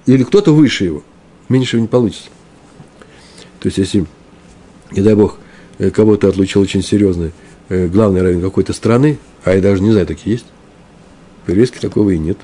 или 0.06 0.22
кто-то 0.22 0.54
выше 0.54 0.84
его– 0.84 1.02
меньше 1.48 1.80
не 1.80 1.86
получится. 1.86 2.28
То 3.60 3.68
есть, 3.68 3.78
если, 3.78 4.06
не 4.92 5.02
дай 5.02 5.14
бог, 5.14 5.38
э, 5.78 5.90
кого-то 5.90 6.28
отлучил 6.28 6.60
очень 6.60 6.82
серьезно 6.82 7.32
э, 7.68 7.86
главный 7.86 8.22
равен 8.22 8.40
какой-то 8.40 8.72
страны, 8.72 9.18
а 9.44 9.54
я 9.54 9.60
даже 9.60 9.82
не 9.82 9.90
знаю, 9.90 10.06
такие 10.06 10.32
есть, 10.34 10.46
в 11.46 11.50
еврейске 11.50 11.80
такого 11.80 12.10
и 12.10 12.18
нет, 12.18 12.38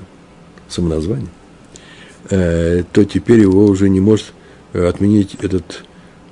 самоназвания, 0.67 1.29
э, 2.29 2.83
то 2.91 3.03
теперь 3.03 3.41
его 3.41 3.65
уже 3.65 3.89
не 3.89 3.99
может 3.99 4.33
отменить 4.73 5.35
этот 5.41 5.83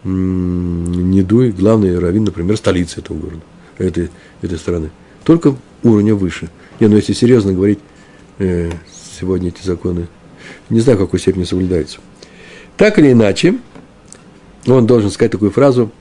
недуй, 0.03 1.51
главный 1.51 1.99
раввин, 1.99 2.23
например, 2.23 2.55
столицы 2.55 3.01
этого 3.01 3.17
города, 3.17 3.41
этой, 3.77 4.09
этой 4.41 4.57
страны. 4.57 4.91
Только 5.23 5.55
уровня 5.83 6.15
выше. 6.15 6.49
Не, 6.79 6.87
ну 6.87 6.95
если 6.95 7.11
серьезно 7.11 7.51
говорить, 7.51 7.79
сегодня 9.19 9.49
эти 9.49 9.65
законы, 9.65 10.07
не 10.69 10.79
знаю, 10.79 10.97
в 10.97 11.01
какой 11.01 11.19
степени 11.19 11.43
соблюдаются. 11.43 11.99
Так 12.77 12.97
или 12.97 13.11
иначе, 13.11 13.55
он 14.67 14.87
должен 14.87 15.11
сказать 15.11 15.31
такую 15.31 15.51
фразу, 15.51 15.91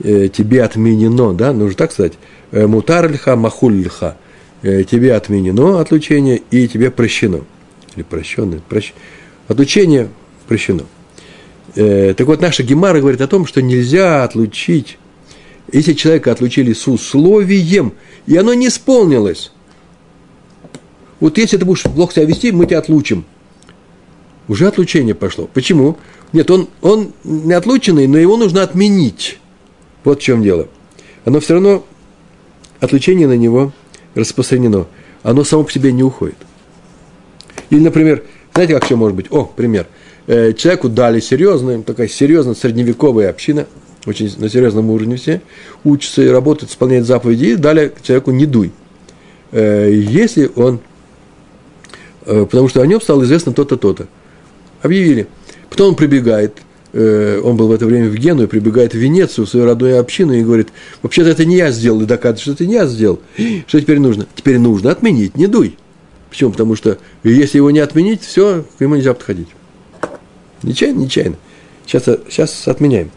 «Э, 0.00 0.28
тебе 0.28 0.62
отменено, 0.62 1.34
да, 1.34 1.52
нужно 1.52 1.76
так 1.76 1.92
сказать, 1.92 2.12
«Э, 2.52 2.66
мутар 2.66 3.10
льха, 3.10 3.34
махуль 3.34 3.82
льха, 3.82 4.16
«Э, 4.62 4.84
тебе 4.84 5.14
отменено 5.14 5.80
отлучение 5.80 6.40
и 6.52 6.68
тебе 6.68 6.90
прощено. 6.90 7.40
Или 7.96 8.04
прощенное, 8.04 8.60
прощ... 8.68 8.92
отлучение 9.48 10.08
прощено. 10.46 10.84
Так 11.74 12.26
вот, 12.26 12.40
наша 12.40 12.62
Гемара 12.62 13.00
говорит 13.00 13.20
о 13.20 13.28
том, 13.28 13.46
что 13.46 13.62
нельзя 13.62 14.24
отлучить, 14.24 14.98
если 15.70 15.92
человека 15.92 16.32
отлучили 16.32 16.72
с 16.72 16.88
условием, 16.88 17.92
и 18.26 18.36
оно 18.36 18.54
не 18.54 18.68
исполнилось. 18.68 19.52
Вот 21.20 21.36
если 21.36 21.56
ты 21.56 21.64
будешь 21.64 21.82
плохо 21.82 22.14
себя 22.14 22.24
вести, 22.24 22.52
мы 22.52 22.66
тебя 22.66 22.78
отлучим. 22.78 23.24
Уже 24.46 24.66
отлучение 24.66 25.14
пошло. 25.14 25.48
Почему? 25.52 25.98
Нет, 26.32 26.50
он, 26.50 26.68
он 26.80 27.12
не 27.22 27.52
отлученный, 27.52 28.06
но 28.06 28.18
его 28.18 28.36
нужно 28.36 28.62
отменить. 28.62 29.38
Вот 30.04 30.20
в 30.20 30.22
чем 30.22 30.42
дело. 30.42 30.68
Оно 31.24 31.40
все 31.40 31.54
равно, 31.54 31.84
отлучение 32.80 33.26
на 33.26 33.36
него 33.36 33.72
распространено. 34.14 34.86
Оно 35.22 35.44
само 35.44 35.64
по 35.64 35.72
себе 35.72 35.92
не 35.92 36.02
уходит. 36.02 36.38
Или, 37.68 37.80
например, 37.80 38.24
знаете, 38.54 38.74
как 38.74 38.86
все 38.86 38.96
может 38.96 39.16
быть? 39.16 39.26
О, 39.30 39.44
пример. 39.44 39.86
Э, 40.28 40.52
человеку 40.52 40.90
дали 40.90 41.20
серьезную, 41.20 41.82
такая 41.82 42.06
серьезная 42.06 42.54
средневековая 42.54 43.30
община, 43.30 43.66
очень 44.04 44.30
на 44.36 44.50
серьезном 44.50 44.90
уровне 44.90 45.16
все, 45.16 45.40
учатся 45.84 46.20
и 46.22 46.28
работают, 46.28 46.70
исполняют 46.70 47.06
заповеди, 47.06 47.46
и 47.46 47.56
дали 47.56 47.94
человеку 48.02 48.30
не 48.32 48.44
дуй. 48.44 48.70
Э, 49.52 49.90
если 49.90 50.50
он, 50.54 50.80
э, 52.26 52.44
потому 52.44 52.68
что 52.68 52.82
о 52.82 52.86
нем 52.86 53.00
стало 53.00 53.24
известно 53.24 53.54
то-то, 53.54 53.76
то-то. 53.76 54.06
Объявили– 54.82 55.26
Потом 55.70 55.88
он 55.90 55.94
прибегает, 55.96 56.56
он 56.94 57.56
был 57.56 57.68
в 57.68 57.72
это 57.72 57.84
время 57.84 58.08
в 58.08 58.14
Гену, 58.16 58.48
прибегает 58.48 58.94
в 58.94 58.96
Венецию, 58.96 59.44
в 59.44 59.50
свою 59.50 59.66
родную 59.66 60.00
общину, 60.00 60.32
и 60.32 60.42
говорит, 60.42 60.68
вообще-то 61.02 61.28
это 61.28 61.44
не 61.44 61.56
я 61.56 61.70
сделал, 61.70 62.00
и 62.00 62.06
доказывает, 62.06 62.40
что 62.40 62.52
это 62.52 62.64
не 62.64 62.72
я 62.72 62.86
сделал. 62.86 63.20
Что 63.66 63.78
теперь 63.78 64.00
нужно? 64.00 64.26
Теперь 64.34 64.58
нужно 64.58 64.90
отменить, 64.90 65.36
не 65.36 65.46
дуй. 65.46 65.76
Почему? 66.30 66.52
Потому 66.52 66.74
что 66.74 66.96
если 67.22 67.58
его 67.58 67.70
не 67.70 67.80
отменить, 67.80 68.22
все, 68.22 68.64
к 68.78 68.80
нему 68.80 68.96
нельзя 68.96 69.12
подходить. 69.12 69.48
Нечаянно, 70.62 71.00
нечаянно. 71.00 71.36
Сейчас, 71.86 72.04
сейчас 72.28 72.68
отменяем. 72.68 73.10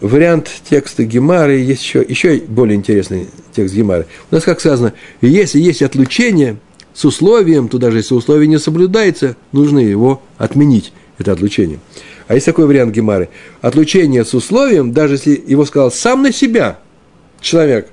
Вариант 0.00 0.50
текста 0.68 1.04
Гемары 1.04 1.58
есть 1.58 1.82
еще, 1.82 2.04
еще 2.06 2.36
более 2.38 2.76
интересный 2.76 3.28
текст 3.54 3.74
Гемары. 3.74 4.06
У 4.30 4.34
нас 4.34 4.44
как 4.44 4.60
сказано, 4.60 4.94
если 5.20 5.60
есть 5.60 5.82
отлучение– 5.82 6.56
с 6.98 7.04
условием, 7.04 7.68
то 7.68 7.78
даже 7.78 7.98
если 7.98 8.14
условие 8.14 8.48
не 8.48 8.58
соблюдается, 8.58 9.36
нужно 9.52 9.78
его 9.78 10.20
отменить, 10.36 10.92
это 11.16 11.30
отлучение. 11.30 11.78
А 12.26 12.34
есть 12.34 12.46
такой 12.46 12.66
вариант 12.66 12.92
Гемары. 12.92 13.28
Отлучение 13.60 14.24
с 14.24 14.34
условием, 14.34 14.92
даже 14.92 15.14
если 15.14 15.40
его 15.46 15.64
сказал 15.64 15.92
сам 15.92 16.24
на 16.24 16.32
себя 16.32 16.80
человек 17.40 17.88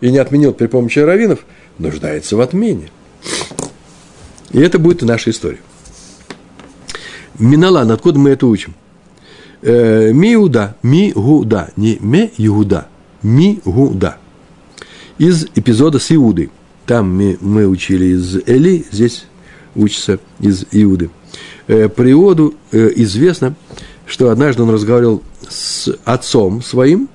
и 0.00 0.10
не 0.10 0.16
отменил 0.16 0.54
при 0.54 0.68
помощи 0.68 1.00
раввинов, 1.00 1.40
нуждается 1.76 2.34
в 2.34 2.40
отмене. 2.40 2.88
И 4.52 4.58
это 4.58 4.78
будет 4.78 5.02
наша 5.02 5.28
история. 5.28 5.60
Миналан, 7.40 7.90
откуда 7.90 8.18
мы 8.18 8.30
это 8.30 8.46
учим? 8.46 8.74
Э, 9.62 10.12
Миуда, 10.12 10.76
Мигуда, 10.82 11.70
не 11.76 11.98
Ме 12.00 12.30
Иуда, 12.38 12.86
Мигуда. 13.22 14.18
Из 15.18 15.46
эпизода 15.54 15.98
с 15.98 16.12
Иудой. 16.12 16.50
Там 16.86 17.14
мы, 17.14 17.38
мы 17.40 17.66
учили 17.66 18.06
из 18.06 18.36
Эли, 18.46 18.84
здесь 18.90 19.26
учится 19.74 20.18
из 20.38 20.66
Иуды. 20.70 21.10
Э, 21.66 21.88
э, 21.88 22.92
известно, 22.96 23.54
что 24.06 24.30
однажды 24.30 24.62
он 24.62 24.70
разговаривал 24.70 25.22
с 25.48 25.94
отцом 26.04 26.62
своим 26.62 27.08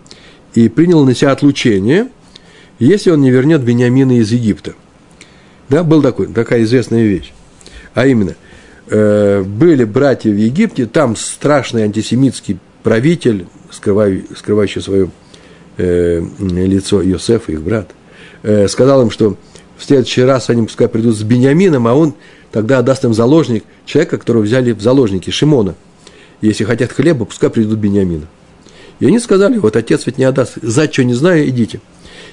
и 0.53 0.69
принял 0.69 1.03
на 1.03 1.13
себя 1.13 1.31
отлучение, 1.31 2.09
если 2.79 3.11
он 3.11 3.21
не 3.21 3.31
вернет 3.31 3.61
Бениамина 3.61 4.19
из 4.19 4.31
Египта. 4.31 4.73
Да, 5.69 5.83
был 5.83 6.01
такой, 6.01 6.27
такая 6.27 6.63
известная 6.63 7.03
вещь. 7.03 7.33
А 7.93 8.05
именно, 8.05 8.35
были 8.87 9.83
братья 9.83 10.29
в 10.29 10.37
Египте, 10.37 10.85
там 10.85 11.15
страшный 11.15 11.83
антисемитский 11.83 12.59
правитель, 12.85 13.47
скрывающий, 13.71 14.79
свое 14.79 15.09
э, 15.77 16.21
лицо 16.39 17.01
Йосеф, 17.01 17.49
их 17.49 17.63
брат, 17.63 17.89
э, 18.43 18.67
сказал 18.67 19.01
им, 19.01 19.09
что 19.09 19.37
в 19.75 19.83
следующий 19.83 20.21
раз 20.21 20.51
они 20.51 20.67
пускай 20.67 20.87
придут 20.87 21.17
с 21.17 21.23
Бениамином, 21.23 21.87
а 21.87 21.95
он 21.95 22.13
тогда 22.51 22.79
отдаст 22.79 23.03
им 23.03 23.13
заложник, 23.13 23.63
человека, 23.85 24.19
которого 24.19 24.43
взяли 24.43 24.71
в 24.71 24.81
заложники, 24.81 25.31
Шимона. 25.31 25.73
Если 26.41 26.63
хотят 26.63 26.91
хлеба, 26.91 27.25
пускай 27.25 27.49
придут 27.49 27.79
Бениамина. 27.79 28.27
И 28.99 29.07
они 29.07 29.19
сказали, 29.19 29.57
вот 29.57 29.75
отец 29.75 30.05
ведь 30.05 30.19
не 30.19 30.23
отдаст, 30.23 30.59
за 30.61 30.85
что 30.85 31.03
не 31.03 31.15
знаю, 31.15 31.49
идите. 31.49 31.81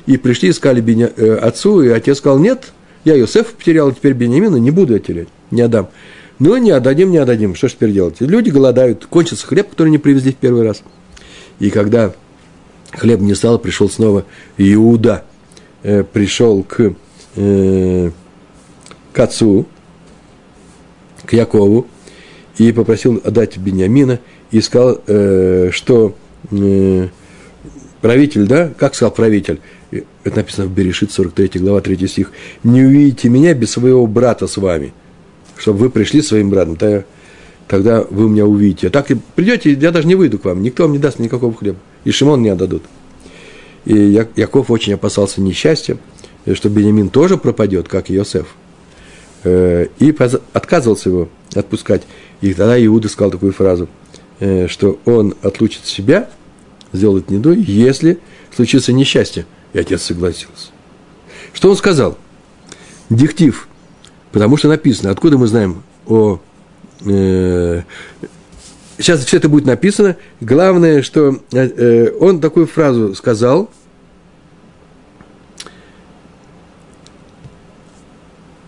И 0.06 0.18
пришли, 0.18 0.50
искали 0.50 0.82
Беня, 0.82 1.10
э, 1.16 1.34
отцу, 1.34 1.82
и 1.82 1.88
отец 1.88 2.18
сказал, 2.18 2.38
нет, 2.38 2.72
я 3.04 3.18
Иосифа 3.18 3.54
потерял, 3.56 3.90
теперь 3.90 4.12
Бениамина 4.12 4.56
не 4.56 4.70
буду 4.70 4.92
я 4.92 4.98
терять, 4.98 5.28
не 5.50 5.62
отдам. 5.62 5.88
Ну, 6.38 6.56
не 6.56 6.70
отдадим, 6.70 7.10
не 7.10 7.18
отдадим, 7.18 7.54
что 7.54 7.68
ж 7.68 7.72
теперь 7.72 7.92
делать? 7.92 8.20
Люди 8.20 8.50
голодают, 8.50 9.06
кончится 9.06 9.46
хлеб, 9.46 9.70
который 9.70 9.90
не 9.90 9.98
привезли 9.98 10.32
в 10.32 10.36
первый 10.36 10.64
раз. 10.64 10.82
И 11.58 11.70
когда 11.70 12.12
хлеб 12.92 13.20
не 13.20 13.34
стал, 13.34 13.58
пришел 13.58 13.88
снова 13.88 14.24
Иуда, 14.56 15.24
э, 15.82 16.02
пришел 16.02 16.62
к, 16.62 16.94
э, 17.36 18.10
к 19.12 19.18
отцу, 19.18 19.66
к 21.24 21.32
Якову, 21.32 21.86
и 22.58 22.72
попросил 22.72 23.20
отдать 23.24 23.56
Бениамина, 23.56 24.18
и 24.50 24.60
сказал, 24.60 25.00
э, 25.06 25.70
что 25.72 26.14
э, 26.50 27.08
правитель, 28.00 28.46
да, 28.46 28.72
как 28.76 28.94
сказал 28.94 29.12
правитель, 29.12 29.60
это 30.24 30.36
написано 30.36 30.66
в 30.66 30.72
Берешит, 30.72 31.12
43 31.12 31.60
глава, 31.60 31.80
3 31.80 32.08
стих, 32.08 32.32
«Не 32.62 32.82
увидите 32.82 33.28
меня 33.28 33.54
без 33.54 33.70
своего 33.70 34.06
брата 34.06 34.46
с 34.46 34.56
вами, 34.56 34.92
чтобы 35.62 35.78
вы 35.78 35.90
пришли 35.90 36.22
своим 36.22 36.50
братом, 36.50 36.74
тогда, 36.74 37.04
тогда 37.68 38.04
вы 38.10 38.28
меня 38.28 38.44
увидите. 38.46 38.90
Так 38.90 39.12
и 39.12 39.14
придете, 39.36 39.72
я 39.72 39.92
даже 39.92 40.08
не 40.08 40.16
выйду 40.16 40.40
к 40.40 40.44
вам, 40.44 40.60
никто 40.60 40.82
вам 40.82 40.92
не 40.92 40.98
даст 40.98 41.20
никакого 41.20 41.54
хлеба, 41.54 41.78
и 42.04 42.10
Шимон 42.10 42.42
не 42.42 42.48
отдадут». 42.48 42.82
И 43.84 43.94
Яков 43.94 44.70
очень 44.70 44.94
опасался 44.94 45.40
несчастья, 45.40 45.98
что 46.52 46.68
Бенемин 46.68 47.10
тоже 47.10 47.36
пропадет, 47.36 47.88
как 47.88 48.10
Иосиф. 48.10 48.46
Э, 49.44 49.86
и 49.98 50.14
отказывался 50.52 51.08
его 51.08 51.28
отпускать. 51.54 52.02
И 52.40 52.54
тогда 52.54 52.84
Иуда 52.84 53.08
сказал 53.08 53.30
такую 53.30 53.52
фразу, 53.52 53.88
э, 54.40 54.68
что 54.68 54.98
он 55.04 55.34
отлучит 55.42 55.84
себя, 55.84 56.28
сделает 56.92 57.30
неду, 57.30 57.52
если 57.52 58.18
случится 58.54 58.92
несчастье. 58.92 59.46
И 59.72 59.78
отец 59.78 60.02
согласился. 60.02 60.70
Что 61.52 61.70
он 61.70 61.76
сказал? 61.76 62.18
Диктив. 63.10 63.68
Потому 64.32 64.56
что 64.56 64.68
написано, 64.68 65.10
откуда 65.10 65.38
мы 65.38 65.46
знаем 65.46 65.82
о... 66.06 66.40
Э, 67.04 67.82
сейчас 68.98 69.24
все 69.24 69.36
это 69.36 69.48
будет 69.48 69.66
написано. 69.66 70.16
Главное, 70.40 71.02
что 71.02 71.38
э, 71.52 72.10
он 72.18 72.40
такую 72.40 72.66
фразу 72.66 73.14
сказал. 73.14 73.70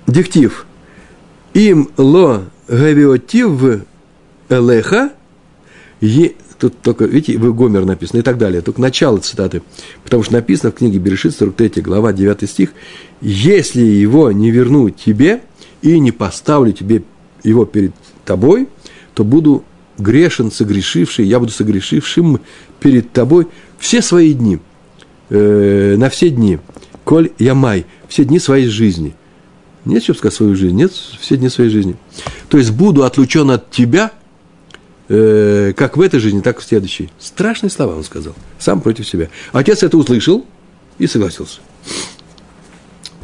Диктив. 0.06 0.66
Им 1.54 1.90
ло 1.96 2.44
гавиотив 2.68 3.84
элеха, 4.50 5.12
Тут 6.58 6.80
только, 6.80 7.04
видите, 7.04 7.36
в 7.36 7.54
Гомер 7.54 7.84
написано 7.84 8.20
и 8.20 8.22
так 8.22 8.38
далее. 8.38 8.62
Только 8.62 8.80
начало 8.80 9.18
цитаты. 9.18 9.62
Потому 10.02 10.22
что 10.22 10.32
написано 10.34 10.70
в 10.70 10.74
книге 10.74 10.98
Берешит, 10.98 11.36
43 11.36 11.82
глава, 11.82 12.12
9 12.12 12.48
стих. 12.48 12.70
«Если 13.20 13.82
его 13.82 14.32
не 14.32 14.50
верну 14.50 14.88
тебе 14.88 15.42
и 15.84 15.98
не 16.00 16.10
поставлю 16.10 16.72
тебе 16.72 17.02
его 17.42 17.64
перед 17.64 17.92
тобой, 18.24 18.68
то 19.14 19.22
буду 19.24 19.64
грешен, 19.98 20.50
согрешивший, 20.50 21.26
я 21.26 21.38
буду 21.38 21.52
согрешившим 21.52 22.40
перед 22.80 23.12
тобой 23.12 23.46
все 23.78 24.02
свои 24.02 24.32
дни, 24.32 24.58
э, 25.30 25.94
на 25.96 26.08
все 26.08 26.30
дни, 26.30 26.58
коль 27.04 27.30
я 27.38 27.54
май, 27.54 27.86
все 28.08 28.24
дни 28.24 28.38
своей 28.38 28.66
жизни». 28.66 29.14
Нет, 29.84 30.02
чтобы 30.02 30.18
сказать 30.18 30.34
свою 30.34 30.56
жизнь, 30.56 30.74
нет, 30.74 30.92
все 30.92 31.36
дни 31.36 31.50
своей 31.50 31.68
жизни. 31.68 31.96
То 32.48 32.56
есть 32.56 32.70
буду 32.70 33.04
отлучен 33.04 33.50
от 33.50 33.70
тебя– 33.70 34.10
э, 35.08 35.72
как 35.76 35.96
в 35.96 36.00
этой 36.00 36.20
жизни, 36.20 36.40
так 36.40 36.58
и 36.58 36.60
в 36.60 36.64
следующей. 36.64 37.10
Страшные 37.18 37.70
слова 37.70 37.94
он 37.96 38.04
сказал, 38.04 38.34
сам 38.58 38.80
против 38.80 39.06
себя. 39.06 39.28
Отец 39.52 39.82
это 39.82 39.96
услышал 39.96 40.44
и 40.98 41.06
согласился. 41.06 41.60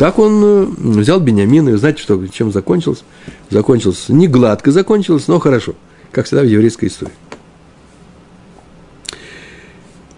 Так 0.00 0.18
он 0.18 0.42
э, 0.42 0.64
взял 0.78 1.20
Бениамина, 1.20 1.68
и 1.68 1.76
знаете, 1.76 2.00
что, 2.00 2.26
чем 2.26 2.52
закончилось? 2.52 3.04
Закончилось 3.50 4.06
не 4.08 4.28
гладко 4.28 4.72
закончилось, 4.72 5.28
но 5.28 5.38
хорошо, 5.38 5.74
как 6.10 6.24
всегда 6.24 6.40
в 6.40 6.46
еврейской 6.46 6.86
истории. 6.86 7.12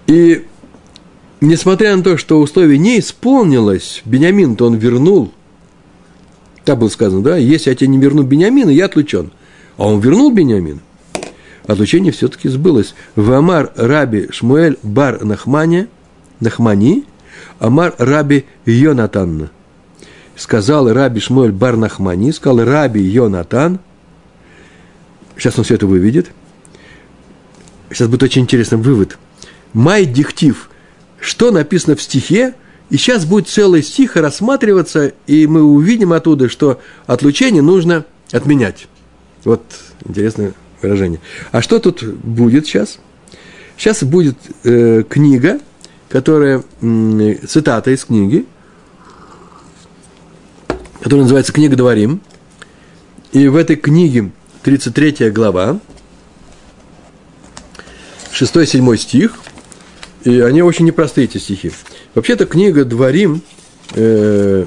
И 0.06 0.46
несмотря 1.40 1.96
на 1.96 2.04
то, 2.04 2.16
что 2.16 2.40
условие 2.40 2.78
не 2.78 3.00
исполнилось, 3.00 4.02
Бениамин-то 4.04 4.66
он 4.66 4.76
вернул, 4.76 5.32
так 6.64 6.78
было 6.78 6.88
сказано, 6.88 7.24
да, 7.24 7.36
если 7.36 7.70
я 7.70 7.74
тебе 7.74 7.88
не 7.88 7.98
верну 7.98 8.22
Бениамина, 8.22 8.70
я 8.70 8.84
отлучен. 8.84 9.32
А 9.78 9.88
он 9.88 9.98
вернул 9.98 10.32
Бениамина 10.32 10.78
отлучение 11.66 12.12
все-таки 12.12 12.48
сбылось. 12.48 12.94
Амар 13.16 13.72
Раби 13.74 14.28
Шмуэль 14.30 14.78
Бар 14.84 15.24
Нахмани, 15.24 15.88
Нахмани, 16.38 17.04
Амар 17.58 17.96
Раби 17.98 18.44
Йонатан. 18.64 19.50
Сказал 20.42 20.92
Раби 20.92 21.20
Шмуэль 21.20 21.52
Бар 21.52 21.76
Нахмани, 21.76 22.32
сказал 22.32 22.64
Раби 22.64 23.00
Йонатан. 23.00 23.78
Сейчас 25.36 25.56
он 25.56 25.62
все 25.62 25.76
это 25.76 25.86
выведет. 25.86 26.32
Сейчас 27.90 28.08
будет 28.08 28.24
очень 28.24 28.42
интересный 28.42 28.78
вывод. 28.78 29.18
Май 29.72 30.04
диктив. 30.04 30.68
Что 31.20 31.52
написано 31.52 31.94
в 31.94 32.02
стихе, 32.02 32.54
и 32.90 32.96
сейчас 32.96 33.24
будет 33.24 33.46
целый 33.46 33.84
стих 33.84 34.16
рассматриваться, 34.16 35.12
и 35.28 35.46
мы 35.46 35.62
увидим 35.62 36.12
оттуда, 36.12 36.48
что 36.48 36.80
отлучение 37.06 37.62
нужно 37.62 38.04
отменять. 38.32 38.88
Вот 39.44 39.62
интересно 40.04 40.54
выражение. 40.82 41.20
А 41.52 41.62
что 41.62 41.78
тут 41.78 42.02
будет 42.02 42.66
сейчас? 42.66 42.98
Сейчас 43.76 44.02
будет 44.02 44.38
э, 44.64 45.04
книга, 45.08 45.60
которая, 46.08 46.64
э, 46.80 47.34
цитата 47.46 47.92
из 47.92 48.04
книги, 48.04 48.44
которая 51.02 51.22
называется 51.24 51.52
«Книга 51.52 51.76
Дворим». 51.76 52.20
И 53.32 53.48
в 53.48 53.56
этой 53.56 53.76
книге 53.76 54.30
33 54.62 55.30
глава, 55.30 55.80
6-7 58.32 58.96
стих, 58.96 59.34
и 60.24 60.40
они 60.40 60.62
очень 60.62 60.86
непростые, 60.86 61.24
эти 61.24 61.38
стихи. 61.38 61.72
Вообще-то 62.14 62.46
книга 62.46 62.84
Дворим 62.84 63.42
э, 63.94 64.66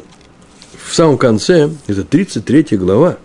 в 0.83 0.93
самом 0.93 1.17
конце, 1.17 1.69
это 1.87 2.03
33 2.03 2.77
глава, 2.77 3.17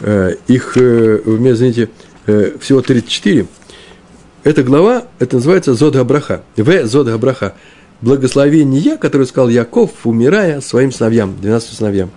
э, 0.00 0.34
их, 0.46 0.76
э, 0.76 1.20
извините, 1.24 1.90
Э, 2.26 2.56
всего 2.60 2.82
34. 2.82 3.46
Эта 4.42 4.62
глава, 4.64 5.04
это 5.20 5.36
называется 5.36 5.74
Зод 5.74 5.94
Абраха. 5.94 6.42
В 6.56 6.86
Зод 6.86 7.08
Абраха. 7.08 7.54
Благословение, 8.00 8.96
которое 8.96 9.26
сказал 9.26 9.48
Яков, 9.48 9.90
умирая 10.04 10.60
своим 10.60 10.90
сыновьям, 10.90 11.36
12 11.40 11.78
сыновьям. 11.78 12.10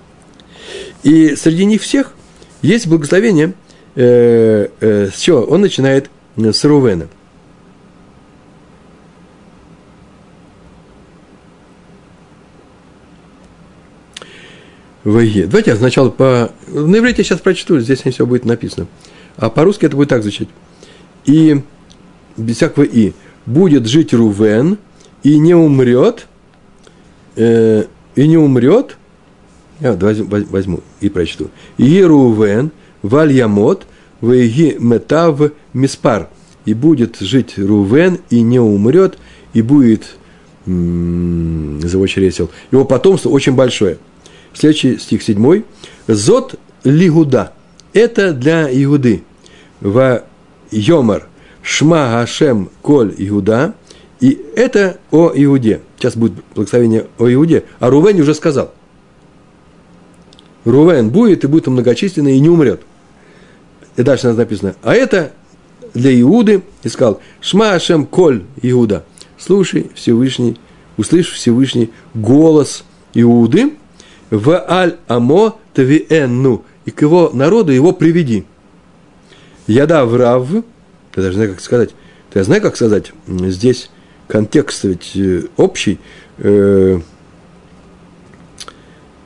И 1.03 1.35
среди 1.35 1.65
них 1.65 1.81
всех 1.81 2.13
есть 2.61 2.87
благословение, 2.87 3.53
э, 3.95 4.67
э, 4.79 5.09
с 5.13 5.19
чего? 5.19 5.43
Он 5.43 5.61
начинает 5.61 6.09
э, 6.37 6.51
с 6.51 6.63
Рувена. 6.65 7.07
Ваге. 15.03 15.47
Давайте 15.47 15.71
я 15.71 15.77
сначала 15.77 16.09
по... 16.09 16.51
На 16.67 16.97
иврите 16.97 17.23
сейчас 17.23 17.39
прочту, 17.39 17.79
здесь 17.79 18.03
не 18.05 18.11
все 18.11 18.25
будет 18.25 18.45
написано. 18.45 18.87
А 19.37 19.49
по-русски 19.49 19.85
это 19.85 19.95
будет 19.95 20.09
так 20.09 20.21
звучать. 20.21 20.49
и 21.25 21.61
без 22.37 22.57
всякого 22.57 22.83
и, 22.83 23.13
будет 23.45 23.87
жить 23.87 24.13
Рувен 24.13 24.77
и 25.23 25.37
не 25.39 25.53
умрет, 25.53 26.27
э, 27.35 27.85
и 28.15 28.27
не 28.27 28.37
умрет, 28.37 28.97
я 29.79 29.93
возьму, 29.93 30.81
и 31.01 31.09
прочту. 31.09 31.49
И 31.77 32.01
Рувен, 32.03 32.71
Вальямот, 33.01 33.85
Вейги 34.21 34.75
Метав 34.79 35.39
Миспар. 35.73 36.29
И 36.65 36.73
будет 36.73 37.17
жить 37.19 37.57
Рувен, 37.57 38.19
и 38.29 38.41
не 38.41 38.59
умрет, 38.59 39.17
и 39.53 39.61
будет 39.61 40.15
завочересил. 40.65 42.51
Его 42.71 42.85
потомство 42.85 43.29
очень 43.29 43.53
большое. 43.53 43.97
Следующий 44.53 44.97
стих 44.97 45.23
7. 45.23 45.63
Зот 46.07 46.55
лигуда. 46.83 47.53
Это 47.93 48.33
для 48.33 48.69
Иуды. 48.83 49.23
В 49.81 50.23
Йомар. 50.69 51.27
Шма 51.61 52.09
Гашем 52.11 52.69
Коль 52.81 53.13
Иуда. 53.17 53.73
И 54.19 54.39
это 54.55 54.99
о 55.11 55.31
Иуде. 55.33 55.81
Сейчас 55.97 56.15
будет 56.15 56.33
благословение 56.53 57.07
о 57.17 57.29
Иуде. 57.29 57.63
А 57.79 57.89
Рувен 57.89 58.19
уже 58.19 58.33
сказал. 58.35 58.73
Рувен 60.65 61.09
будет, 61.09 61.43
и 61.43 61.47
будет 61.47 61.67
он 61.67 61.75
многочисленный, 61.75 62.35
и 62.35 62.39
не 62.39 62.49
умрет. 62.49 62.81
И 63.95 64.03
дальше 64.03 64.27
у 64.27 64.29
нас 64.29 64.37
написано. 64.37 64.75
А 64.81 64.93
это 64.93 65.31
для 65.93 66.19
Иуды, 66.21 66.63
и 66.83 66.89
сказал, 66.89 67.19
Шма 67.41 67.73
Ашем 67.73 68.05
Коль 68.05 68.43
Иуда. 68.61 69.05
Слушай 69.37 69.91
Всевышний, 69.95 70.57
услышь 70.97 71.31
Всевышний 71.31 71.91
голос 72.13 72.83
Иуды, 73.13 73.73
в 74.29 74.49
аль 74.69 74.97
амо 75.07 75.55
тавиэнну, 75.73 76.63
и 76.85 76.91
к 76.91 77.01
его 77.01 77.31
народу 77.33 77.71
его 77.71 77.93
приведи. 77.93 78.45
Яда 79.67 80.05
врав, 80.05 80.47
ты 81.11 81.21
даже 81.21 81.35
знаешь, 81.35 81.51
как 81.51 81.61
сказать, 81.61 81.89
ты 82.31 82.43
знаешь, 82.43 82.63
как 82.63 82.75
сказать, 82.75 83.11
здесь 83.27 83.89
контекст 84.27 84.83
ведь 84.83 85.11
э, 85.15 85.43
общий, 85.57 85.99
э, 86.37 86.99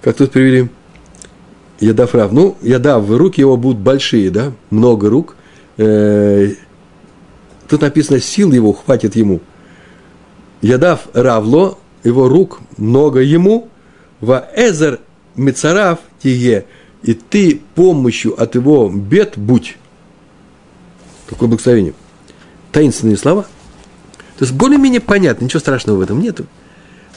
как 0.02 0.16
тут 0.16 0.32
привели, 0.32 0.70
Ядав 1.80 2.16
Рав. 2.16 2.34
Ну, 2.34 2.56
Ядав, 2.62 3.10
руки 3.10 3.42
его 3.42 3.58
будут 3.58 3.80
большие, 3.80 4.30
да, 4.30 4.54
много 4.70 5.10
рук. 5.10 5.36
Э, 5.78 6.50
тут 7.68 7.82
написано, 7.82 8.20
сил 8.20 8.52
его 8.52 8.74
хватит 8.74 9.16
ему. 9.16 9.42
Ядав 10.62 11.08
Равло, 11.14 11.78
его 12.04 12.30
рук 12.30 12.62
много 12.78 13.20
ему. 13.20 13.68
Ва 14.22 14.48
Эзер 14.56 15.00
Мицарав 15.36 16.00
Тие, 16.22 16.66
и 17.02 17.14
ты 17.14 17.62
помощью 17.76 18.42
от 18.42 18.56
его 18.56 18.90
бед 18.90 19.34
будь. 19.36 19.78
Какое 21.28 21.50
благословение. 21.50 21.94
Таинственные 22.72 23.18
слова. 23.18 23.44
То 24.38 24.46
есть 24.46 24.54
более-менее 24.54 25.02
понятно, 25.02 25.44
ничего 25.44 25.60
страшного 25.60 25.98
в 25.98 26.02
этом 26.02 26.22
нету. 26.22 26.46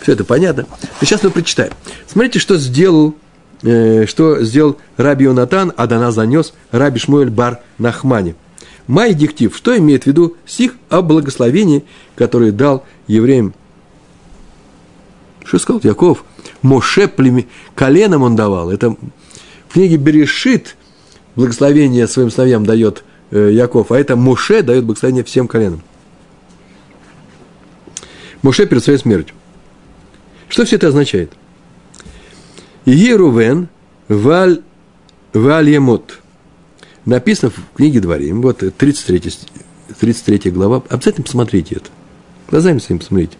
Все 0.00 0.12
это 0.12 0.24
понятно. 0.24 0.66
Но 0.82 1.06
сейчас 1.06 1.22
мы 1.22 1.30
прочитаем. 1.30 1.72
Смотрите, 2.06 2.38
что 2.38 2.58
сделал 2.58 3.14
Э, 3.62 4.04
что 4.06 4.42
сделал 4.42 4.76
Раби 4.96 5.24
Йонатан, 5.24 5.72
а 5.76 5.86
до 5.86 5.98
нас 5.98 6.14
занес 6.14 6.52
Раби 6.72 6.98
Шмуэль 6.98 7.30
Бар 7.30 7.60
Нахмани. 7.78 8.34
Май 8.86 9.14
диктив, 9.14 9.56
что 9.56 9.76
имеет 9.78 10.04
в 10.04 10.06
виду 10.06 10.36
стих 10.44 10.76
о 10.90 11.02
благословении, 11.02 11.84
который 12.14 12.52
дал 12.52 12.84
евреям. 13.06 13.54
Что 15.44 15.58
сказал 15.58 15.80
Яков? 15.82 16.24
Моше 16.62 17.08
племи, 17.08 17.48
коленом 17.74 18.22
он 18.22 18.36
давал. 18.36 18.70
Это 18.70 18.90
в 18.90 19.72
книге 19.72 19.96
Берешит 19.96 20.76
благословение 21.34 22.06
своим 22.06 22.30
сыновьям 22.30 22.66
дает 22.66 23.04
э, 23.30 23.50
Яков, 23.52 23.90
а 23.90 23.98
это 23.98 24.16
Моше 24.16 24.62
дает 24.62 24.84
благословение 24.84 25.24
всем 25.24 25.48
коленам. 25.48 25.82
Моше 28.42 28.66
перед 28.66 28.84
своей 28.84 28.98
смертью. 28.98 29.34
Что 30.48 30.64
все 30.64 30.76
это 30.76 30.88
означает?– 30.88 31.32
Ерувен 32.86 33.68
Валь, 34.08 34.62
Вальямот. 35.32 36.20
Написано 37.04 37.50
в 37.50 37.76
книге 37.76 38.00
Дворим, 38.00 38.40
вот 38.40 38.58
33, 38.58 39.22
33 40.00 40.50
глава. 40.52 40.82
Обязательно 40.88 41.24
посмотрите 41.24 41.76
это. 41.76 41.90
Глазами 42.48 42.78
своими 42.78 43.00
посмотрите. 43.00 43.36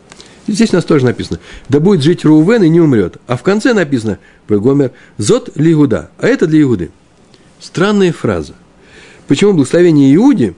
И 0.46 0.52
здесь 0.52 0.72
у 0.72 0.76
нас 0.76 0.84
тоже 0.84 1.04
написано, 1.04 1.40
да 1.68 1.80
будет 1.80 2.02
жить 2.02 2.24
Рувен 2.24 2.62
и 2.62 2.68
не 2.68 2.80
умрет. 2.80 3.16
А 3.26 3.36
в 3.36 3.42
конце 3.42 3.72
написано, 3.72 4.18
Гомер, 4.48 4.92
Зот 5.18 5.50
Лигуда, 5.56 6.10
а 6.18 6.26
это 6.26 6.46
для 6.46 6.62
Иуды. 6.62 6.90
Странная 7.60 8.12
фраза. 8.12 8.54
Почему 9.26 9.52
благословение 9.52 10.14
Иуде 10.14 10.54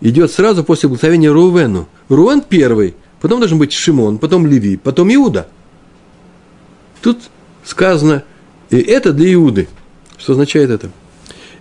идет 0.00 0.30
сразу 0.30 0.64
после 0.64 0.88
благословения 0.88 1.32
Рувену? 1.32 1.88
Рувен 2.08 2.42
первый, 2.42 2.94
потом 3.20 3.40
должен 3.40 3.58
быть 3.58 3.72
Шимон, 3.72 4.18
потом 4.18 4.46
Леви, 4.46 4.76
потом 4.76 5.14
Иуда. 5.14 5.48
Тут 7.00 7.30
сказано, 7.64 8.24
и 8.70 8.78
это 8.78 9.12
для 9.12 9.32
Иуды. 9.34 9.68
Что 10.16 10.32
означает 10.32 10.70
это? 10.70 10.90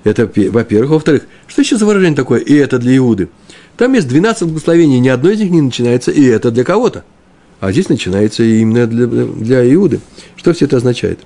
Это, 0.03 0.29
во-первых. 0.51 0.91
Во-вторых, 0.91 1.23
что 1.47 1.61
еще 1.61 1.77
за 1.77 1.85
выражение 1.85 2.15
такое, 2.15 2.39
и 2.39 2.53
это 2.53 2.77
для 2.79 2.95
Иуды? 2.97 3.29
Там 3.77 3.93
есть 3.93 4.07
12 4.07 4.43
благословений, 4.47 4.99
ни 4.99 5.09
одно 5.09 5.29
из 5.29 5.39
них 5.39 5.51
не 5.51 5.61
начинается, 5.61 6.11
и 6.11 6.23
это 6.25 6.51
для 6.51 6.63
кого-то. 6.63 7.03
А 7.59 7.71
здесь 7.71 7.89
начинается 7.89 8.43
именно 8.43 8.87
для, 8.87 9.07
для 9.07 9.73
Иуды. 9.73 9.99
Что 10.35 10.53
все 10.53 10.65
это 10.65 10.77
означает? 10.77 11.19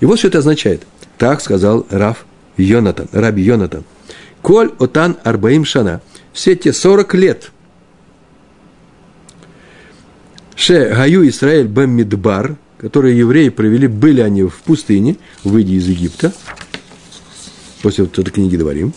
И 0.00 0.04
вот 0.04 0.18
что 0.18 0.28
это 0.28 0.38
означает. 0.38 0.82
Так 1.18 1.40
сказал 1.40 1.86
Раф 1.90 2.24
Йонатан, 2.56 3.08
Раби 3.12 3.42
Йонатан. 3.42 3.84
Коль 4.42 4.72
отан 4.78 5.16
арбаим 5.22 5.64
шана. 5.64 6.00
Все 6.32 6.56
те 6.56 6.72
40 6.72 7.14
лет. 7.14 7.50
Ше 10.56 10.92
гаю 10.94 11.28
Исраэль 11.28 11.66
бем 11.66 11.90
мидбар– 11.90 12.56
которые 12.80 13.18
евреи 13.18 13.50
провели, 13.50 13.86
были 13.86 14.22
они 14.22 14.44
в 14.44 14.62
пустыне, 14.62 15.16
выйдя 15.44 15.74
из 15.74 15.86
Египта, 15.86 16.32
после 17.82 18.04
вот 18.04 18.18
этой 18.18 18.30
книги 18.30 18.56
говорим, 18.56 18.94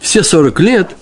все 0.00 0.24
40 0.24 0.60
лет 0.60 0.96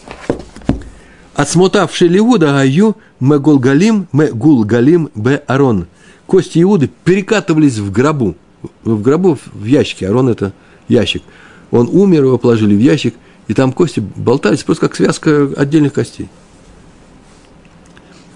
отсмотавший 1.34 2.14
Иуда 2.18 2.60
Аю 2.60 2.96
Мегулгалим 3.20 4.08
Мегулгалим 4.12 5.10
Б 5.14 5.42
Арон. 5.46 5.86
Кости 6.26 6.60
Иуды 6.60 6.90
перекатывались 7.04 7.78
в 7.78 7.90
гробу. 7.90 8.36
В 8.84 9.00
гробу 9.00 9.38
в 9.52 9.64
ящике. 9.64 10.08
Арон– 10.08 10.28
это 10.30 10.52
ящик. 10.88 11.22
Он 11.70 11.88
умер, 11.88 12.24
его 12.24 12.38
положили 12.38 12.74
в 12.74 12.80
ящик, 12.80 13.14
и 13.48 13.54
там 13.54 13.72
кости 13.72 14.00
болтались 14.00 14.62
просто 14.62 14.88
как 14.88 14.96
связка 14.96 15.48
отдельных 15.56 15.94
костей. 15.94 16.28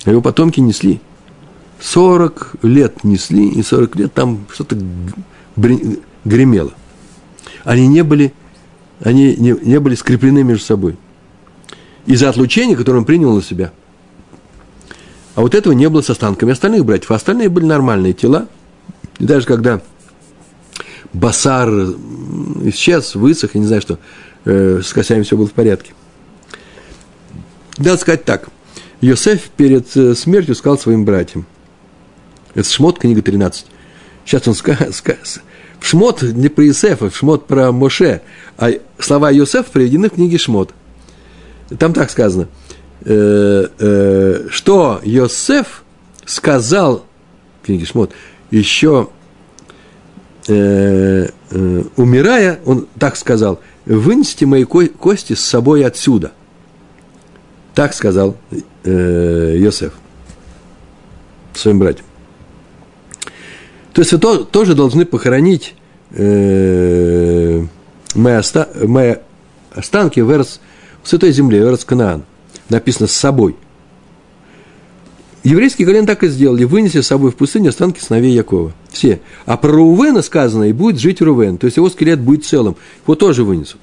Его 0.06 0.22
потомки 0.22 0.60
несли– 0.60 1.00
40 1.80 2.56
лет 2.62 3.04
несли, 3.04 3.48
и 3.48 3.62
40 3.62 3.96
лет 3.96 4.12
там 4.12 4.46
что-то 4.52 4.76
гремело. 6.24 6.72
Они 7.64 7.86
не 7.88 8.02
были, 8.02 8.32
они 9.02 9.34
не, 9.36 9.52
не 9.62 9.80
были 9.80 9.94
скреплены 9.94 10.42
между 10.42 10.64
собой. 10.64 10.96
Из-за 12.06 12.28
отлучения, 12.28 12.76
которое 12.76 12.98
он 12.98 13.04
принял 13.04 13.34
на 13.34 13.42
себя. 13.42 13.72
А 15.34 15.40
вот 15.40 15.54
этого 15.54 15.72
не 15.72 15.88
было 15.88 16.02
с 16.02 16.10
останками 16.10 16.52
остальных 16.52 16.84
братьев. 16.84 17.10
Остальные 17.10 17.48
были 17.48 17.64
нормальные 17.64 18.12
тела. 18.12 18.48
И 19.18 19.24
даже 19.24 19.46
когда 19.46 19.80
басар 21.12 21.68
исчез, 22.64 23.14
высох, 23.14 23.54
я 23.54 23.60
не 23.60 23.66
знаю 23.66 23.80
что, 23.80 23.98
э, 24.44 24.80
с 24.84 24.92
косями 24.92 25.22
все 25.22 25.36
было 25.36 25.46
в 25.46 25.52
порядке. 25.52 25.92
Надо 27.78 27.96
сказать 27.96 28.24
так. 28.24 28.48
Йосеф 29.00 29.44
перед 29.50 29.96
э, 29.96 30.14
смертью 30.14 30.54
сказал 30.54 30.78
своим 30.78 31.04
братьям– 31.04 31.46
это 32.54 32.68
Шмот, 32.68 32.98
книга 32.98 33.22
13. 33.22 33.66
Сейчас 34.24 34.48
он 34.48 34.54
скажет, 34.54 35.02
в 35.78 35.86
Шмот 35.86 36.22
не 36.22 36.48
про 36.48 36.66
Иосифа, 36.66 37.10
в 37.10 37.16
Шмот 37.16 37.46
про 37.46 37.72
Моше, 37.72 38.22
а 38.58 38.70
слова 38.98 39.32
Иосиф 39.32 39.66
приведены 39.66 40.08
в 40.08 40.14
книге 40.14 40.38
Шмот. 40.38 40.74
Там 41.78 41.92
так 41.92 42.10
сказано, 42.10 42.48
э, 43.04 43.66
э, 43.78 44.46
что 44.50 45.00
Иосиф 45.02 45.84
сказал, 46.26 47.06
в 47.62 47.66
книге 47.66 47.86
Шмот, 47.86 48.12
еще 48.50 49.08
э, 50.48 51.28
умирая, 51.96 52.60
он 52.66 52.86
так 52.98 53.16
сказал, 53.16 53.60
вынести 53.86 54.44
мои 54.44 54.64
кости 54.64 55.34
с 55.34 55.40
собой 55.40 55.84
отсюда. 55.84 56.32
Так 57.74 57.94
сказал 57.94 58.36
э, 58.84 59.56
Иосиф 59.58 59.94
своим 61.54 61.78
братьям. 61.78 62.09
То 63.92 64.02
есть 64.02 64.12
вы 64.12 64.18
тоже 64.18 64.74
должны 64.74 65.04
похоронить 65.04 65.74
э, 66.12 67.64
мои, 68.14 68.36
оста, 68.36 68.68
мои 68.86 69.16
останки 69.74 70.20
в, 70.20 70.30
Эрс, 70.30 70.60
в 71.02 71.08
Святой 71.08 71.32
Земле, 71.32 71.64
в 71.64 71.68
Эрс 71.68 71.84
Канаан. 71.84 72.24
Написано 72.68 73.08
«с 73.08 73.12
собой». 73.12 73.56
Еврейский 75.42 75.86
колен 75.86 76.04
так 76.04 76.22
и 76.22 76.28
сделали, 76.28 76.64
вынесли 76.64 77.00
с 77.00 77.06
собой 77.06 77.30
в 77.30 77.36
пустыню 77.36 77.70
останки 77.70 77.98
сыновей 77.98 78.34
Якова. 78.34 78.72
Все. 78.90 79.20
А 79.46 79.56
про 79.56 79.72
Рувена 79.72 80.20
сказано, 80.20 80.64
и 80.64 80.72
будет 80.72 81.00
жить 81.00 81.22
Рувен. 81.22 81.56
То 81.56 81.64
есть 81.64 81.78
его 81.78 81.88
скелет 81.88 82.20
будет 82.20 82.44
целым. 82.44 82.76
Его 83.04 83.14
тоже 83.14 83.42
вынесут. 83.42 83.80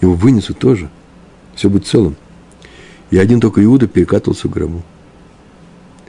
Его 0.00 0.14
вынесут 0.14 0.58
тоже. 0.58 0.90
Все 1.54 1.70
будет 1.70 1.86
целым. 1.86 2.16
И 3.10 3.18
один 3.18 3.40
только 3.40 3.62
Иуда 3.64 3.86
перекатывался 3.86 4.48
в 4.48 4.50
гробу. 4.50 4.82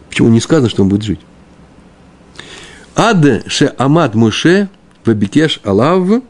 Почему 0.10 0.30
не 0.30 0.40
сказано, 0.40 0.70
что 0.70 0.82
он 0.82 0.90
будет 0.90 1.04
жить? 1.04 1.20
Ад 2.96 3.48
ше 3.48 3.74
амад 3.78 4.16
муше 4.16 4.70
вабикеш 5.06 5.62
алав. 5.64 6.22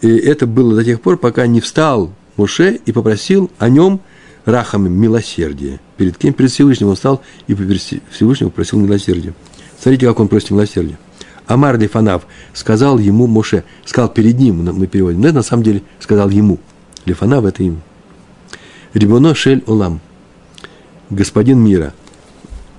И 0.00 0.08
это 0.08 0.46
было 0.46 0.76
до 0.76 0.84
тех 0.84 1.00
пор, 1.00 1.16
пока 1.16 1.46
не 1.46 1.60
встал 1.60 2.12
Муше 2.36 2.80
и 2.86 2.92
попросил 2.92 3.50
о 3.58 3.68
нем 3.68 4.00
рахами 4.44 4.88
милосердия. 4.88 5.80
Перед 5.96 6.16
кем? 6.16 6.32
Перед 6.32 6.52
Всевышним 6.52 6.88
он 6.88 6.94
встал 6.94 7.20
и 7.48 7.54
перед 7.54 7.82
Всевышним 8.10 8.50
просил 8.50 8.78
милосердия. 8.78 9.34
Смотрите, 9.80 10.06
как 10.06 10.20
он 10.20 10.28
просит 10.28 10.52
милосердия. 10.52 10.98
Амар 11.48 11.78
Лифанав 11.78 12.26
сказал 12.52 12.98
ему 12.98 13.26
Моше, 13.26 13.64
сказал 13.84 14.10
перед 14.10 14.38
ним, 14.38 14.64
мы 14.64 14.86
переводим, 14.86 15.20
но 15.20 15.28
это 15.28 15.36
на 15.36 15.42
самом 15.42 15.64
деле 15.64 15.82
сказал 15.98 16.28
ему. 16.28 16.60
Лифанав– 17.06 17.44
это 17.46 17.62
ему. 17.62 17.80
Рибоно 18.92 19.34
Шель 19.34 19.64
Олам, 19.66 20.00
господин 21.10 21.58
мира. 21.58 21.94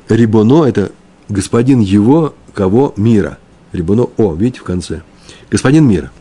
Рибоно– 0.07 0.63
это 0.65 0.91
господин 1.27 1.79
его, 1.79 2.35
кого 2.53 2.93
мира. 2.97 3.37
Рибоно 3.71 4.07
О, 4.17 4.33
видите, 4.33 4.59
в 4.59 4.63
конце. 4.63 5.01
Господин 5.51 5.87
мира. 5.87 6.11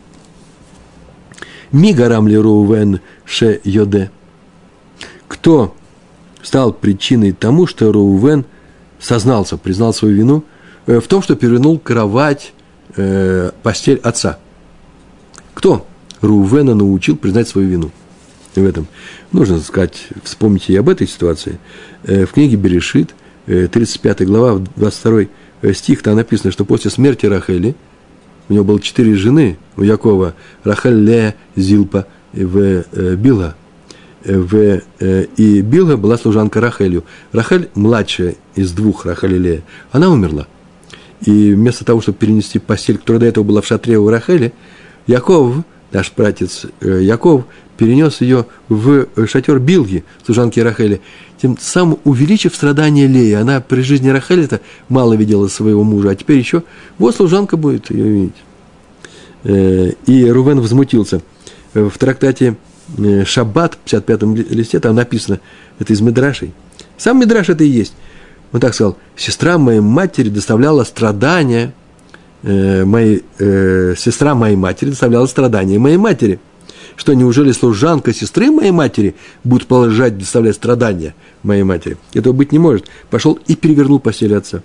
Ми 1.72 1.92
гарам 1.92 2.28
ли 2.28 2.38
Роувен 2.38 2.98
ше 3.24 3.60
йоде. 3.64 4.10
Кто 5.28 5.74
стал 6.42 6.72
причиной 6.72 7.32
тому, 7.32 7.66
что 7.66 7.92
Роувен 7.92 8.44
сознался, 8.98 9.56
признал 9.56 9.92
свою 9.92 10.16
вину 10.16 10.44
э, 10.86 11.00
в 11.00 11.06
том, 11.06 11.22
что 11.22 11.36
перевернул 11.36 11.78
кровать, 11.78 12.52
э, 12.96 13.50
постель 13.62 14.00
отца. 14.02 14.38
Кто 15.54 15.86
Рувена 16.20 16.74
научил 16.74 17.16
признать 17.16 17.48
свою 17.48 17.68
вину 17.68 17.90
в 18.54 18.64
этом? 18.64 18.86
Нужно 19.32 19.60
сказать, 19.60 20.08
вспомните 20.24 20.72
и 20.72 20.76
об 20.76 20.88
этой 20.88 21.06
ситуации. 21.06 21.58
Э, 22.04 22.24
в 22.26 22.32
книге 22.32 22.56
Берешит, 22.56 23.14
35 23.46 24.26
глава, 24.26 24.62
22 24.76 25.28
стих, 25.72 26.02
там 26.02 26.16
написано, 26.16 26.52
что 26.52 26.64
после 26.64 26.90
смерти 26.90 27.26
Рахели, 27.26 27.74
у 28.48 28.52
него 28.52 28.64
было 28.64 28.80
четыре 28.80 29.14
жены, 29.14 29.58
у 29.76 29.82
Якова, 29.82 30.34
Рахель, 30.64 31.04
Ле, 31.04 31.34
Зилпа 31.56 32.06
и 32.32 32.44
Била– 32.44 33.54
в, 34.24 34.82
э, 35.00 35.24
и 35.36 35.60
Билга 35.60 35.96
была 35.96 36.18
служанка 36.18 36.60
Рахелью. 36.60 37.04
Рахель, 37.32 37.68
младшая 37.74 38.34
из 38.54 38.72
двух 38.72 39.06
Рахель 39.06 39.36
Лея, 39.36 39.62
она 39.90 40.10
умерла. 40.10 40.46
И 41.24 41.52
вместо 41.54 41.84
того, 41.84 42.00
чтобы 42.00 42.18
перенести 42.18 42.58
постель, 42.58 42.98
которая 42.98 43.20
до 43.20 43.26
этого 43.26 43.44
была 43.44 43.60
в 43.60 43.66
шатре 43.66 43.98
у 43.98 44.08
Рахели, 44.08 44.52
Яков, 45.06 45.56
наш 45.92 46.12
братец 46.16 46.66
э, 46.80 47.00
Яков, 47.02 47.44
перенес 47.76 48.20
ее 48.20 48.46
в 48.68 49.06
шатер 49.26 49.58
Билги, 49.58 50.04
служанки 50.24 50.60
Рахели, 50.60 51.00
тем 51.40 51.56
самым 51.58 51.98
увеличив 52.04 52.54
страдания 52.54 53.06
Леи. 53.06 53.32
Она 53.32 53.60
при 53.60 53.82
жизни 53.82 54.08
Рахели-то 54.08 54.60
мало 54.88 55.14
видела 55.14 55.48
своего 55.48 55.84
мужа, 55.84 56.10
а 56.10 56.14
теперь 56.14 56.38
еще 56.38 56.64
вот 56.98 57.14
служанка 57.14 57.56
будет 57.56 57.90
ее 57.90 58.08
видеть. 58.08 58.36
Э, 59.44 59.92
и 60.06 60.30
Рувен 60.30 60.60
возмутился. 60.60 61.22
В 61.74 61.96
трактате 61.98 62.56
Э, 62.96 63.24
Шаббат, 63.24 63.76
в 63.84 63.86
55-м 63.86 64.34
листе, 64.34 64.80
там 64.80 64.94
написано, 64.94 65.40
это 65.78 65.92
из 65.92 66.00
Медрашей. 66.00 66.52
Сам 66.96 67.20
Медраш 67.20 67.48
это 67.48 67.64
и 67.64 67.68
есть. 67.68 67.94
Он 68.52 68.60
так 68.60 68.74
сказал, 68.74 68.96
сестра 69.14 69.58
моей 69.58 69.80
матери 69.80 70.30
доставляла 70.30 70.84
страдания, 70.84 71.74
э, 72.42 72.84
моей, 72.84 73.24
э, 73.38 73.94
сестра 73.96 74.34
моей 74.34 74.56
матери 74.56 74.90
доставляла 74.90 75.26
страдания 75.26 75.78
моей 75.78 75.96
матери. 75.96 76.40
Что, 76.96 77.14
неужели 77.14 77.52
служанка 77.52 78.12
сестры 78.12 78.50
моей 78.50 78.72
матери 78.72 79.14
будет 79.44 79.66
продолжать 79.66 80.18
доставлять 80.18 80.56
страдания 80.56 81.14
моей 81.44 81.62
матери? 81.62 81.96
Этого 82.12 82.32
быть 82.32 82.50
не 82.50 82.58
может. 82.58 82.86
Пошел 83.08 83.38
и 83.46 83.54
перевернул 83.54 84.00
постель 84.00 84.34
отца. 84.34 84.62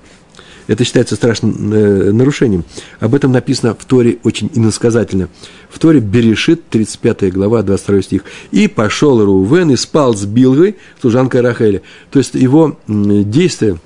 Это 0.68 0.84
считается 0.86 1.16
страшным 1.16 1.74
э, 1.74 2.12
нарушением. 2.12 2.64
Об 3.00 3.16
этом 3.16 3.32
написано 3.32 3.76
в 3.76 3.86
Торе 3.86 4.18
очень 4.24 4.50
иносказательно. 4.54 5.30
В 5.70 5.78
Торе 5.78 6.00
Берешит, 6.00 6.70
35 6.70 7.34
глава, 7.34 7.64
22 7.64 8.02
стих. 8.02 8.24
«И 8.52 8.68
пошел 8.68 9.24
Рувен 9.24 9.72
и 9.72 9.76
спал 9.76 10.16
с 10.16 10.26
Билгой, 10.26 10.78
служанкой 11.02 11.42
Рахели». 11.42 11.82
То 12.12 12.20
есть 12.20 12.34
его 12.36 12.80
действие 12.88 13.78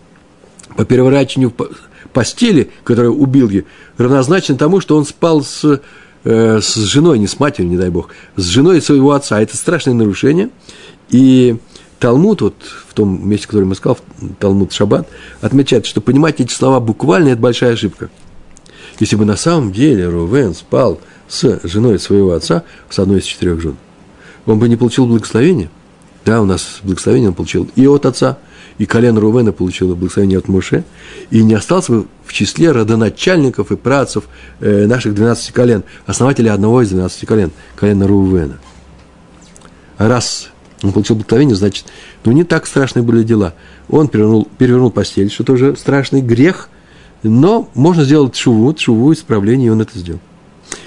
по 0.76 0.86
переворачиванию 0.86 1.52
постели, 2.18 2.72
которая 2.84 3.12
у 3.12 3.28
Билги, 3.28 3.68
равнозначно 4.00 4.58
тому, 4.58 4.82
что 4.82 4.98
он 4.98 5.06
спал 5.06 5.44
с, 5.44 5.82
э, 6.24 6.60
с 6.60 6.74
женой, 6.74 7.20
не 7.20 7.28
с 7.28 7.40
матерью, 7.40 7.70
не 7.70 7.78
дай 7.78 7.92
бог, 7.92 8.10
с 8.36 8.42
женой 8.42 8.82
своего 8.82 9.12
отца. 9.12 9.40
Это 9.40 9.56
страшное 9.56 9.94
нарушение. 9.94 10.50
И 11.12 11.58
Талмуд, 12.00 12.42
вот 12.42 12.56
в 12.90 12.96
том 12.96 13.30
месте, 13.30 13.46
который 13.46 13.66
мы 13.66 13.76
сказал, 13.76 14.00
Талмуд 14.40 14.74
Шаббат, 14.74 15.08
отмечает, 15.42 15.86
что 15.86 16.02
понимать 16.02 16.40
эти 16.40 16.52
слова 16.52 16.80
буквально– 16.80 17.28
это 17.30 17.40
большая 17.40 17.74
ошибка. 17.74 18.10
Если 19.00 19.16
бы 19.16 19.24
на 19.24 19.38
самом 19.38 19.72
деле 19.72 20.10
Рувен 20.10 20.56
спал 20.56 21.00
с 21.28 21.60
женой 21.66 22.00
своего 22.00 22.32
отца, 22.32 22.64
с 22.90 22.98
одной 22.98 23.20
из 23.20 23.26
четырех 23.26 23.62
жен, 23.62 23.78
он 24.48 24.58
бы 24.58 24.68
не 24.68 24.76
получил 24.76 25.06
благословения. 25.06 25.70
Да, 26.26 26.42
у 26.42 26.46
нас 26.46 26.80
благословение 26.82 27.30
он 27.30 27.36
получил 27.36 27.70
и 27.76 27.86
от 27.86 28.08
отца, 28.08 28.40
и 28.78 28.86
колено 28.86 29.20
Рувена 29.20 29.52
получило 29.52 29.96
благословение 29.96 30.38
от 30.38 30.48
Моше, 30.48 30.84
и 31.32 31.44
не 31.44 31.54
остался 31.54 31.92
бы 31.92 32.08
в 32.26 32.34
числе 32.34 32.72
родоначальников 32.72 33.72
и 33.72 33.76
працев 33.76 34.26
э, 34.60 34.86
наших 34.86 35.16
12 35.16 35.52
колен, 35.52 35.84
основателей 36.06 36.52
одного 36.52 36.82
из 36.82 36.90
12 36.90 37.26
колен, 37.26 37.52
колена 37.76 38.08
Рувена. 38.08 38.60
Раз 39.98 40.50
он 40.84 40.92
получил 40.92 41.16
благословение, 41.16 41.56
значит, 41.56 41.86
ну 42.24 42.32
не 42.32 42.44
так 42.44 42.68
страшные 42.68 43.04
были 43.04 43.24
дела. 43.24 43.56
Он 43.90 44.08
перевернул, 44.08 44.48
перевернул 44.58 44.92
постель, 44.92 45.32
что 45.32 45.44
тоже 45.44 45.76
страшный 45.76 46.22
грех, 46.22 46.70
но 47.24 47.70
можно 47.74 48.04
сделать 48.04 48.36
шуву, 48.36 48.76
шуву, 48.78 49.14
исправление, 49.14 49.68
и 49.68 49.72
он 49.72 49.82
это 49.82 49.98
сделал. 49.98 50.20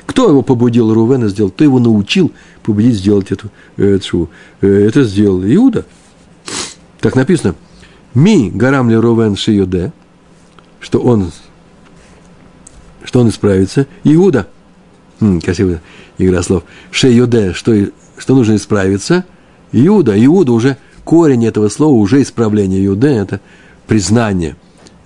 Кто 0.06 0.28
его 0.28 0.42
побудил 0.42 0.92
Рувена 0.92 1.28
сделать? 1.28 1.54
Кто 1.54 1.64
его 1.64 1.78
научил 1.78 2.32
побудить 2.62 2.94
сделать 2.94 3.32
эту, 3.32 3.50
э, 3.76 3.98
шуву? 4.00 4.28
Э, 4.60 4.68
это 4.68 5.02
сделал 5.02 5.42
Иуда. 5.42 5.86
Так 7.00 7.16
написано. 7.16 7.54
Ми 8.14 8.50
гарам 8.54 8.90
ли 8.90 8.96
Рувен 8.96 9.36
шиюде, 9.36 9.92
что 10.80 10.98
он, 11.00 11.30
что 13.04 13.20
он 13.20 13.28
исправится. 13.28 13.86
Иуда. 14.04 14.46
Хм, 15.20 15.40
красивая 15.40 15.80
игра 16.18 16.42
слов. 16.42 16.64
Шеюде, 16.90 17.52
что, 17.52 17.74
что 18.16 18.34
нужно 18.34 18.56
исправиться– 18.56 19.24
Иуда, 19.72 20.14
Иуда 20.24 20.52
уже, 20.52 20.76
корень 21.04 21.46
этого 21.46 21.68
слова 21.68 21.94
уже 21.94 22.22
исправление. 22.22 22.84
Иуда– 22.86 23.08
это 23.08 23.40
признание. 23.86 24.56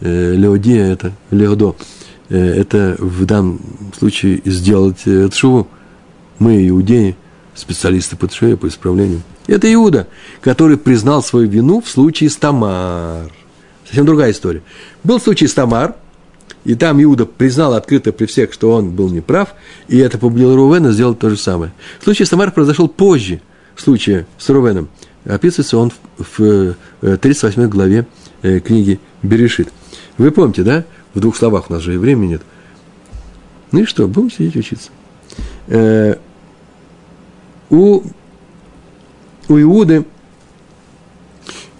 Э, 0.00 0.34
Леодия– 0.34 0.84
это 0.92 1.12
Леодо. 1.30 1.76
Э, 2.28 2.38
это 2.38 2.96
в 2.98 3.24
данном 3.26 3.60
случае 3.96 4.40
сделать 4.44 5.02
э, 5.06 5.28
тшуву. 5.28 5.68
Мы, 6.38 6.66
иудеи, 6.68 7.16
специалисты 7.54 8.16
по 8.16 8.26
тшуве, 8.26 8.56
по 8.56 8.68
исправлению. 8.68 9.22
Это 9.46 9.72
Иуда, 9.72 10.08
который 10.40 10.76
признал 10.76 11.22
свою 11.22 11.48
вину 11.48 11.80
в 11.80 11.88
случае 11.88 12.30
с 12.30 12.36
Тамар. 12.36 13.30
Совсем 13.84 14.06
другая 14.06 14.32
история. 14.32 14.62
Был 15.02 15.20
случай 15.20 15.46
с 15.46 15.54
Тамар, 15.54 15.96
и 16.64 16.74
там 16.74 17.02
Иуда 17.02 17.26
признал 17.26 17.74
открыто 17.74 18.12
при 18.12 18.26
всех, 18.26 18.52
что 18.52 18.72
он 18.72 18.90
был 18.90 19.10
неправ, 19.10 19.54
и 19.88 19.98
это 19.98 20.16
побудило 20.18 20.56
Рувена 20.56 20.92
сделать 20.92 21.18
то 21.18 21.28
же 21.28 21.36
самое. 21.36 21.72
Случай 22.02 22.24
с 22.24 22.30
Тамар 22.30 22.50
произошел 22.52 22.88
позже– 22.88 23.40
случае 23.84 24.26
с 24.38 24.48
Рувеном 24.48 24.88
описывается 25.24 25.78
он 25.78 25.92
в 26.18 26.74
38 27.00 27.62
э, 27.62 27.68
главе 27.68 28.06
э, 28.42 28.60
книги 28.60 29.00
Берешит. 29.22 29.68
Вы 30.18 30.30
помните, 30.30 30.62
да? 30.62 30.84
В 31.14 31.20
двух 31.20 31.36
словах, 31.36 31.70
у 31.70 31.72
нас 31.72 31.82
же 31.82 31.94
и 31.94 31.96
времени 31.96 32.32
нет. 32.32 32.42
Ну 33.72 33.80
и 33.80 33.84
что, 33.84 34.06
будем 34.06 34.30
сидеть 34.30 34.56
учиться. 34.56 34.90
Э, 35.68 36.16
у, 37.70 38.02
у 39.48 39.58
Иуды 39.58 40.04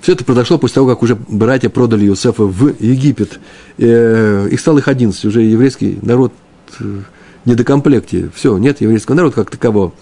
все 0.01 0.13
это 0.13 0.25
произошло 0.25 0.59
после 0.59 0.75
того, 0.75 0.89
как 0.89 1.03
уже 1.03 1.17
братья 1.17 1.69
продали 1.69 2.07
Иосифа 2.07 2.45
в 2.45 2.75
Египет. 2.79 3.41
Их 3.79 4.61
стало 4.61 4.79
их 4.79 4.89
11, 4.89 5.25
уже 5.25 5.43
еврейский 5.43 5.99
народ 6.03 6.33
в 6.79 7.05
недокомплекте. 7.47 8.31
Все, 8.35 8.57
нет 8.59 8.81
еврейского 8.81 9.15
народа 9.15 9.35
как 9.37 9.51
такового 9.51 9.93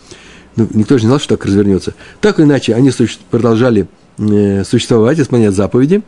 ну, 0.57 0.69
никто 0.75 0.97
же 0.99 1.05
не 1.05 1.09
знал, 1.09 1.19
что 1.19 1.37
так 1.37 1.47
развернется. 1.47 1.95
Так 2.21 2.39
или 2.39 2.47
иначе, 2.47 2.75
они 2.75 2.91
продолжали 3.31 3.87
э, 4.19 4.65
существовать, 4.65 5.19
исполнять 5.19 5.55
заповеди, 5.55 6.03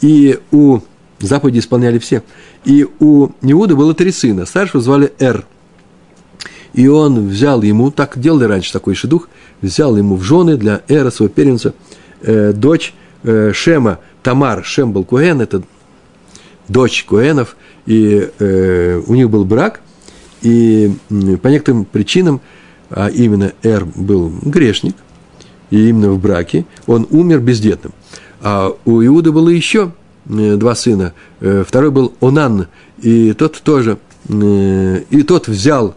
и 0.00 0.38
у 0.50 0.80
заповеди 1.20 1.60
исполняли 1.60 1.98
все. 1.98 2.22
И 2.64 2.86
у 2.98 3.28
Иуда 3.42 3.76
было 3.76 3.94
три 3.94 4.10
сына. 4.10 4.46
Старшего 4.46 4.82
звали 4.82 5.12
Эр. 5.18 5.44
И 6.74 6.88
он 6.88 7.28
взял 7.28 7.62
ему, 7.62 7.90
так 7.90 8.18
делали 8.18 8.44
раньше 8.44 8.72
такой 8.72 8.94
шедух, 8.94 9.28
взял 9.62 9.96
ему 9.96 10.16
в 10.16 10.22
жены 10.22 10.56
для 10.56 10.82
Эра, 10.88 11.10
своего 11.10 11.32
первенца, 11.32 11.74
э, 12.22 12.52
дочь 12.52 12.94
э, 13.22 13.52
Шема, 13.54 14.00
Тамар, 14.22 14.64
Шем 14.64 14.92
был 14.92 15.04
Куэн, 15.04 15.40
это 15.40 15.62
дочь 16.68 17.04
Куэнов, 17.04 17.56
и 17.86 18.28
э, 18.38 19.02
у 19.06 19.14
них 19.14 19.30
был 19.30 19.44
брак, 19.44 19.80
и 20.42 20.92
по 21.42 21.48
некоторым 21.48 21.84
причинам 21.84 22.40
а 22.90 23.08
именно 23.08 23.52
Эр 23.62 23.84
был 23.84 24.32
грешник, 24.42 24.94
и 25.70 25.88
именно 25.88 26.12
в 26.12 26.20
браке, 26.20 26.64
он 26.86 27.06
умер 27.10 27.40
бездетным. 27.40 27.92
А 28.40 28.72
у 28.84 29.04
Иуда 29.04 29.32
было 29.32 29.48
еще 29.48 29.92
э, 30.28 30.56
два 30.56 30.74
сына. 30.74 31.12
Э, 31.40 31.64
второй 31.66 31.90
был 31.90 32.12
Онан, 32.20 32.68
и 33.00 33.32
тот 33.32 33.60
тоже, 33.62 33.98
э, 34.28 35.00
и 35.10 35.22
тот 35.22 35.48
взял 35.48 35.96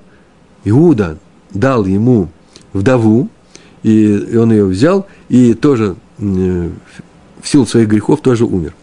Иуда, 0.69 1.17
дал 1.53 1.85
ему 1.85 2.29
вдову, 2.73 3.29
и 3.83 4.35
он 4.37 4.51
ее 4.51 4.65
взял, 4.65 5.07
и 5.29 5.53
тоже 5.53 5.95
в 6.17 6.71
силу 7.43 7.65
своих 7.65 7.87
грехов 7.87 8.21
тоже 8.21 8.45
умер. 8.45 8.73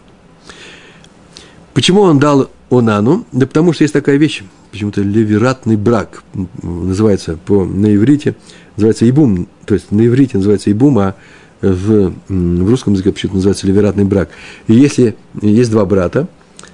Почему 1.73 2.01
он 2.01 2.19
дал 2.19 2.49
Онану? 2.69 3.25
Да 3.31 3.45
потому 3.45 3.73
что 3.73 3.83
есть 3.83 3.93
такая 3.93 4.17
вещь, 4.17 4.43
почему-то 4.71 5.01
левератный 5.01 5.75
брак, 5.75 6.23
называется 6.63 7.37
по, 7.45 7.65
на 7.65 7.93
иврите, 7.93 8.35
называется 8.77 9.05
ибум, 9.05 9.47
то 9.65 9.73
есть 9.73 9.91
на 9.91 10.05
иврите 10.05 10.37
называется 10.37 10.69
ибум, 10.69 10.97
а 10.99 11.15
в, 11.61 12.13
в 12.27 12.69
русском 12.69 12.93
языке 12.93 13.11
почему-то 13.11 13.35
называется 13.35 13.67
левератный 13.67 14.05
брак. 14.05 14.29
И 14.67 14.73
если 14.73 15.15
есть 15.41 15.71
два 15.71 15.85
брата, 15.85 16.27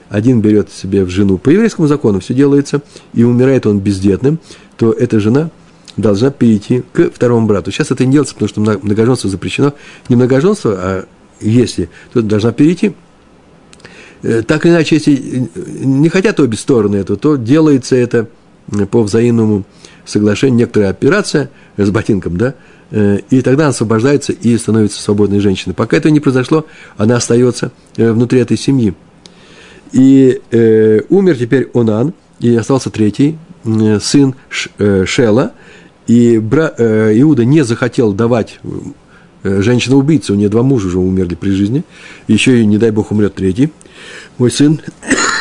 один 0.09 0.41
берет 0.41 0.71
себе 0.71 1.03
в 1.05 1.09
жену, 1.09 1.37
по 1.37 1.49
еврейскому 1.49 1.87
закону 1.87 2.19
все 2.19 2.33
делается, 2.33 2.81
и 3.13 3.23
умирает 3.23 3.65
он 3.65 3.79
бездетным, 3.79 4.39
то 4.81 4.91
эта 4.91 5.19
жена 5.19 5.51
должна 5.95 6.31
перейти 6.31 6.81
к 6.91 7.11
второму 7.11 7.45
брату. 7.45 7.69
Сейчас 7.69 7.91
это 7.91 8.03
не 8.03 8.13
делается, 8.13 8.33
потому 8.33 8.49
что 8.49 8.79
многоженство 8.81 9.29
запрещено. 9.29 9.73
Не 10.09 10.15
многоженство, 10.15 10.73
а 10.75 11.05
если, 11.39 11.87
то 12.13 12.23
должна 12.23 12.51
перейти. 12.51 12.93
Э, 14.23 14.41
так 14.41 14.65
или 14.65 14.73
иначе, 14.73 14.95
если 14.95 15.47
не 15.85 16.09
хотят 16.09 16.39
обе 16.39 16.57
стороны 16.57 16.95
этого, 16.95 17.19
то 17.19 17.35
делается 17.35 17.95
это 17.95 18.27
по 18.89 19.03
взаимному 19.03 19.65
соглашению, 20.03 20.57
некоторая 20.57 20.89
операция 20.89 21.51
с 21.77 21.91
ботинком, 21.91 22.37
да, 22.37 22.55
э, 22.89 23.19
и 23.29 23.41
тогда 23.43 23.65
она 23.65 23.69
освобождается 23.69 24.33
и 24.33 24.57
становится 24.57 24.99
свободной 24.99 25.41
женщиной. 25.41 25.75
Пока 25.75 25.95
это 25.95 26.09
не 26.09 26.19
произошло, 26.19 26.65
она 26.97 27.17
остается 27.17 27.71
э, 27.97 28.11
внутри 28.11 28.39
этой 28.39 28.57
семьи. 28.57 28.95
И 29.91 30.41
э, 30.49 31.01
умер 31.09 31.37
теперь 31.37 31.69
Онан, 31.75 32.15
и 32.39 32.55
остался 32.55 32.89
третий, 32.89 33.33
э, 33.33 33.50
сын 33.63 34.35
Шела, 35.05 35.53
и 36.07 36.39
бра, 36.39 36.73
э, 36.77 37.13
Иуда 37.21 37.45
не 37.45 37.63
захотел 37.63 38.13
давать 38.13 38.59
э, 39.43 39.61
женщину-убийцу, 39.61 40.33
у 40.33 40.35
нее 40.35 40.49
два 40.49 40.63
мужа 40.63 40.87
уже 40.87 40.99
умерли 40.99 41.35
при 41.35 41.51
жизни, 41.51 41.83
еще 42.27 42.61
и, 42.61 42.65
не 42.65 42.77
дай 42.77 42.91
бог, 42.91 43.11
умрет 43.11 43.35
третий. 43.35 43.71
Мой 44.37 44.51
сын, 44.51 44.81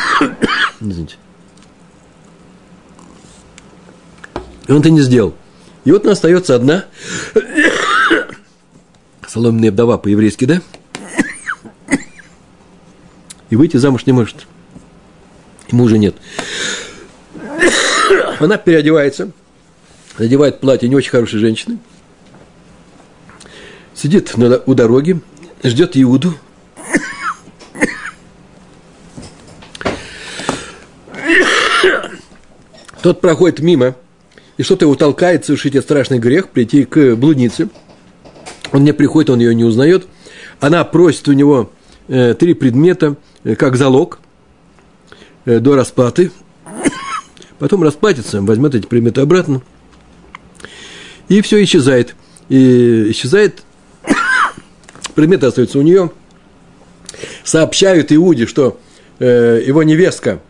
извините, 0.79 1.15
и 4.67 4.71
он 4.71 4.79
это 4.79 4.89
не 4.89 5.01
сделал. 5.01 5.33
И 5.83 5.91
вот 5.91 6.03
она 6.03 6.13
остается 6.13 6.55
одна, 6.55 6.85
соломенная 9.27 9.71
вдова 9.71 9.97
по-еврейски, 9.97 10.45
да? 10.45 10.61
И 13.49 13.55
выйти 13.55 13.77
замуж 13.77 14.05
не 14.05 14.13
может. 14.13 14.47
Мужа 15.71 15.97
нет. 15.97 16.15
Она 18.43 18.57
переодевается, 18.57 19.31
надевает 20.17 20.59
платье 20.59 20.89
не 20.89 20.95
очень 20.95 21.11
хорошей 21.11 21.37
женщины, 21.37 21.77
сидит 23.93 24.33
у 24.65 24.73
дороги, 24.73 25.21
ждет 25.63 25.91
Иуду. 25.93 26.33
Тот 33.03 33.21
проходит 33.21 33.59
мимо, 33.59 33.95
и 34.57 34.63
что-то 34.63 34.85
его 34.85 34.95
толкает 34.95 35.45
совершить 35.45 35.75
этот 35.75 35.85
страшный 35.85 36.17
грех, 36.17 36.49
прийти 36.49 36.85
к 36.85 37.15
блуднице. 37.15 37.69
Он 38.71 38.83
не 38.83 38.91
приходит, 38.91 39.29
он 39.29 39.39
ее 39.39 39.53
не 39.53 39.65
узнает. 39.65 40.07
Она 40.59 40.83
просит 40.83 41.27
у 41.27 41.33
него 41.33 41.71
э, 42.07 42.33
три 42.33 42.55
предмета, 42.55 43.17
э, 43.43 43.55
как 43.55 43.75
залог 43.75 44.19
э, 45.45 45.59
до 45.59 45.75
расплаты. 45.75 46.31
Потом 47.61 47.83
расплатится, 47.83 48.41
возьмет 48.41 48.73
эти 48.73 48.87
предметы 48.87 49.21
обратно. 49.21 49.61
И 51.29 51.41
все 51.41 51.63
исчезает. 51.63 52.15
И 52.49 53.11
исчезает, 53.11 53.61
предметы 55.13 55.45
остаются 55.45 55.77
у 55.77 55.83
нее. 55.83 56.09
Сообщают 57.43 58.11
Иуде, 58.11 58.47
что 58.47 58.79
э, 59.19 59.61
его 59.63 59.83
невестка, 59.83 60.41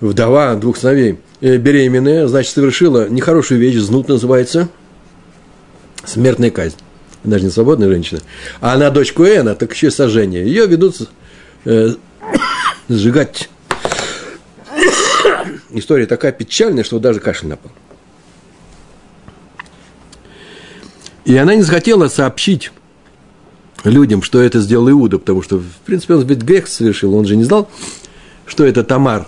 вдова 0.00 0.54
двух 0.54 0.76
сыновей, 0.76 1.18
Э, 1.44 1.58
беременная, 1.58 2.26
значит, 2.26 2.54
совершила 2.54 3.06
нехорошую 3.06 3.60
вещь, 3.60 3.76
знут 3.76 4.08
называется, 4.08 4.70
смертная 6.06 6.50
казнь. 6.50 6.76
Она 7.22 7.36
же 7.36 7.44
не 7.44 7.50
свободная 7.50 7.88
женщина. 7.88 8.20
А 8.62 8.72
она 8.72 8.88
дочь 8.88 9.12
Куэна, 9.12 9.54
так 9.54 9.74
еще 9.74 9.90
сожжение. 9.90 10.46
Ее 10.46 10.66
ведут 10.66 11.06
э, 11.66 11.90
сжигать. 12.88 13.50
История 15.74 16.06
такая 16.06 16.32
печальная, 16.32 16.84
что 16.84 16.98
даже 16.98 17.20
кашель 17.20 17.48
напал. 17.48 17.72
И 21.24 21.36
она 21.36 21.54
не 21.54 21.62
захотела 21.62 22.08
сообщить 22.08 22.70
людям, 23.82 24.22
что 24.22 24.40
это 24.40 24.60
сделал 24.60 24.90
Иуда, 24.90 25.18
потому 25.18 25.42
что, 25.42 25.58
в 25.58 25.66
принципе, 25.84 26.14
он 26.14 26.26
ведь 26.26 26.42
грех 26.42 26.68
совершил, 26.68 27.14
он 27.14 27.26
же 27.26 27.36
не 27.36 27.44
знал, 27.44 27.68
что 28.46 28.64
это 28.64 28.84
Тамар 28.84 29.26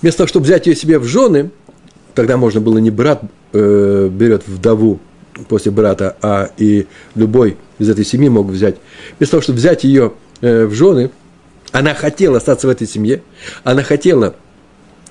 вместо 0.00 0.18
того, 0.18 0.28
чтобы 0.28 0.44
взять 0.44 0.66
ее 0.66 0.74
себе 0.74 0.98
в 0.98 1.04
жены, 1.04 1.50
тогда 2.14 2.36
можно 2.36 2.60
было 2.60 2.78
не 2.78 2.90
брат 2.90 3.22
э, 3.52 4.08
берет 4.10 4.46
вдову 4.46 5.00
после 5.48 5.70
брата, 5.70 6.16
а 6.20 6.50
и 6.56 6.86
любой 7.14 7.56
из 7.78 7.88
этой 7.88 8.04
семьи 8.04 8.28
мог 8.28 8.48
взять. 8.48 8.76
Вместо 9.18 9.32
того, 9.32 9.42
чтобы 9.42 9.58
взять 9.58 9.84
ее 9.84 10.14
э, 10.40 10.66
в 10.66 10.74
жены, 10.74 11.10
она 11.70 11.94
хотела 11.94 12.38
остаться 12.38 12.66
в 12.66 12.70
этой 12.70 12.86
семье, 12.86 13.22
она 13.62 13.82
хотела 13.82 14.34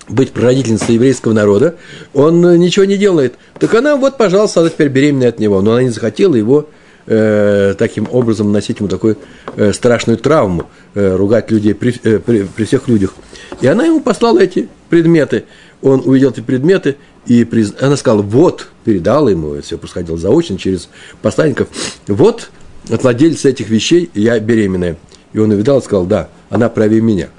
быть 0.09 0.31
прародительницей 0.31 0.95
еврейского 0.95 1.33
народа, 1.33 1.75
он 2.13 2.45
э, 2.45 2.57
ничего 2.57 2.85
не 2.85 2.97
делает. 2.97 3.35
Так 3.59 3.73
она, 3.73 3.97
вот, 3.97 4.17
пожалуйста, 4.17 4.61
она 4.61 4.69
теперь 4.69 4.89
беременная 4.89 5.29
от 5.29 5.39
него. 5.39 5.61
Но 5.61 5.73
она 5.73 5.83
не 5.83 5.89
захотела 5.89 6.35
его 6.35 6.69
э, 7.05 7.75
таким 7.77 8.07
образом 8.11 8.47
наносить 8.47 8.79
ему 8.79 8.89
такую 8.89 9.17
э, 9.55 9.73
страшную 9.73 10.17
травму, 10.17 10.67
э, 10.93 11.15
ругать 11.15 11.51
людей 11.51 11.73
при, 11.73 11.93
э, 12.03 12.19
при, 12.19 12.43
при 12.43 12.63
всех 12.65 12.87
людях. 12.87 13.13
И 13.61 13.67
она 13.67 13.85
ему 13.85 13.99
послала 13.99 14.39
эти 14.39 14.69
предметы. 14.89 15.45
Он 15.81 16.01
увидел 16.05 16.31
эти 16.31 16.41
предметы, 16.41 16.97
и 17.27 17.43
приз... 17.43 17.73
она 17.79 17.97
сказала, 17.97 18.21
вот, 18.21 18.67
передала 18.83 19.29
ему, 19.29 19.61
все 19.61 19.77
происходило 19.77 20.17
заочно 20.17 20.57
через 20.57 20.89
посланников, 21.21 21.67
вот, 22.07 22.49
от 22.89 23.03
владельца 23.03 23.49
этих 23.49 23.69
вещей 23.69 24.09
я 24.13 24.39
беременная. 24.39 24.97
И 25.33 25.39
он 25.39 25.51
увидал 25.51 25.79
и 25.79 25.83
сказал, 25.83 26.05
да, 26.05 26.29
она 26.49 26.69
правее 26.69 27.01
меня. 27.01 27.29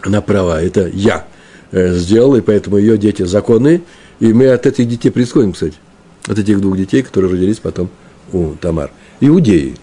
Она 0.00 0.20
права, 0.22 0.60
это 0.60 0.88
я 0.92 1.26
э, 1.72 1.94
сделал, 1.94 2.36
и 2.36 2.40
поэтому 2.40 2.76
ее 2.78 2.96
дети 2.96 3.22
законные, 3.22 3.82
и 4.20 4.32
мы 4.32 4.48
от 4.48 4.66
этих 4.66 4.88
детей 4.88 5.10
происходим, 5.10 5.52
кстати. 5.52 5.74
От 6.26 6.38
этих 6.38 6.60
двух 6.60 6.76
детей, 6.76 7.02
которые 7.02 7.32
родились 7.32 7.58
потом 7.58 7.90
у 8.32 8.52
Тамар. 8.52 8.92
Иудеи, 9.20 9.74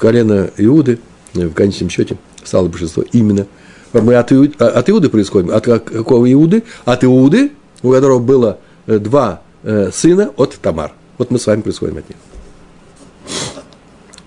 колено 0.00 0.50
Иуды, 0.56 0.98
в 1.32 1.52
конечном 1.52 1.90
счете, 1.90 2.16
стало 2.42 2.68
большинство 2.68 3.04
именно. 3.12 3.46
Мы 3.92 4.16
от, 4.16 4.32
Иуды, 4.32 4.54
от 4.56 4.90
Иуды 4.90 5.08
происходим. 5.08 5.50
От 5.50 5.64
какого 5.64 6.30
Иуды? 6.32 6.64
От 6.84 7.04
Иуды, 7.04 7.52
у 7.82 7.92
которого 7.92 8.18
было 8.18 8.58
э, 8.86 8.98
два 8.98 9.42
э, 9.62 9.90
сына 9.92 10.32
от 10.36 10.54
Тамар. 10.60 10.92
Вот 11.18 11.30
мы 11.30 11.38
с 11.38 11.46
вами 11.46 11.60
происходим 11.60 11.98
от 11.98 12.08
них. 12.08 12.18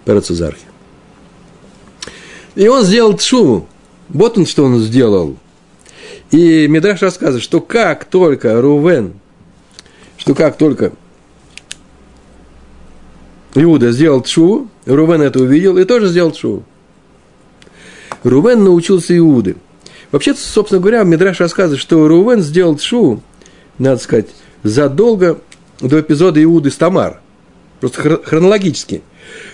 Перецезархи. 0.05 0.65
И 2.55 2.67
он 2.67 2.83
сделал 2.85 3.17
тшуву. 3.17 3.67
Вот 4.09 4.37
он, 4.37 4.45
что 4.45 4.63
он 4.63 4.79
сделал. 4.79 5.35
И 6.31 6.67
Медраш 6.67 7.01
рассказывает, 7.01 7.43
что 7.43 7.61
как 7.61 8.05
только 8.05 8.61
Рувен, 8.61 9.13
что 10.17 10.35
как 10.35 10.57
только 10.57 10.91
Иуда 13.55 13.91
сделал 13.91 14.21
тшу, 14.21 14.69
Рувен 14.85 15.21
это 15.21 15.39
увидел 15.39 15.77
и 15.77 15.85
тоже 15.85 16.07
сделал 16.07 16.31
тшу. 16.31 16.63
Рувен 18.23 18.63
научился 18.63 19.17
Иуды. 19.17 19.55
Вообще, 20.11 20.33
собственно 20.33 20.81
говоря, 20.81 21.03
Мидраш 21.03 21.39
рассказывает, 21.39 21.81
что 21.81 22.07
Рувен 22.07 22.41
сделал 22.41 22.75
тшу, 22.77 23.21
надо 23.77 24.01
сказать, 24.01 24.27
задолго 24.63 25.39
до 25.81 25.99
эпизода 25.99 26.41
Иуды 26.43 26.71
с 26.71 26.75
Тамар. 26.75 27.21
Просто 27.79 28.19
хронологически. 28.23 29.01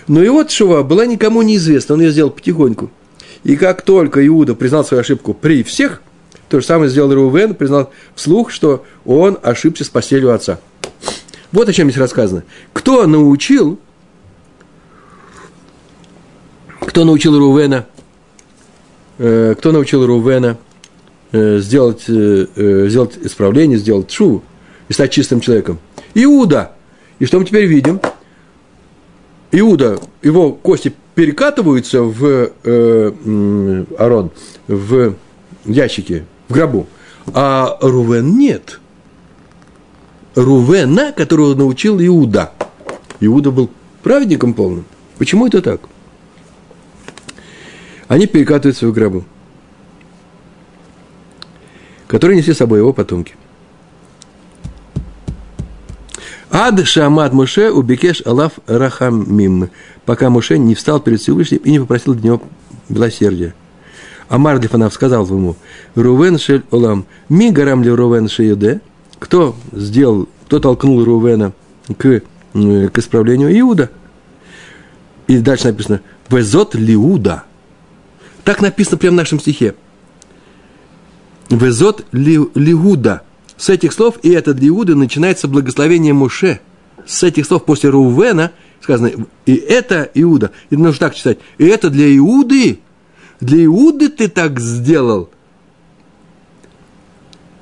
Но 0.06 0.22
его 0.22 0.44
тшува 0.44 0.82
была 0.82 1.06
никому 1.06 1.42
неизвестна, 1.42 1.94
он 1.94 2.02
ее 2.02 2.10
сделал 2.10 2.30
потихоньку. 2.30 2.90
И 3.42 3.56
как 3.56 3.82
только 3.82 4.26
Иуда 4.26 4.54
признал 4.54 4.84
свою 4.84 5.02
ошибку 5.02 5.34
при 5.34 5.62
всех, 5.62 6.00
то 6.48 6.60
же 6.60 6.66
самое 6.66 6.90
сделал 6.90 7.12
Рувен, 7.12 7.54
признал 7.54 7.90
вслух, 8.14 8.50
что 8.50 8.84
он 9.04 9.38
ошибся 9.42 9.84
с 9.84 9.88
постелью 9.88 10.32
отца. 10.32 10.60
Вот 11.52 11.68
о 11.68 11.72
чем 11.72 11.88
здесь 11.88 12.00
рассказано. 12.00 12.44
Кто 12.72 13.06
научил 13.06 13.78
кто 16.94 17.04
научил 17.04 17.36
Рувена, 17.36 17.86
э, 19.18 19.56
кто 19.58 19.72
научил 19.72 20.06
Рувена 20.06 20.58
э, 21.32 21.58
сделать, 21.58 22.04
э, 22.06 22.86
сделать 22.88 23.18
исправление, 23.20 23.78
сделать 23.78 24.12
шу 24.12 24.44
и 24.88 24.92
стать 24.92 25.10
чистым 25.10 25.40
человеком? 25.40 25.80
Иуда. 26.14 26.70
И 27.18 27.26
что 27.26 27.40
мы 27.40 27.44
теперь 27.46 27.64
видим? 27.66 28.00
Иуда, 29.50 29.98
его 30.22 30.52
кости 30.52 30.94
перекатываются 31.16 32.02
в 32.02 32.52
э, 32.62 33.84
Арон, 33.98 34.30
в 34.68 35.14
ящике, 35.64 36.26
гробу. 36.54 36.86
А 37.32 37.78
Рувен 37.80 38.38
нет. 38.38 38.80
Рувена, 40.34 41.12
которого 41.12 41.54
научил 41.54 42.00
Иуда. 42.00 42.52
Иуда 43.20 43.50
был 43.50 43.70
праведником 44.02 44.54
полным. 44.54 44.84
Почему 45.18 45.46
это 45.46 45.62
так? 45.62 45.80
Они 48.08 48.26
перекатываются 48.26 48.86
в 48.86 48.92
гробу, 48.92 49.24
которые 52.06 52.36
несли 52.36 52.52
с 52.52 52.58
собой 52.58 52.80
его 52.80 52.92
потомки. 52.92 53.34
Ад 56.50 56.86
Шамат 56.86 57.32
Муше 57.32 57.70
убекеш 57.70 58.22
Алав 58.26 58.52
Рахамим, 58.66 59.70
пока 60.04 60.30
Муше 60.30 60.58
не 60.58 60.74
встал 60.74 61.00
перед 61.00 61.20
Всевышним 61.20 61.58
и 61.58 61.70
не 61.70 61.80
попросил 61.80 62.14
для 62.14 62.24
него 62.24 62.42
милосердия. 62.88 63.54
Амар 64.28 64.58
Дифанав 64.58 64.92
сказал 64.94 65.26
ему, 65.26 65.56
Рувен 65.94 66.38
шель 66.38 66.62
олам, 66.70 67.06
ми 67.28 67.50
гарам 67.50 67.82
ли 67.82 67.90
Рувен 67.90 68.28
шеюде, 68.28 68.80
кто 69.18 69.54
сделал, 69.72 70.28
кто 70.46 70.60
толкнул 70.60 71.04
Рувена 71.04 71.52
к, 71.98 72.22
к 72.52 72.98
исправлению 72.98 73.58
Иуда. 73.60 73.90
И 75.26 75.38
дальше 75.38 75.68
написано, 75.68 76.00
Везот 76.28 76.74
Лиуда. 76.74 77.44
Так 78.44 78.60
написано 78.60 78.98
прямо 78.98 79.14
в 79.14 79.18
нашем 79.18 79.40
стихе. 79.40 79.74
Везот 81.50 82.04
ли, 82.12 82.40
Лиуда– 82.54 83.22
с 83.56 83.68
этих 83.68 83.92
слов, 83.92 84.18
и 84.22 84.30
это 84.30 84.52
для 84.54 84.68
Иуды, 84.68 84.94
начинается 84.94 85.48
благословение 85.48 86.12
Муше. 86.12 86.60
С 87.06 87.22
этих 87.22 87.46
слов 87.46 87.64
после 87.64 87.90
Рувена 87.90 88.50
сказано, 88.80 89.12
и 89.46 89.54
это 89.54 90.10
Иуда. 90.14 90.50
И 90.70 90.76
нужно 90.76 90.98
так 90.98 91.14
читать, 91.14 91.38
и 91.58 91.64
это 91.64 91.90
для 91.90 92.14
Иуды. 92.16 92.80
Для 93.40 93.64
Иуды 93.64 94.08
ты 94.08 94.28
так 94.28 94.60
сделал. 94.60 95.30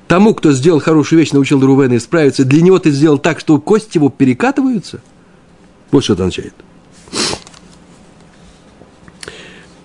Тому, 0.07 0.33
кто 0.35 0.51
сделал 0.51 0.79
хорошую 0.79 1.19
вещь, 1.19 1.31
научил 1.31 1.59
Рувена 1.59 1.97
исправиться, 1.97 2.45
для 2.45 2.61
него 2.61 2.77
ты 2.77 2.91
сделал 2.91 3.17
так, 3.17 3.39
что 3.39 3.59
кости 3.59 3.97
его 3.97 4.09
перекатываются. 4.09 5.01
Вот 5.91 6.03
что 6.03 6.13
это 6.13 6.23
означает. 6.23 6.53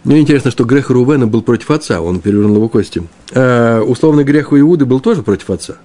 Мне 0.04 0.20
интересно, 0.20 0.50
что 0.50 0.64
грех 0.64 0.90
Рувена 0.90 1.26
был 1.26 1.42
против 1.42 1.70
отца, 1.70 2.00
он 2.00 2.20
перевернул 2.20 2.56
его 2.56 2.68
кости. 2.68 3.02
А 3.32 3.82
условный 3.82 4.24
грех 4.24 4.52
у 4.52 4.58
Иуды 4.58 4.86
был 4.86 5.00
тоже 5.00 5.22
против 5.22 5.50
отца. 5.50 5.76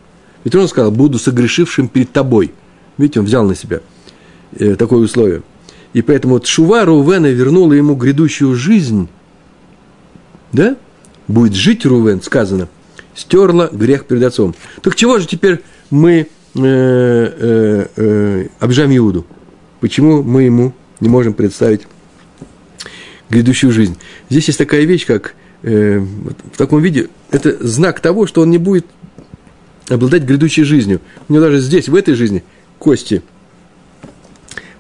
Ведь 0.44 0.56
он 0.56 0.68
сказал, 0.68 0.92
буду 0.92 1.20
согрешившим 1.20 1.88
перед 1.88 2.12
тобой. 2.12 2.54
Видите, 2.98 3.20
он 3.20 3.26
взял 3.26 3.46
на 3.46 3.56
себя 3.56 3.82
э, 4.58 4.76
такое 4.76 5.00
условие. 5.00 5.42
И 5.94 6.02
поэтому 6.02 6.36
вот 6.36 6.48
Шува 6.48 6.86
Рувена 6.86 7.28
вернула 7.28 7.74
ему 7.74 7.96
грядущую 7.96 8.56
жизнь. 8.56 9.08
Да? 10.54 10.78
Будет 11.28 11.54
жить 11.54 11.86
Рувен, 11.86 12.22
сказано. 12.22 12.70
Стерла 13.16 13.70
грех 13.72 14.06
перед 14.06 14.24
отцом. 14.24 14.56
Так 14.82 14.96
чего 14.96 15.20
же 15.20 15.28
теперь 15.28 15.62
мы 15.90 16.12
э, 16.12 16.28
э, 16.56 17.88
э, 17.96 18.48
обижаем 18.60 18.96
Иуду? 18.96 19.26
Почему 19.80 20.24
мы 20.24 20.44
ему 20.44 20.74
не 21.00 21.10
можем 21.10 21.34
представить 21.34 21.88
грядущую 23.30 23.72
жизнь? 23.72 23.98
Здесь 24.30 24.48
есть 24.48 24.60
такая 24.60 24.86
вещь, 24.86 25.06
как 25.06 25.36
э, 25.64 26.00
в 26.00 26.58
таком 26.58 26.82
виде, 26.82 27.10
это 27.32 27.66
знак 27.66 28.00
того, 28.00 28.28
что 28.28 28.42
он 28.42 28.50
не 28.50 28.58
будет 28.58 28.86
обладать 29.90 30.24
грядущей 30.24 30.64
жизнью. 30.64 31.02
У 31.28 31.34
него 31.34 31.44
даже 31.44 31.60
здесь, 31.60 31.90
в 31.90 31.96
этой 31.96 32.14
жизни, 32.14 32.44
кости 32.80 33.22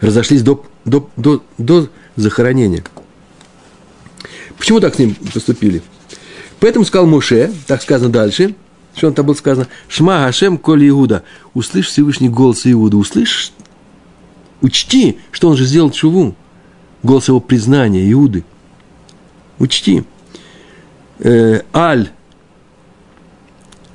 разошлись 0.02 0.42
до, 0.42 0.66
до, 0.86 1.10
до, 1.18 1.44
до 1.58 1.90
захоронения. 2.16 2.84
Почему 4.58 4.80
так 4.80 4.96
с 4.96 5.00
ним 5.00 5.16
поступили? 5.34 5.82
Поэтому 6.60 6.86
сказал 6.86 7.08
Муше, 7.08 7.52
так 7.68 7.82
сказано 7.82 8.12
дальше, 8.12 8.56
что 8.96 9.08
он 9.08 9.14
там 9.14 9.26
было 9.26 9.34
сказано, 9.34 9.68
Шма 9.88 10.20
Хашем 10.20 10.58
Коли 10.58 10.88
Иуда, 10.90 11.24
услышь 11.54 11.88
Всевышний 11.88 12.30
голос 12.30 12.62
Иуда, 12.66 12.98
услышь, 12.98 13.52
учти, 14.62 15.18
что 15.32 15.50
он 15.50 15.58
же 15.58 15.66
сделал 15.66 15.92
чуву, 15.92 16.36
голос 17.02 17.28
его 17.28 17.40
признания 17.40 18.10
Иуды. 18.12 18.44
Учти. 19.60 20.04
Э, 21.20 21.62
Аль 21.74 22.10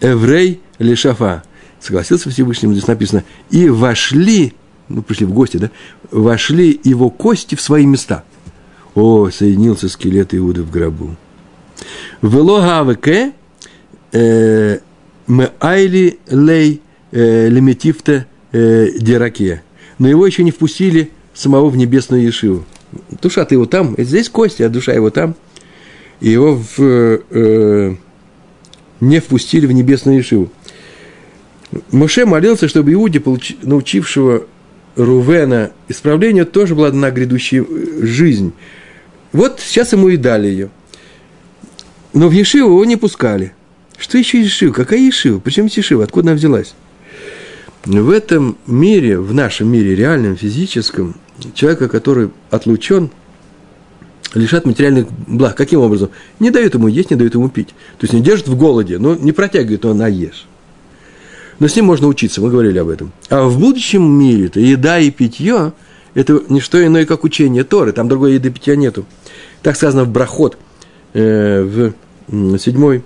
Еврей 0.01 0.61
Лешафа. 0.79 1.43
Согласился 1.81 2.31
Всевышний, 2.31 2.73
здесь 2.73 2.87
написано, 2.87 3.25
и 3.51 3.69
вошли, 3.69 4.55
ну, 4.89 5.03
пришли 5.03 5.27
в 5.27 5.33
гости, 5.33 5.59
да, 5.59 5.71
вошли 6.11 6.79
его 6.83 7.09
кости 7.09 7.55
в 7.55 7.61
свои 7.61 7.87
места. 7.87 8.25
О, 8.99 9.31
соединился 9.31 9.89
скелет 9.89 10.35
Иуды 10.35 10.63
в 10.63 10.73
гробу. 10.73 11.15
Вело 12.21 12.61
гавеке 12.61 13.31
э, 14.11 14.79
мы 15.29 15.51
айли 15.61 16.19
лей 16.29 16.81
э, 17.13 17.49
лимитифте 17.49 18.27
э, 18.51 18.89
дираке. 18.99 19.63
Но 20.01 20.09
его 20.09 20.27
еще 20.27 20.43
не 20.43 20.51
впустили 20.51 21.13
самого 21.33 21.69
в 21.69 21.77
небесную 21.77 22.25
Ешиву. 22.25 22.65
Душа-то 23.23 23.55
его 23.55 23.67
там, 23.67 23.95
здесь 23.99 24.29
кости, 24.29 24.65
а 24.65 24.69
душа 24.69 24.93
его 24.93 25.11
там. 25.11 25.37
И 26.21 26.31
его 26.31 26.57
в, 26.57 26.81
э, 26.81 27.95
не 29.01 29.21
впустили 29.21 29.67
в 29.67 29.73
небесную 29.73 30.19
Ешиву. 30.19 30.51
Моше 31.93 32.27
молился, 32.27 32.67
чтобы 32.67 32.93
Иуде, 32.95 33.23
научившего 33.63 34.47
Рувена 34.97 35.71
исправлению, 35.87 36.47
тоже 36.47 36.75
была 36.75 36.91
дана 36.91 37.13
грядущая 37.13 37.65
жизнь. 38.01 38.53
Вот 39.33 39.61
сейчас 39.61 39.93
ему 39.93 40.09
и 40.09 40.17
дали 40.17 40.47
ее. 40.47 40.71
Но 42.13 42.29
в 42.29 42.33
Ешиву 42.33 42.71
его 42.71 42.85
не 42.85 42.97
пускали. 42.97 43.53
Что 43.99 44.17
еще 44.17 44.41
Ешива? 44.41 44.73
Какая 44.73 45.01
Ешива? 45.01 45.39
Причем 45.39 45.67
Ешива? 45.67 46.05
Откуда 46.05 46.31
она 46.31 46.37
взялась? 46.37 46.75
В 47.85 48.11
этом 48.11 48.57
мире, 48.67 49.19
в 49.19 49.35
нашем 49.35 49.71
мире, 49.71 49.95
реальном, 49.95 50.37
физическом, 50.37 51.15
человека, 51.55 51.89
который 51.89 52.31
отлучен, 52.51 53.11
лишат 54.35 54.67
материальных 54.67 55.09
благ. 55.27 55.57
Каким 55.57 55.81
образом? 55.81 56.11
Не 56.39 56.51
дают 56.51 56.75
ему 56.75 56.89
есть, 56.89 57.11
не 57.11 57.17
дают 57.17 57.35
ему 57.35 57.49
пить. 57.49 57.69
То 57.99 58.05
есть 58.05 58.15
не 58.15 58.21
держит 58.21 58.49
в 58.49 58.57
голоде, 58.57 58.99
но 58.99 59.15
не 59.15 59.33
протягивает, 59.33 59.85
он 59.85 59.99
наешь. 59.99 60.47
Но 61.59 61.67
с 61.67 61.75
ним 61.75 61.87
можно 61.87 62.07
учиться, 62.07 62.41
мы 62.41 62.51
говорили 62.51 62.79
об 62.79 62.89
этом. 62.89 63.13
А 63.31 63.47
в 63.47 63.59
будущем 63.59 64.03
мире-то 64.03 64.61
еда 64.61 64.99
и 64.99 65.11
питье– 65.11 65.73
это 66.19 66.43
не 66.49 66.59
что 66.59 66.85
иное, 66.85 67.07
как 67.07 67.23
учение 67.23 67.63
Торы. 67.63 67.93
Там 67.93 68.09
другой 68.09 68.35
еды 68.35 68.51
питья 68.51 68.75
нету. 68.75 69.07
Так 69.63 69.77
сказано 69.77 70.03
в 70.03 70.09
Брахот, 70.09 70.59
э, 71.13 71.63
в 71.63 72.59
седьмой, 72.59 73.05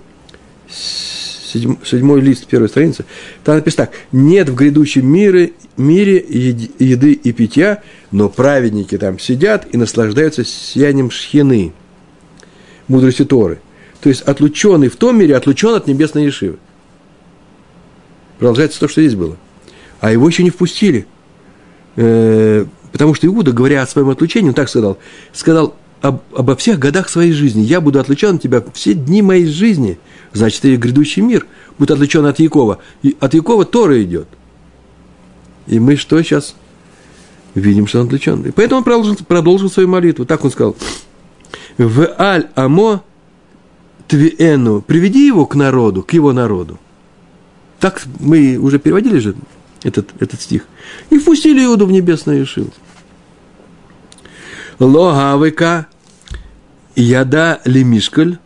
седьмой, 0.67 1.77
седьмой 1.85 2.21
лист 2.21 2.47
первой 2.47 2.69
страницы. 2.69 3.05
Там 3.43 3.57
написано 3.57 3.85
так. 3.85 3.95
«Нет 4.11 4.49
в 4.49 4.55
грядущем 4.55 5.05
мире, 5.05 5.53
мире 5.77 6.25
еды 6.27 7.13
и 7.13 7.31
питья, 7.33 7.83
но 8.09 8.29
праведники 8.29 8.97
там 8.97 9.19
сидят 9.19 9.67
и 9.71 9.77
наслаждаются 9.77 10.43
сиянием 10.43 11.11
шхины, 11.11 11.71
мудрости 12.87 13.25
Торы». 13.25 13.59
То 14.01 14.09
есть 14.09 14.23
отлученный 14.23 14.87
в 14.89 14.95
том 14.95 15.19
мире, 15.19 15.37
отлучен 15.37 15.75
от 15.75 15.85
небесной 15.85 16.25
Ешивы. 16.25 16.57
Продолжается 18.39 18.79
то, 18.79 18.87
что 18.87 19.01
здесь 19.01 19.13
было. 19.13 19.37
А 20.01 20.11
его 20.11 20.27
еще 20.27 20.41
не 20.41 20.49
впустили. 20.49 21.05
Э, 21.95 22.65
потому 22.93 23.13
что 23.15 23.27
Иуда, 23.27 23.51
говоря 23.51 23.81
о 23.81 23.87
своем 23.87 24.09
отлучении, 24.09 24.49
он 24.49 24.53
так 24.53 24.69
сказал, 24.69 24.97
сказал 25.33 25.75
об, 26.01 26.21
обо 26.33 26.55
всех 26.55 26.79
годах 26.79 27.09
своей 27.09 27.33
жизни. 27.33 27.61
Я 27.61 27.81
буду 27.81 27.99
отлучен 27.99 28.35
от 28.35 28.41
тебя 28.41 28.63
все 28.73 28.93
дни 28.93 29.21
моей 29.21 29.47
жизни. 29.47 29.97
Значит, 30.31 30.63
и 30.63 30.77
грядущий 30.77 31.21
мир 31.21 31.45
будет 31.77 31.91
отлучен 31.91 32.25
от 32.25 32.39
Якова. 32.39 32.79
И 33.01 33.17
от 33.19 33.33
Якова 33.33 33.65
Тора 33.65 34.01
идет. 34.01 34.27
И 35.65 35.79
мы 35.79 35.95
что 35.95 36.21
сейчас? 36.21 36.55
Видим, 37.55 37.87
что 37.87 37.99
он 37.99 38.07
отлучен. 38.07 38.41
И 38.43 38.51
поэтому 38.51 38.79
он 38.79 38.83
продолжил, 38.83 39.15
продолжил 39.15 39.71
свою 39.71 39.89
молитву. 39.89 40.25
Так 40.25 40.45
он 40.45 40.51
сказал. 40.51 40.75
В 41.77 42.07
аль-амо 42.19 43.03
твиэну. 44.07 44.81
Приведи 44.81 45.25
его 45.25 45.45
к 45.45 45.55
народу, 45.55 46.03
к 46.03 46.13
его 46.13 46.31
народу. 46.31 46.79
Так 47.79 48.03
мы 48.19 48.57
уже 48.57 48.77
переводили 48.77 49.17
же 49.19 49.35
этот, 49.83 50.09
этот 50.19 50.41
стих. 50.41 50.65
И 51.09 51.17
впустили 51.17 51.63
Иуду 51.63 51.85
в 51.85 51.91
небесное 51.91 52.43
Ишил. 52.43 52.69
Логавыка 54.79 55.87
яда 56.95 57.61
лемишкаль 57.65 58.37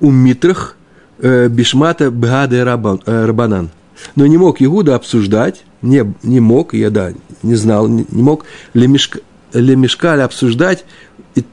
умитрах 0.00 0.76
э, 1.18 1.48
бишмата 1.48 2.10
бгаде 2.10 2.58
э, 2.58 3.24
рабанан. 3.24 3.70
Но 4.16 4.26
не 4.26 4.38
мог 4.38 4.62
Иуда 4.62 4.94
обсуждать, 4.94 5.64
не, 5.82 6.14
не 6.22 6.40
мог, 6.40 6.74
я 6.74 6.90
да, 6.90 7.12
не 7.42 7.54
знал, 7.54 7.86
не, 7.88 8.06
не 8.10 8.22
мог 8.22 8.44
лемишк, 8.72 9.18
лемишкаль 9.52 10.22
обсуждать 10.22 10.84
и, 11.34 11.44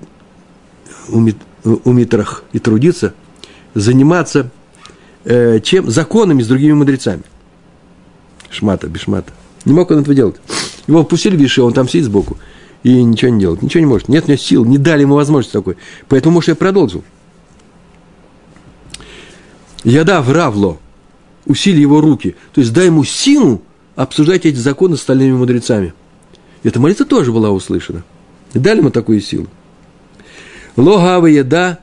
у 1.09 1.91
митрах 1.91 2.43
и 2.53 2.59
трудиться, 2.59 3.13
заниматься 3.73 4.49
э, 5.25 5.59
чем? 5.61 5.89
Законами 5.89 6.41
с 6.41 6.47
другими 6.47 6.73
мудрецами. 6.73 7.23
Шмата, 8.49 8.87
бишмата. 8.87 9.31
Не 9.65 9.73
мог 9.73 9.91
он 9.91 9.99
этого 9.99 10.15
делать. 10.15 10.37
Его 10.87 11.03
впустили 11.03 11.35
в 11.35 11.39
Виши, 11.39 11.61
он 11.61 11.73
там 11.73 11.87
сидит 11.87 12.05
сбоку 12.05 12.37
и 12.83 13.03
ничего 13.03 13.31
не 13.31 13.41
делает. 13.41 13.61
Ничего 13.61 13.81
не 13.81 13.85
может. 13.85 14.07
Нет 14.07 14.25
у 14.25 14.27
него 14.27 14.37
сил, 14.37 14.65
не 14.65 14.77
дали 14.77 15.01
ему 15.01 15.15
возможности 15.15 15.53
такой. 15.53 15.77
Поэтому, 16.07 16.35
может, 16.35 16.49
я 16.49 16.55
продолжил. 16.55 17.03
Яда 19.83 20.21
в 20.21 20.31
Равло, 20.31 20.77
усили 21.45 21.81
его 21.81 22.01
руки. 22.01 22.35
То 22.53 22.61
есть 22.61 22.73
дай 22.73 22.85
ему 22.85 23.03
силу 23.03 23.61
обсуждать 23.95 24.45
эти 24.45 24.57
законы 24.57 24.95
с 24.95 25.01
остальными 25.01 25.33
мудрецами. 25.33 25.93
Эта 26.63 26.79
молитва 26.79 27.05
тоже 27.05 27.31
была 27.31 27.51
услышана. 27.51 28.03
И 28.53 28.59
дали 28.59 28.79
ему 28.79 28.89
такую 28.89 29.21
силу. 29.21 29.47
Логава 30.75 31.27
еда 31.27 31.79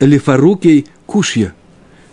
лифарукей 0.00 0.86
кушья. 1.06 1.54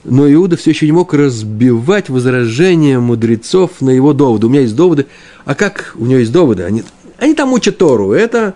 Но 0.03 0.31
Иуда 0.31 0.57
все 0.57 0.71
еще 0.71 0.85
не 0.85 0.91
мог 0.91 1.13
разбивать 1.13 2.09
возражения 2.09 2.99
мудрецов 2.99 3.79
на 3.79 3.89
его 3.89 4.13
доводы. 4.13 4.47
У 4.47 4.49
меня 4.49 4.61
есть 4.61 4.75
доводы. 4.75 5.07
А 5.45 5.55
как 5.55 5.93
у 5.95 6.05
него 6.05 6.19
есть 6.19 6.31
доводы? 6.31 6.63
Они, 6.63 6.83
они 7.17 7.33
там 7.33 7.53
учат 7.53 7.77
Тору. 7.77 8.11
Это 8.11 8.55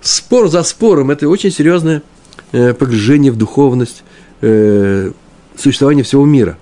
спор 0.00 0.48
за 0.48 0.62
спором. 0.62 1.10
Это 1.10 1.28
очень 1.28 1.50
серьезное 1.50 2.02
э, 2.52 2.72
погружение 2.72 3.30
в 3.30 3.36
духовность 3.36 4.04
э, 4.40 5.12
существования 5.56 6.02
всего 6.02 6.24
мира. 6.24 6.56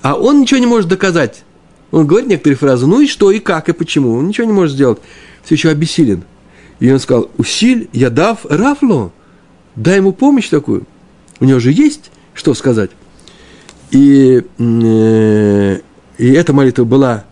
А 0.00 0.14
он 0.14 0.40
ничего 0.40 0.58
не 0.58 0.66
может 0.66 0.88
доказать. 0.88 1.44
Он 1.90 2.06
говорит 2.06 2.28
некоторые 2.28 2.56
фразы, 2.56 2.86
ну 2.86 3.00
и 3.00 3.06
что, 3.06 3.30
и 3.30 3.40
как, 3.40 3.68
и 3.68 3.72
почему. 3.72 4.14
Он 4.14 4.28
ничего 4.28 4.46
не 4.46 4.52
может 4.52 4.74
сделать. 4.74 5.00
Все 5.44 5.56
еще 5.56 5.68
обессилен. 5.68 6.22
И 6.78 6.90
он 6.90 6.98
сказал, 6.98 7.30
усиль, 7.36 7.90
я 7.92 8.08
дав 8.08 8.38
Рафло, 8.48 9.12
дай 9.76 9.96
ему 9.96 10.12
помощь 10.12 10.48
такую. 10.48 10.84
У 11.40 11.44
него 11.44 11.58
же 11.60 11.72
есть 11.72 12.10
что 12.32 12.54
сказать. 12.54 12.90
И, 13.90 14.42
э, 14.58 15.80
и 16.18 16.30
эта 16.32 16.52
молитва 16.52 16.84
была 16.84 17.24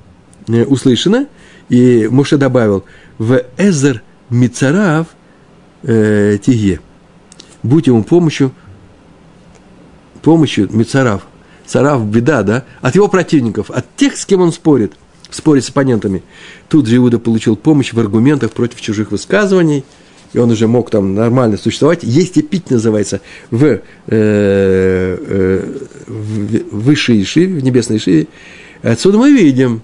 э, 0.49 0.65
услышана, 0.65 1.27
и 1.69 2.09
Моше 2.11 2.37
добавил, 2.37 2.85
в 3.19 3.43
Эзер 3.57 4.03
Мицарав 4.31 5.09
э, 5.83 6.39
Тиге. 6.43 6.81
Будь 7.63 7.87
ему 7.87 8.03
помощью, 8.03 8.53
помощью 10.23 10.69
Мицарав. 10.73 11.27
Царав 11.67 12.07
беда, 12.07 12.43
да? 12.43 12.65
От 12.81 12.95
его 12.95 13.09
противников, 13.09 13.71
от 13.71 13.95
тех, 13.95 14.17
с 14.17 14.25
кем 14.25 14.41
он 14.41 14.53
спорит, 14.53 14.95
в 15.29 15.37
споре 15.37 15.61
с 15.61 15.69
оппонентами. 15.69 16.23
Тут 16.69 16.87
же 16.87 16.97
Иуда 16.97 17.19
получил 17.19 17.57
помощь 17.57 17.93
в 17.93 18.01
аргументах 18.01 18.53
против 18.53 18.81
чужих 18.81 19.11
высказываний– 19.11 19.85
и 20.33 20.39
он 20.39 20.51
уже 20.51 20.69
мог 20.69 20.91
там 20.91 21.15
нормально 21.15 21.57
существовать, 21.57 22.03
есть 22.03 22.37
и 22.37 22.43
пить 22.43 22.71
называется 22.71 23.21
в, 23.51 23.65
э, 23.65 23.81
э, 24.09 25.79
в 26.07 26.85
высшей 26.85 27.23
Ишиве, 27.23 27.61
в 27.61 27.65
небесной 27.65 27.99
Ишиве. 27.99 28.27
Отсюда 28.83 29.19
мы 29.19 29.33
видим, 29.33 29.83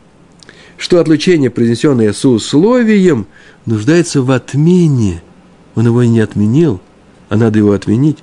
что 0.76 1.00
отлучение, 1.00 1.50
произнесенное 1.50 2.12
с 2.12 2.24
условием, 2.24 3.26
нуждается 3.66 4.22
в 4.22 4.30
отмене. 4.30 5.22
Он 5.74 5.86
его 5.86 6.04
не 6.04 6.20
отменил, 6.20 6.80
а 7.28 7.36
надо 7.36 7.58
его 7.58 7.72
отменить. 7.72 8.18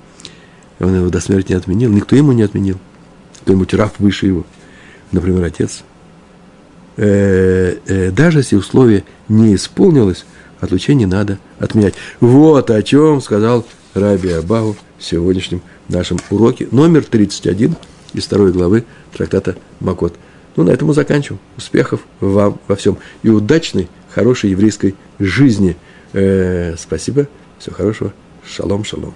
Он 0.78 0.94
его 0.94 1.08
до 1.10 1.20
смерти 1.20 1.52
не 1.52 1.58
отменил, 1.58 1.90
никто 1.90 2.16
ему 2.16 2.32
не 2.32 2.42
отменил. 2.42 2.78
Кто-нибудь 3.42 3.74
раб 3.74 3.94
выше 3.98 4.26
его, 4.26 4.46
например, 5.10 5.44
отец. 5.44 5.84
Э, 6.96 7.76
э, 7.86 8.10
даже 8.10 8.40
если 8.40 8.56
условие 8.56 9.04
не 9.28 9.54
исполнилось, 9.54 10.24
отлучение 10.62 11.06
надо 11.06 11.38
отменять. 11.58 11.94
Вот 12.20 12.70
о 12.70 12.82
чем 12.82 13.20
сказал 13.20 13.66
Раби 13.94 14.30
Абау 14.30 14.76
в 14.96 15.04
сегодняшнем 15.04 15.60
нашем 15.88 16.18
уроке, 16.30 16.68
номер 16.70 17.04
31 17.04 17.76
из 18.14 18.24
второй 18.24 18.52
главы 18.52 18.84
трактата 19.12 19.56
Макот. 19.80 20.14
Ну, 20.54 20.62
на 20.64 20.70
этом 20.70 20.88
мы 20.88 20.94
заканчиваем. 20.94 21.40
Успехов 21.56 22.00
вам 22.20 22.60
во 22.68 22.76
всем. 22.76 22.98
И 23.22 23.28
удачной, 23.28 23.88
хорошей 24.10 24.50
еврейской 24.50 24.94
жизни. 25.18 25.76
Э, 26.12 26.76
спасибо. 26.78 27.26
Всего 27.58 27.74
хорошего. 27.74 28.12
Шалом, 28.44 28.84
шалом. 28.84 29.14